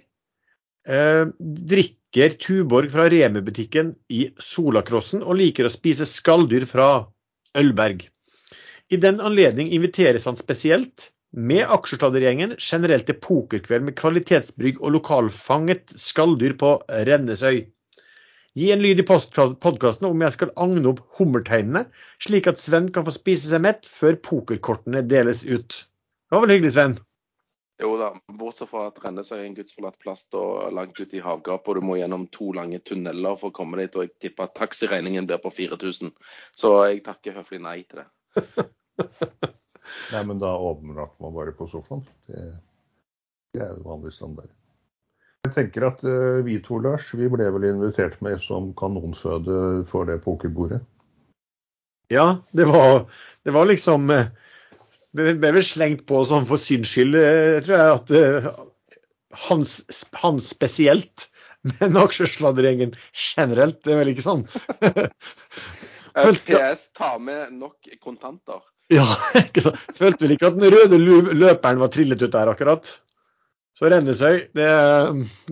[0.87, 7.07] Eh, drikker Tuborg fra Remi-butikken i Solakrossen og liker å spise skalldyr fra
[7.57, 8.07] Ølberg.
[8.89, 15.91] I den anledning inviteres han spesielt, med aksjesladdergjengen, generelt til pokerkveld med kvalitetsbrygg og lokalfanget
[15.99, 16.69] skalldyr på
[17.09, 17.65] Rennesøy.
[18.57, 21.83] Gi en lyd i podkasten om jeg skal agne opp hummerteinene,
[22.23, 25.83] slik at Sven kan få spise seg mett før pokerkortene deles ut.
[25.83, 26.97] Det var vel hyggelig, Sven?
[27.83, 28.09] Jo da,
[28.39, 31.85] bortsett fra at Rennesøy er en gudsforlatt plass og langt ute i havgapet, og du
[31.91, 33.93] må gjennom to lange tunneler for å komme dit.
[33.93, 36.15] Og jeg tipper at taxiregningen blir på 4000.
[36.57, 38.07] Så jeg takker høflig nei til det.
[40.13, 42.03] nei, men da overnatter man bare på sofaen.
[42.29, 42.43] Det,
[43.55, 44.51] det er jo vanlig standard.
[45.47, 50.09] Jeg tenker at uh, vi to, Lars, vi ble vel invitert med som kanonføde for
[50.09, 50.81] det pokerbordet.
[52.11, 53.05] Ja, det var,
[53.43, 54.27] det var liksom uh
[55.17, 58.51] ble, ble vel slengt på sånn for syns skyld, eh, tror jeg, at uh,
[59.47, 59.79] hans,
[60.21, 61.27] hans, spesielt,
[61.77, 64.45] men aksjesladdergjengen generelt, det er vel ikke sånn?
[66.17, 68.63] PS, ta med nok kontanter.
[68.93, 69.05] Ja,
[69.43, 69.83] ikke sant.
[69.97, 70.97] Følte vel ikke at den røde
[71.35, 72.95] løperen var trillet ut der, akkurat.
[73.77, 74.69] Så Rennesøy, det,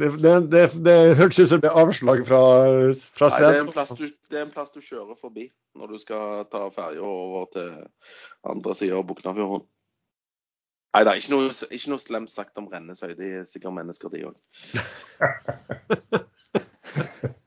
[0.01, 0.07] det,
[0.49, 2.39] det, det hørtes ut som det ble avslag fra,
[3.13, 5.45] fra Nei, det er, du, det er, en plass du kjører forbi
[5.77, 7.69] når du skal ta ferja over til
[8.49, 9.67] andre sida av Buknafjorden.
[10.95, 13.13] Nei, det er ikke noe, ikke noe, slemt sagt om Rennesøy.
[13.19, 14.37] De er sikkert mennesker, de òg.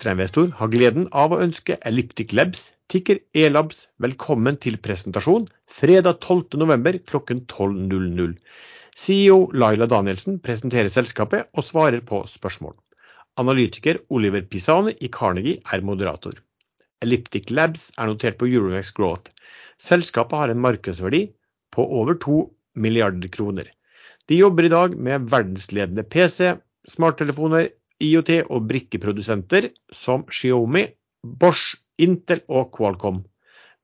[0.00, 7.02] Ekstrainvestor har gleden av å ønske Elliptic Labs, Ticker E-Labs, velkommen til presentasjon fredag 12.11.
[7.04, 7.18] kl
[7.52, 8.30] 12.00.
[8.96, 12.72] CEO Laila Danielsen presenterer selskapet og svarer på spørsmål.
[13.42, 16.38] Analytiker Oliver Pisani i Carnegie er moderator.
[17.04, 19.28] Elliptic Labs er notert på Euronex Growth.
[19.76, 21.26] Selskapet har en markedsverdi
[21.76, 22.38] på over 2
[22.80, 23.68] milliarder kroner.
[24.32, 26.54] De jobber i dag med verdensledende PC,
[26.88, 27.68] smarttelefoner,
[28.00, 30.86] IoT og brikkeprodusenter som Xiaomi,
[31.22, 33.22] Bosch, Intel og Qualcomm.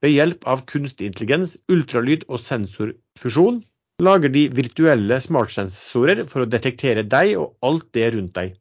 [0.01, 3.61] Ved hjelp av kunstig intelligens, ultralyd og sensorfusjon
[4.05, 8.57] lager de virtuelle smartsensorer for å detektere deg og alt det rundt deg.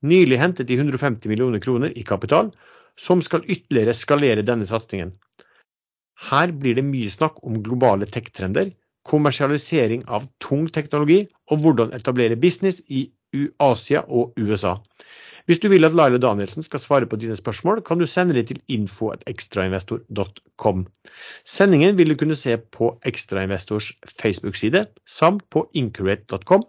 [0.00, 2.48] Nylig hentet de 150 millioner kroner i kapital,
[2.96, 5.12] som skal ytterligere skalere denne satsingen.
[6.30, 8.72] Her blir det mye snakk om globale tech-trender,
[9.08, 11.22] kommersialisering av tung teknologi
[11.52, 13.06] og hvordan etablere business i
[13.60, 14.74] Asia og USA.
[15.46, 18.46] Hvis du vil at Laila Danielsen skal svare på dine spørsmål, kan du sende det
[18.48, 20.86] til info.ekstrainvestor.com.
[21.44, 26.62] Sendingen vil du kunne se på Ekstrainvestors Facebook-side samt på incurate.com.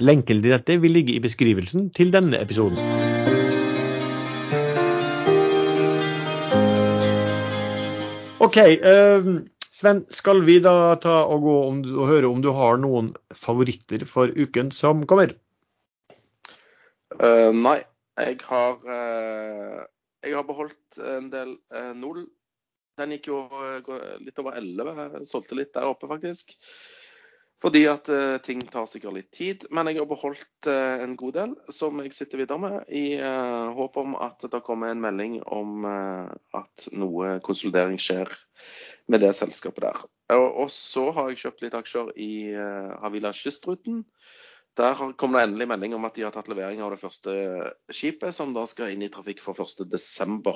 [0.00, 2.78] Lenken til dette vil ligge i beskrivelsen til denne episoden.
[8.42, 8.58] OK.
[8.82, 14.04] Uh, Sven, skal vi da ta og gå og høre om du har noen favoritter
[14.08, 15.34] for uken som kommer?
[17.20, 17.80] Uh, nei,
[18.20, 19.82] jeg har uh,
[20.22, 22.26] Jeg har beholdt en del uh, null.
[23.00, 23.38] Den gikk jo
[24.20, 25.22] litt over 11.
[25.26, 26.52] Solgte litt der oppe, faktisk.
[27.62, 28.10] Fordi at
[28.44, 29.64] ting tar sikkert litt tid.
[29.72, 34.16] Men jeg har beholdt en god del som jeg sitter videre med, i håp om
[34.20, 38.28] at det kommer en melding om at noe konsolidering skjer
[39.08, 40.04] med det selskapet der.
[40.36, 42.32] Og, og så har jeg kjøpt litt aksjer i
[43.00, 44.02] Havila Kystruten.
[44.78, 47.32] Der kom det endelig melding om at de har tatt levering av det første
[47.92, 50.52] skipet, som da skal inn i trafikk for 1.12.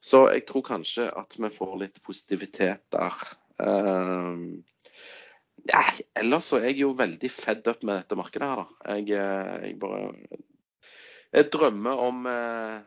[0.00, 3.18] Så jeg tror kanskje at vi får litt positivitet der.
[3.60, 4.62] Uh,
[5.68, 5.82] ja,
[6.18, 8.94] ellers så er jeg jo veldig fedd up med dette markedet her, da.
[8.96, 10.40] Jeg, eh, jeg bare
[11.32, 12.80] Jeg drømmer om eh,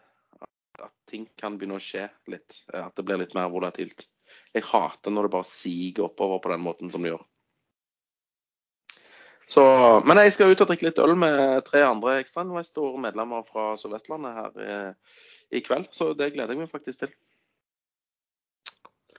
[0.85, 2.59] at ting kan begynne å skje litt.
[2.73, 4.05] At det blir litt mer volatilt.
[4.53, 7.23] Jeg hater når det bare siger oppover på den måten som det gjør.
[9.47, 9.63] Så,
[10.05, 14.39] men jeg skal ut og drikke litt øl med tre andre ekstrainvestorer, medlemmer fra Sør-Vestlandet
[14.39, 15.21] her i, eh,
[15.53, 17.13] i kveld, så det gleder jeg meg faktisk til.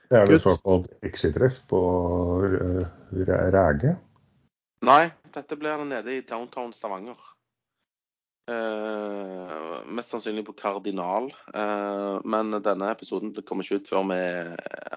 [0.07, 1.81] Det er vel såkalt exit-treff på
[3.27, 3.97] Ræge?
[4.87, 5.05] Nei,
[5.35, 7.19] dette blir nede i downtown Stavanger.
[8.47, 11.33] Uh, mest sannsynlig på Kardinal.
[11.51, 14.21] Uh, men denne episoden kommer ikke ut før vi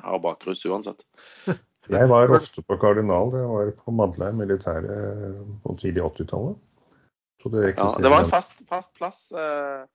[0.03, 1.01] har bakrus uansett.
[1.89, 3.31] Jeg var ofte på Kardinal.
[3.33, 4.97] Jeg var på Madeleine militære
[5.63, 6.57] på tidlig 80-tallet.
[7.39, 9.29] Det, ja, det var en fast, fast plass.
[9.33, 9.87] Uh,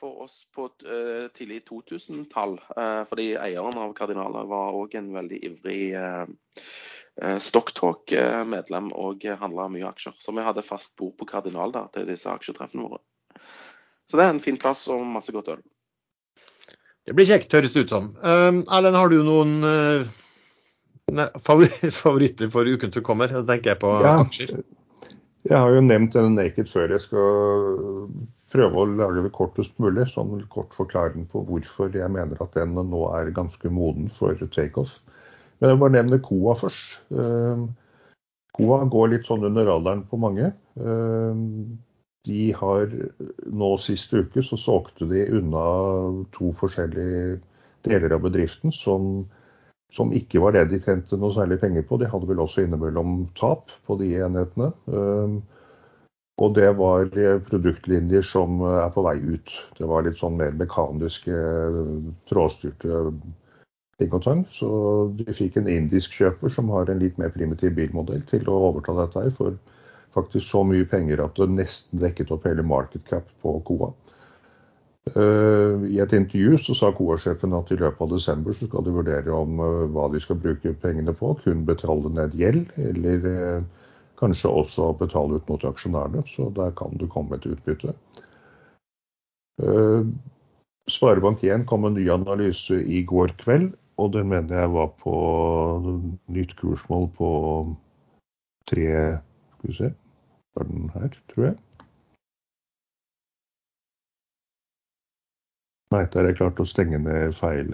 [0.00, 2.58] for oss på uh, tidlig 2000-tall.
[2.76, 6.26] Uh, eh, fordi eieren av Kardinalet var òg en veldig ivrig uh,
[7.40, 10.16] Stocktalk-medlem og handla mye aksjer.
[10.20, 13.00] Så vi hadde fast bord på Kardinal da, til disse aksjetreffene våre.
[14.06, 15.62] Så det er en fin plass og masse godt øl.
[17.06, 18.10] Det blir kjekt, høres det ut som.
[18.20, 19.64] Erlend, har du noen
[22.02, 23.28] favoritter for uken som kommer?
[23.28, 24.16] Da tenker jeg på ja.
[24.24, 24.56] aksjer.
[25.46, 26.96] Jeg har jo nevnt denne Naked før.
[26.96, 28.08] Jeg skal
[28.52, 32.74] prøve å lage det kortest mulig, sånn kort forklaring på hvorfor jeg mener at den
[32.74, 34.98] nå er ganske moden for takeoff.
[35.58, 37.00] Men jeg må bare nevne Koa først.
[37.14, 37.68] Ehm,
[38.56, 40.50] Koa går litt sånn under radaren på mange.
[40.80, 41.78] Ehm,
[42.26, 42.90] de har
[43.46, 45.66] nå sist uke så solgte de unna
[46.34, 47.38] to forskjellige
[47.86, 49.28] deler av bedriften som,
[49.96, 51.98] som ikke var det de tjente noe særlig penger på.
[52.00, 54.70] De hadde vel også innimellom tap på de enhetene.
[54.92, 55.38] Ehm,
[56.44, 59.54] og det var eh, produktlinjer som eh, er på vei ut.
[59.78, 63.06] Det var litt sånn mer mekaniske, eh, trådstyrte
[63.96, 64.44] ting og tang.
[64.52, 64.68] Så
[65.16, 68.98] de fikk en indisk kjøper som har en litt mer primitiv bilmodell til å overta
[69.00, 69.56] dette her for
[70.16, 73.90] faktisk så mye penger at det nesten dekket opp hele market cap på Koa.
[75.06, 79.32] I et intervju så sa Koa-sjefen at i løpet av desember så skal de vurdere
[79.32, 79.60] om
[79.94, 81.30] hva de skal bruke pengene på.
[81.44, 83.62] Kun betale ned gjeld, eller
[84.16, 87.92] Kanskje også betale ut noe til aksjonærene, så der kan det komme et utbytte.
[89.60, 90.08] Eh,
[90.90, 95.16] Sparebank1 kom med en ny analyse i går kveld, og den mener jeg var på
[96.32, 97.30] nytt kursmål på
[98.70, 98.88] tre
[99.56, 99.92] Skal vi se,
[100.56, 101.56] var den her, tror jeg.
[105.96, 107.70] Nei, der er det klart å stenge ned feil.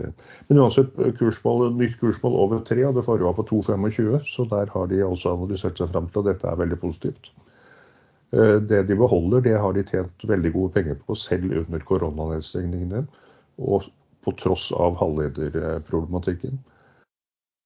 [0.49, 5.01] Men uansett, kursmål, nytt kursmål over tre forrige var på 2,25, så der har de
[5.03, 7.33] også analysert seg fram til at dette er veldig positivt.
[8.33, 13.03] Eh, det de beholder, det har de tjent veldig gode penger på selv under koronanedstengningene,
[13.59, 13.91] og
[14.23, 16.61] på tross av halvlederproblematikken.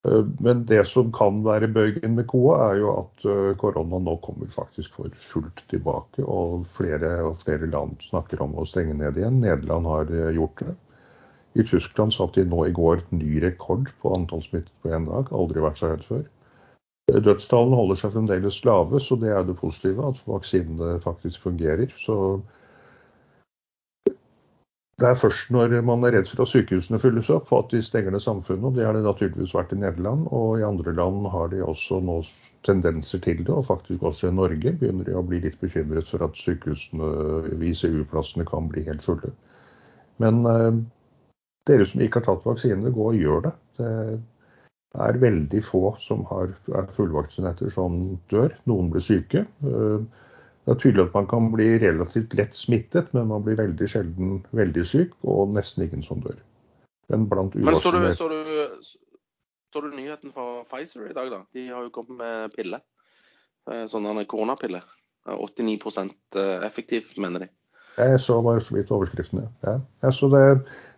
[0.06, 4.16] Eh, men det som kan være bøygen med KOA, er jo at eh, korona nå
[4.24, 6.24] kommer faktisk for fullt tilbake.
[6.24, 9.40] Og flere og flere land snakker om å stenge ned igjen.
[9.44, 10.76] Nederland har eh, gjort det.
[11.56, 15.30] I Tyskland satte de nå i går ny rekord på antall smittede på én dag.
[15.32, 16.26] Aldri vært så høyt før.
[17.06, 20.10] Dødstallene holder seg fremdeles lave, så det er det positive.
[20.10, 21.92] At vaksinene faktisk fungerer.
[22.02, 22.42] Så
[25.00, 28.14] det er først når man er redd for at sykehusene fylles opp, at de stenger
[28.14, 28.64] ned samfunnet.
[28.64, 30.24] og Det har det naturligvis vært i Nederland.
[30.32, 32.22] Og i andre land har de også nå
[32.64, 33.52] tendenser til det.
[33.52, 37.10] Og faktisk også i Norge begynner de å bli litt bekymret for at sykehusene,
[37.60, 39.34] ICU-plassene kan bli helt fulle.
[40.24, 40.80] Men eh,
[41.68, 43.54] dere som ikke har tatt vaksine, gå og gjør det.
[43.76, 48.56] Det er veldig få som har, er fullvaksinerte som dør.
[48.64, 49.44] Noen blir syke.
[49.44, 50.24] Eh,
[50.66, 54.40] det er tydelig at man kan bli relativt lett smittet, men man blir veldig sjelden
[54.50, 56.40] veldig syk, og nesten ingen som dør.
[57.12, 58.82] Men blant Men så du, så, du,
[59.70, 61.44] så du nyheten fra Pfizer i dag, da?
[61.54, 62.82] De har jo kommet med pille.
[63.70, 64.82] Eh, sånn koronapille.
[65.26, 67.48] 89% effektiv, mener de.
[67.96, 69.46] Jeg så bare så vidt overskriftene.
[69.64, 69.78] Ja.
[70.02, 70.42] Ja, så det,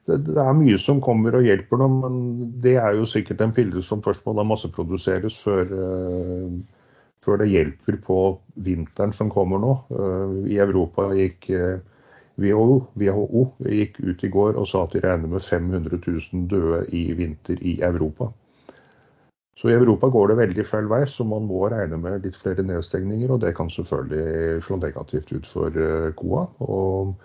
[0.09, 2.19] det, det, er mye som kommer og hjelper nå, men
[2.65, 6.78] det er jo sikkert en pille som først må da masseproduseres før, uh,
[7.29, 8.19] før det hjelper på
[8.65, 9.77] vinteren som kommer nå.
[9.93, 11.51] Uh, I Europa gikk
[12.39, 16.85] WHO, WHO gikk ut i går og sa at de regner med 500 000 døde
[16.95, 18.31] i vinter i Europa.
[19.59, 22.63] Så i Europa går det veldig feil vei, så man må regne med litt flere
[22.63, 23.33] nedstengninger.
[23.35, 25.81] Og det kan selvfølgelig slå negativt ut for
[26.21, 26.45] koa.
[26.63, 27.17] Og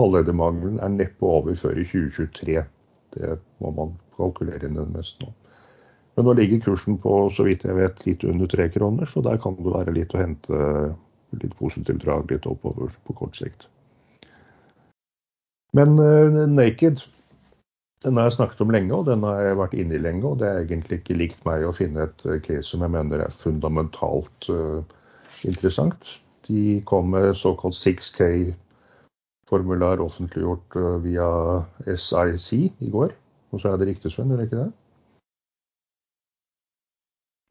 [0.00, 2.64] halvledermangelen er neppe over før i 2023.
[3.12, 5.28] Det må man kalkulere inn mest nå.
[6.16, 9.40] Men nå ligger kursen på så vidt jeg vet, litt under tre kroner, så der
[9.40, 10.58] kan det være litt å hente
[11.40, 13.64] litt positivt drag litt oppover på kort sikt.
[15.72, 17.00] Men uh, Naked
[18.02, 20.26] den har jeg snakket om lenge, og den har jeg vært inne i lenge.
[20.26, 23.22] Og det er egentlig ikke likt meg å finne et eh, case som jeg mener
[23.22, 24.82] er fundamentalt uh,
[25.46, 26.16] interessant.
[26.48, 28.50] De kom med såkalt 6K
[29.50, 31.28] formular offentliggjort uh, via
[31.86, 32.50] SIC
[32.82, 33.14] i går.
[33.52, 34.70] Og så er det riktig, Sven, gjør det ikke det?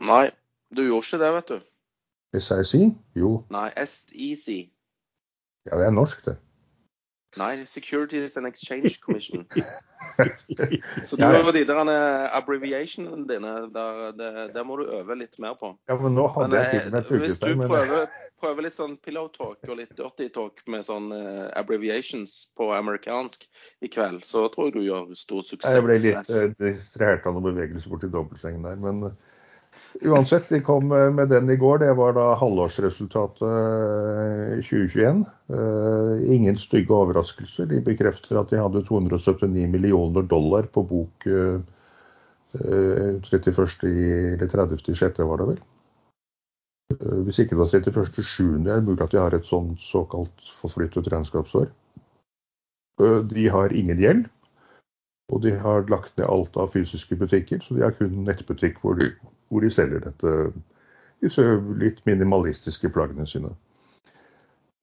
[0.01, 0.29] Nei,
[0.75, 1.59] du gjorde ikke det, vet du.
[2.39, 2.93] SIC?
[3.15, 3.33] Jo.
[3.53, 4.71] Nei, SEC.
[5.67, 6.37] Ja, det er norsk, det.
[7.39, 9.45] Nei, Securities and Exchange Commission.
[11.07, 11.91] så du har de der
[12.35, 13.47] abbreviationene dine.
[13.73, 15.71] Der, der, der, må du øve litt mer på.
[15.87, 18.11] Ja, men nå hadde men, jeg til med Hvis du prøver,
[18.41, 23.47] prøver, litt sånn pillow talk og litt dirty talk med sånn uh, abbreviations på amerikansk
[23.79, 25.71] i kveld, så tror jeg du gjør stor suksess.
[25.77, 29.13] Jeg ble litt distrahert av noen bevegelser borti dobbeltsengen der, men
[29.99, 31.77] Uansett, de kom med den i går.
[31.83, 33.41] Det var da halvårsresultatet
[34.63, 35.25] 2021.
[35.51, 37.67] Eh, ingen stygge overraskelser.
[37.67, 43.83] De bekrefter at de hadde 279 millioner dollar på bok 31.
[43.83, 44.95] Eh, eller 30.
[44.95, 45.61] sjette, var det vel.
[46.95, 48.23] Eh, hvis ikke det var 31.
[48.23, 48.43] 7.
[48.61, 51.67] er det mulig at de har et sånt såkalt forflyttet regnskapsår.
[53.27, 54.29] De har ingen gjeld.
[55.31, 58.97] Og de har lagt ned alt av fysiske butikker, så de har kun nettbutikk hvor
[58.99, 59.07] de
[59.51, 60.35] hvor de selger dette,
[61.21, 61.43] disse
[61.77, 63.51] litt minimalistiske plaggene sine.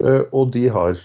[0.05, 0.99] Eh, og de har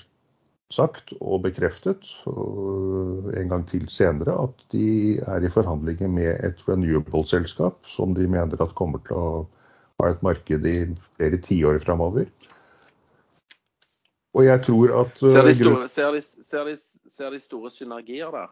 [0.73, 6.63] sagt og bekreftet og en gang til senere at de er i forhandlinger med et
[6.67, 9.27] renewable-selskap som de mener at kommer til å
[10.01, 10.77] ha et marked i
[11.15, 12.27] flere tiår framover.
[14.33, 16.75] Og jeg tror at Ser de store, ser de, ser de,
[17.17, 18.49] ser de store synergier der?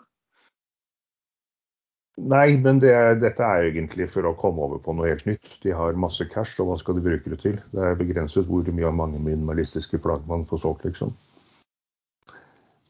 [2.20, 5.56] Nei, men det er, dette er egentlig for å komme over på noe helt nytt.
[5.64, 7.56] De har masse cash, og hva skal de bruke det til?
[7.72, 11.16] Det er begrenset hvor mye av mange minimalistiske plagg man får solgt, liksom.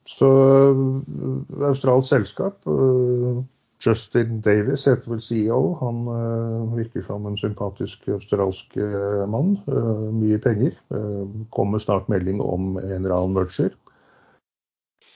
[0.09, 3.43] Så øh, australsk selskap, øh,
[3.85, 5.73] Justin Davis heter vel CEO.
[5.73, 8.75] Han øh, virker som en sympatisk australsk
[9.27, 9.57] mann.
[10.17, 10.75] Mye penger.
[11.51, 13.69] Kommer snart melding om en eller annen merger.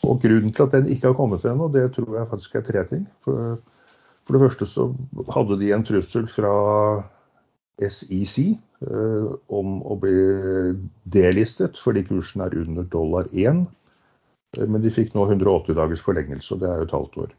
[0.04, 2.84] Og grunnen til at den ikke har kommet ennå, det tror jeg faktisk er tre
[2.86, 3.08] ting.
[3.24, 3.58] For
[4.26, 4.88] for det første så
[5.34, 6.54] hadde de en trussel fra
[7.86, 8.38] SEC
[8.88, 10.16] eh, om å bli
[11.14, 13.66] delistet fordi kursen er under dollar 1.
[14.58, 17.36] Eh, men de fikk nå 180 dagers forlengelse, og det er jo et halvt år.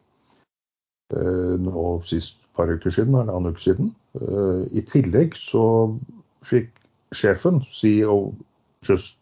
[1.17, 3.93] Eh, nå sist par uker siden, eller annen uke siden.
[4.21, 5.65] Eh, I tillegg så
[6.47, 6.71] fikk
[7.17, 8.35] sjefen, CEO
[8.87, 9.17] Just,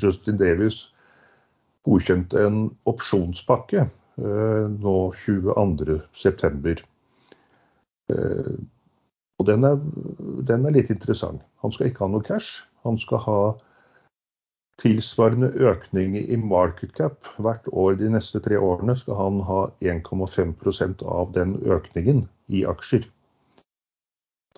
[0.00, 0.86] Justin Davis,
[1.84, 3.88] godkjent en opsjonspakke
[4.20, 6.76] nå 22.9.
[8.12, 8.54] Eh,
[9.40, 9.78] og den er,
[10.48, 11.42] den er litt interessant.
[11.64, 12.64] Han skal ikke ha noe cash.
[12.84, 13.40] Han skal ha
[14.80, 18.96] tilsvarende økning i market cap hvert år de neste tre årene.
[19.00, 23.08] Skal han ha 1,5% av den økningen i aksjer.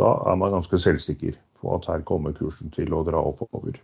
[0.01, 3.78] Da er man ganske selvsikker på at her kommer kursen til å dra oppover.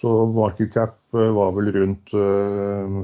[0.00, 2.12] Så market cap eh, var vel rundt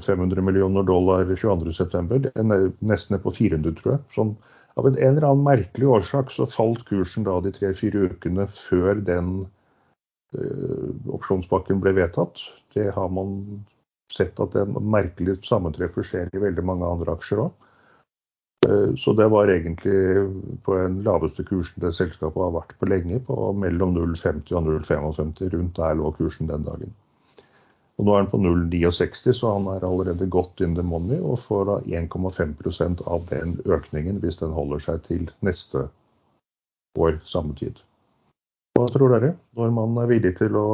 [0.06, 2.30] 500 eh, millioner dollar 22.9.
[2.34, 4.04] Nesten nesten på 400, tror jeg.
[4.16, 4.32] Sånn,
[4.76, 9.30] av en eller annen merkelig årsak så falt kursen da de tre-fire ukene før den
[10.36, 12.42] uh, opsjonspakken ble vedtatt.
[12.76, 13.38] Det har man
[14.12, 17.54] sett at det merkelig sammentreffet skjer i veldig mange andre aksjer òg.
[18.98, 19.96] Så det var egentlig
[20.64, 25.50] på den laveste kursen det selskapet har vært på lenge, på mellom 0,50 og 0,55.
[25.54, 26.94] Rundt der lå kursen den dagen.
[27.96, 31.38] Og Nå er den på 0,69, så han er allerede godt in the money og
[31.40, 35.86] får da 1,5% av den økningen hvis den holder seg til neste
[37.00, 37.80] år samme tid.
[38.76, 39.32] Hva tror dere?
[39.56, 40.66] Når man er villig til å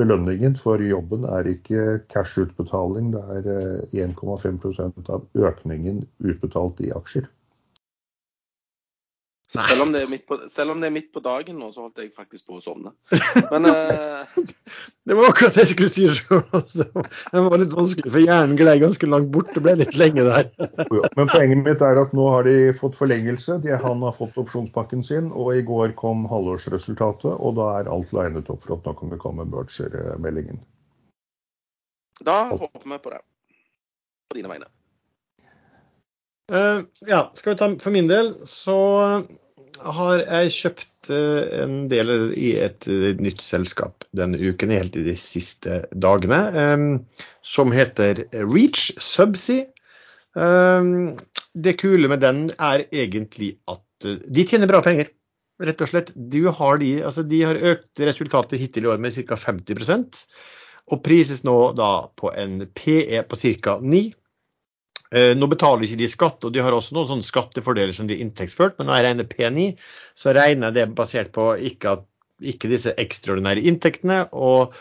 [0.00, 7.28] Belønningen for jobben er ikke cash-utbetaling, det er 1,5 eh, av økningen utbetalt i aksjer.
[9.52, 9.90] Selv om,
[10.28, 12.62] på, selv om, det er midt på, dagen nå, så holdt jeg faktisk på å
[12.64, 12.94] sovne.
[13.50, 14.24] Men uh...
[15.08, 16.42] Det var akkurat det jeg skulle si sjøl.
[16.72, 19.50] Det var litt vanskelig, for hjernen gled ganske langt bort.
[19.52, 20.48] Det ble litt lenge der.
[21.18, 23.58] Men poenget mitt er at nå har de fått forlengelse.
[23.64, 27.34] De, han har fått opsjonspakken sin, og i går kom halvårsresultatet.
[27.34, 30.62] Og da er alt linet opp for at nå kan det komme Bercher-meldingen.
[32.22, 33.20] Da håper vi på det.
[34.30, 34.70] På dine vegne.
[36.50, 38.78] Uh, ja, skal vi ta For min del så
[39.82, 45.04] har jeg kjøpt uh, en del i et, et, nytt selskap denne uken, helt i
[45.06, 46.88] de siste dagene, um,
[47.46, 49.68] som heter Reach Subsea.
[50.32, 51.18] Um,
[51.52, 55.12] det kule med den er egentlig at uh, de tjener bra penger.
[55.62, 56.10] Rett og slett.
[56.14, 59.38] De har, de, altså de har økt resultater hittil i år med ca.
[59.38, 60.24] 50%
[60.92, 63.76] og prises nå da på en PE på ca.
[63.78, 64.02] 9.
[65.12, 68.16] Eh, nå betaler ikke de skatt, og de har også noen sånne skattefordeler som de
[68.16, 69.66] er inntektsført, men når jeg regner P9,
[70.16, 72.06] så regner jeg det basert på ikke, at,
[72.54, 74.72] ikke disse ekstraordinære inntektene, og,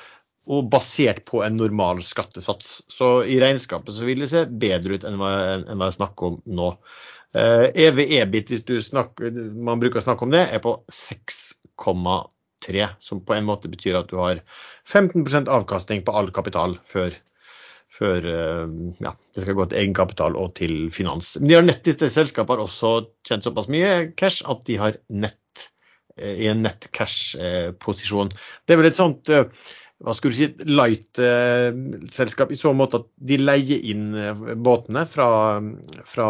[0.48, 2.80] og, basert på en normal skattesats.
[2.88, 6.32] Så i regnskapet så vil det se bedre ut enn hva, enn hva jeg snakker
[6.32, 6.70] om nå.
[7.36, 9.36] Eh, EV-EBIT, hvis snakker,
[9.68, 14.08] man bruker å snakke om det, er på 6,3, som på en måte betyr at
[14.08, 14.40] du har
[14.88, 17.20] 15% avkastning på all kapital før
[18.02, 18.72] før eh,
[19.04, 21.36] ja, det skal gå til egenkapital og til finans.
[21.40, 22.96] Men de har nett, dette selskapet har også
[23.28, 25.68] tjent såpass mye cash at de har nett
[26.18, 28.34] eh, i en nett cash-posisjon.
[28.66, 29.46] Det er vel et sånt eh,
[30.02, 34.08] hva skulle du si, light-selskap i så måte at de leier inn
[34.66, 35.28] båtene fra,
[36.10, 36.30] fra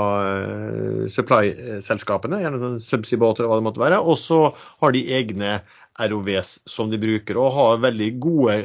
[1.08, 4.02] supply-selskapene, gjerne subsea-båter og hva det måtte være.
[4.04, 5.62] Og så har de egne
[6.04, 8.58] ROVs som de bruker, og har veldig gode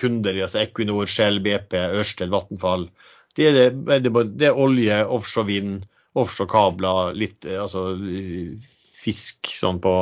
[0.00, 2.88] kunder, altså Equinor, Shell, BP, Ørsted, Vattenfall.
[3.34, 5.86] Det er, det, det er olje, offshore vind,
[6.18, 7.88] offshore kabler, litt eh, altså
[9.04, 9.94] fisk sånn på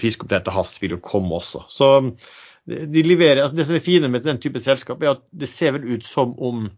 [0.00, 1.64] Fiskeoppdrett til havs vil jo komme også.
[1.70, 1.88] Så
[2.66, 5.74] de leverer, altså Det som er fine med den type selskap, er at det ser
[5.76, 6.68] vel ut som om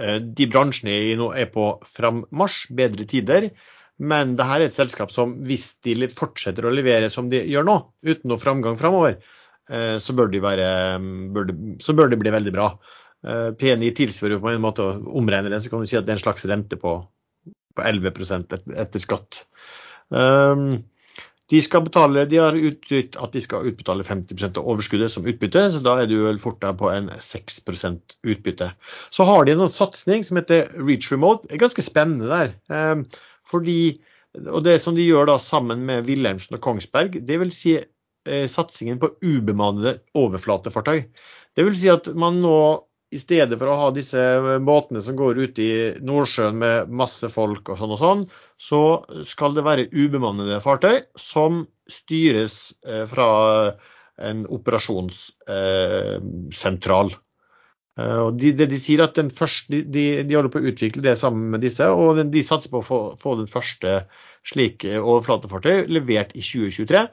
[0.00, 3.50] eh, de bransjene nå er på frammarsj, bedre tider.
[3.98, 7.64] Men det her er et selskap som hvis de fortsetter å levere som de gjør
[7.66, 9.16] nå, uten noe framgang framover,
[9.66, 10.66] så bør, de være,
[11.34, 12.68] bør de, så bør det bli veldig bra.
[13.26, 16.06] Eh, PNI tilsvarer jo på en måte å omregne den, så kan du si at
[16.06, 16.98] det er en slags rente på,
[17.74, 19.42] på 11% etter skatt.
[20.14, 20.84] Um,
[21.50, 25.82] de, betale, de har utgitt at de skal utbetale 50% av overskuddet som utbytte, så
[25.82, 28.70] da er du vel fort der på en 6% utbytte.
[29.14, 31.46] Så har de en satsing som heter Reach Remote.
[31.46, 33.04] Det er ganske spennende der.
[33.46, 33.96] Fordi,
[34.46, 37.86] og Det som de gjør da sammen med Wilhelmsen og Kongsberg, det vil si eh,
[38.50, 41.04] satsingen på ubemannede overflatefartøy.
[41.56, 42.56] Det vil si at man nå
[43.14, 44.20] i stedet for å ha disse
[44.66, 48.22] båtene som går ut i Nordsjøen med masse folk og sånn og sånn,
[48.58, 48.80] så
[49.28, 53.72] skal det være ubemannede fartøy som styres eh, fra
[54.16, 57.10] en operasjonssentral.
[58.00, 61.60] Eh, de, de, sier at første, de, de, holder på å utvikle det sammen med
[61.64, 63.90] disse, og de satser på å få, få den første
[64.46, 67.06] slike overflatefartøy levert i 2023.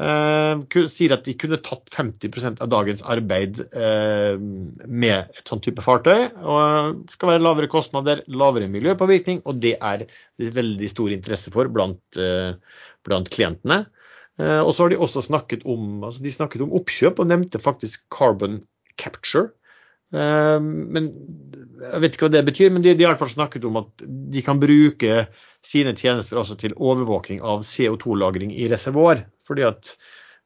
[0.00, 4.40] Uh, sier at de kunne tatt 50% av dagens arbeid uh,
[4.88, 6.30] med et sånt type fartøy.
[6.40, 11.52] og Det skal være lavere kostnader, lavere miljøpåvirkning, og det er det veldig stor interesse
[11.52, 12.20] for blant,
[13.04, 13.84] blant klientene.
[14.40, 18.08] og så har de også snakket om, altså de snakket om oppkjøp og nevnte faktisk
[18.10, 18.62] carbon
[18.98, 19.52] capture.
[20.10, 21.12] men
[21.92, 23.76] Jeg vet ikke hva det betyr, men de, de har i hvert fall snakket om
[23.84, 25.26] at de kan bruke
[25.66, 29.24] sine tjenester også til overvåking av CO2-lagring i reservoar.
[29.46, 29.96] Fordi at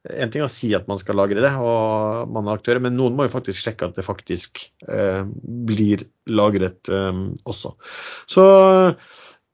[0.07, 2.93] En ting er å si at man skal lagre det, og man har aktører, men
[2.95, 5.25] noen må jo faktisk sjekke at det faktisk eh,
[5.67, 7.17] blir lagret eh,
[7.49, 7.73] også.
[8.29, 8.45] Så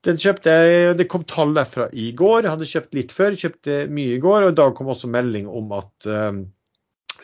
[0.04, 2.44] den kjøpte jeg, Det kom tall derfra i går.
[2.44, 4.44] Jeg hadde kjøpt litt før, kjøpte mye i går.
[4.44, 6.42] og I dag kom også melding om at eh,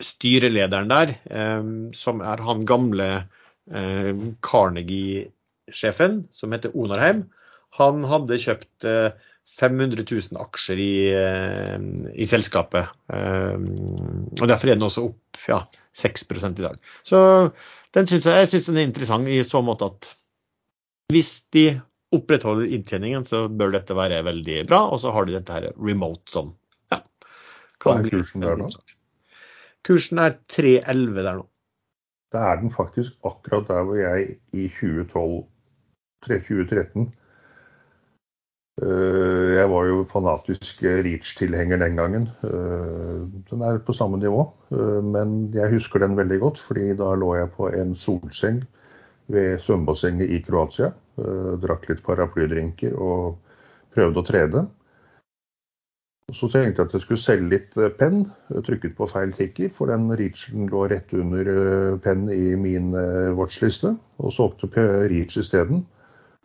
[0.00, 7.26] styrelederen der, eh, som er han gamle eh, Carnegie-sjefen, som heter Onarheim,
[7.78, 8.86] han hadde kjøpt
[9.60, 11.76] 500 000 aksjer i, eh,
[12.14, 12.94] i selskapet.
[13.12, 13.58] Eh,
[14.38, 15.60] og Derfor er den også opp ja,
[15.96, 16.78] 6 i dag.
[17.04, 17.20] Så
[17.96, 20.14] den synes jeg, jeg synes den er interessant i så måte at
[21.10, 21.80] hvis de
[22.14, 24.84] opprettholder inntjeningen, så bør dette være veldig bra.
[24.90, 26.54] Og så har de dette her remote som
[26.92, 27.02] ja,
[27.82, 28.70] Hva er kursen der nå?
[29.86, 31.46] Kursen er 3,11 der nå.
[32.30, 35.48] Da er den faktisk akkurat der hvor jeg i 2012,
[36.22, 37.19] 2013 Eh,
[38.80, 42.28] jeg var jo fanatisk Reach-tilhenger den gangen.
[42.46, 43.18] Eh,
[43.50, 47.34] den er på samme nivå, eh, men jeg husker den veldig godt, fordi da lå
[47.36, 48.62] jeg på en solseng
[49.28, 50.92] ved svømmebassenget i Kroatia.
[51.60, 53.36] Drakk litt paraplydrinker og
[53.92, 54.62] prøvde å trede.
[56.34, 58.22] Så tenkte jeg at jeg skulle selge litt eh, penn.
[58.66, 63.32] Trykket på feil ticker, for den reachen lå rett under eh, penn i min eh,
[63.38, 63.94] watchliste.
[64.22, 64.70] Og solgte
[65.10, 65.84] reach isteden.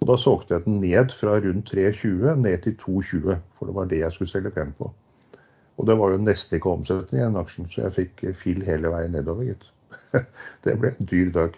[0.01, 3.89] Og da solgte jeg den ned fra rundt 3,20 ned til 2,20, for det var
[3.91, 4.91] det jeg skulle selge pen på.
[5.77, 8.91] Og det var jo nesten ikke omsetning i den aksjen, så jeg fikk fill hele
[8.93, 9.65] veien nedover, gitt.
[10.63, 11.57] Det ble en dyr dag.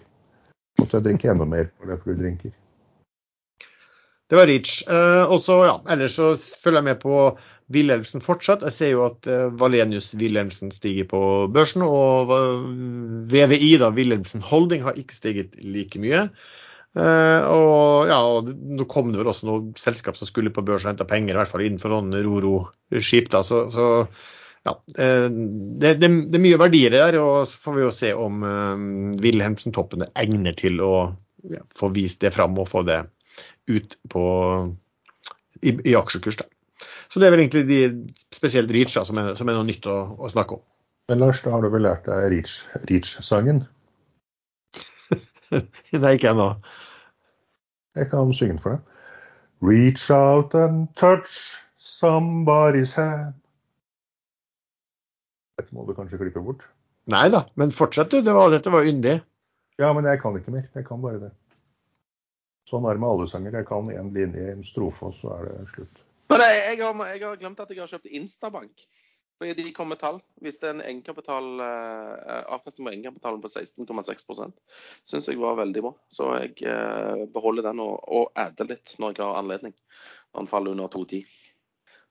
[0.80, 1.90] Måtte jeg drikke enda mer på
[4.28, 4.82] Det var Reach.
[4.90, 7.22] Eh, og så, ja, ellers så følger jeg med på
[7.74, 8.66] Wilhelmsen fortsatt.
[8.66, 11.22] Jeg ser jo at eh, Valenius Wilhelmsen stiger på
[11.54, 11.86] børsen.
[11.86, 12.34] Og
[13.32, 16.28] VVI, da, Wilhelmsen Holding, har ikke stiget like mye.
[16.98, 20.94] Uh, og ja, nå kom det vel også noen selskap som skulle på børs og
[20.94, 23.30] hente penger, i hvert fall innenfor noen Roro-skip.
[23.34, 23.88] så, så
[24.66, 28.42] ja, det, det, det, er mye verdier der, og så får vi jo se om
[29.22, 30.94] Wilhelmsen-toppene egner til å
[31.54, 33.04] ja, få vist det fram og få det
[33.72, 34.26] ut på,
[35.62, 36.40] i, i aksjekurs.
[36.42, 36.48] Da.
[37.12, 37.82] Så det er vel egentlig de
[38.36, 40.64] spesielt Reach da, som, er, som, er, noe nytt å, å, snakke om.
[41.12, 42.34] Men Lars, da har du vel lært deg
[42.90, 43.64] Reach-sangen?
[46.04, 46.52] Nei, ikke ennå.
[47.98, 48.94] Jeg kan synge den for deg.
[49.66, 53.34] Reach out and touch somebody's hand.
[55.58, 56.68] Dette må du kanskje klippe bort?
[57.10, 58.20] Nei da, men fortsett du.
[58.22, 59.18] Det var, dette var yndig.
[59.82, 60.68] Ja, men jeg kan ikke mer.
[60.76, 61.32] Jeg kan bare det.
[62.68, 63.56] Sånn er det med alle sanger.
[63.56, 66.04] Jeg kan én linje i en strofe, og så er det slutt.
[66.28, 68.88] Men jeg, jeg, har, jeg, har, glemt at jeg har kjøpt Instabank.
[69.38, 70.18] Fordi de kom med tall.
[70.42, 74.56] Er en egenkapital, eh, avkastning på egenkapitalen på 16,6%
[75.06, 75.94] syns jeg var veldig bra.
[76.10, 79.76] Så jeg eh, beholder den og, og adder litt når jeg har anledning.
[80.34, 81.22] Når den faller under 2,10.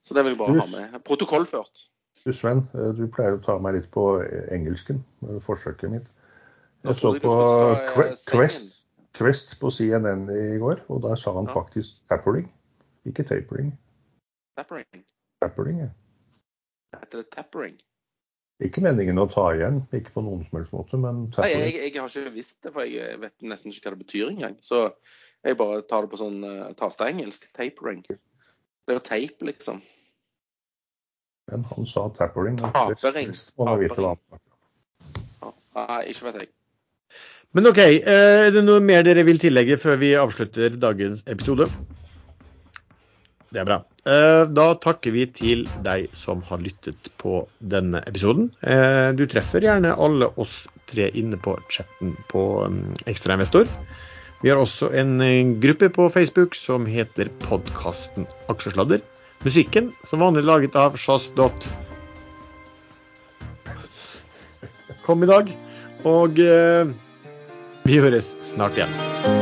[0.06, 1.00] Så det vil jeg bare ha med.
[1.02, 1.88] Protokollført.
[2.22, 4.06] Du Sven, eh, du pleier å ta meg litt på
[4.54, 5.02] engelsken.
[5.42, 6.06] Forsøket mitt.
[6.86, 7.36] Jeg så på
[8.30, 8.76] Quest.
[9.16, 11.54] Quest på CNN i går, og der sa han ja.
[11.56, 12.50] faktisk tappering,
[13.08, 13.70] ikke tapering.
[14.58, 15.04] Tappering?
[15.40, 15.88] Tappering, ja.
[17.02, 17.76] Heter det tappering?
[18.64, 21.60] Ikke meningen å ta igjen, ikke på noen som helst måte, men tappering.
[21.60, 24.30] Nei, jeg, jeg, har ikke visst det, for jeg vet nesten ikke hva det betyr
[24.30, 24.56] engang.
[24.64, 24.86] Så
[25.44, 27.50] jeg bare tar det på sånn uh, tasteengelsk.
[27.58, 28.00] Tapering.
[28.08, 29.82] Det er jo tape, liksom.
[31.52, 32.56] Men han sa tappering.
[32.64, 33.34] Tapering.
[33.34, 34.16] Tapering.
[35.76, 36.52] Nei, ikke vet jeg.
[37.56, 41.68] Men OK, eh, er det noe mer dere vil tillegge før vi avslutter dagens episode?
[43.56, 43.76] Det er bra.
[44.04, 47.38] Eh, da takker vi til deg som har lyttet på
[47.72, 48.50] denne episoden.
[48.60, 53.70] Eh, du treffer gjerne alle oss tre inne på chatten på mm, Ekstrainvestor.
[54.42, 55.16] Vi har også en
[55.62, 59.00] gruppe på Facebook som heter podkasten Aksjesladder.
[59.46, 61.56] Musikken som vanlig laget av Shaz.com
[65.08, 65.48] Kom i dag.
[66.04, 66.36] Og
[67.86, 69.35] vi høres snart igjen.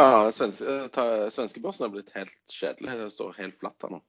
[0.00, 2.96] Ja, svenske, eh, svenskebørsen er blitt helt kjedelig.
[3.02, 4.00] Det står helt flatt her nå.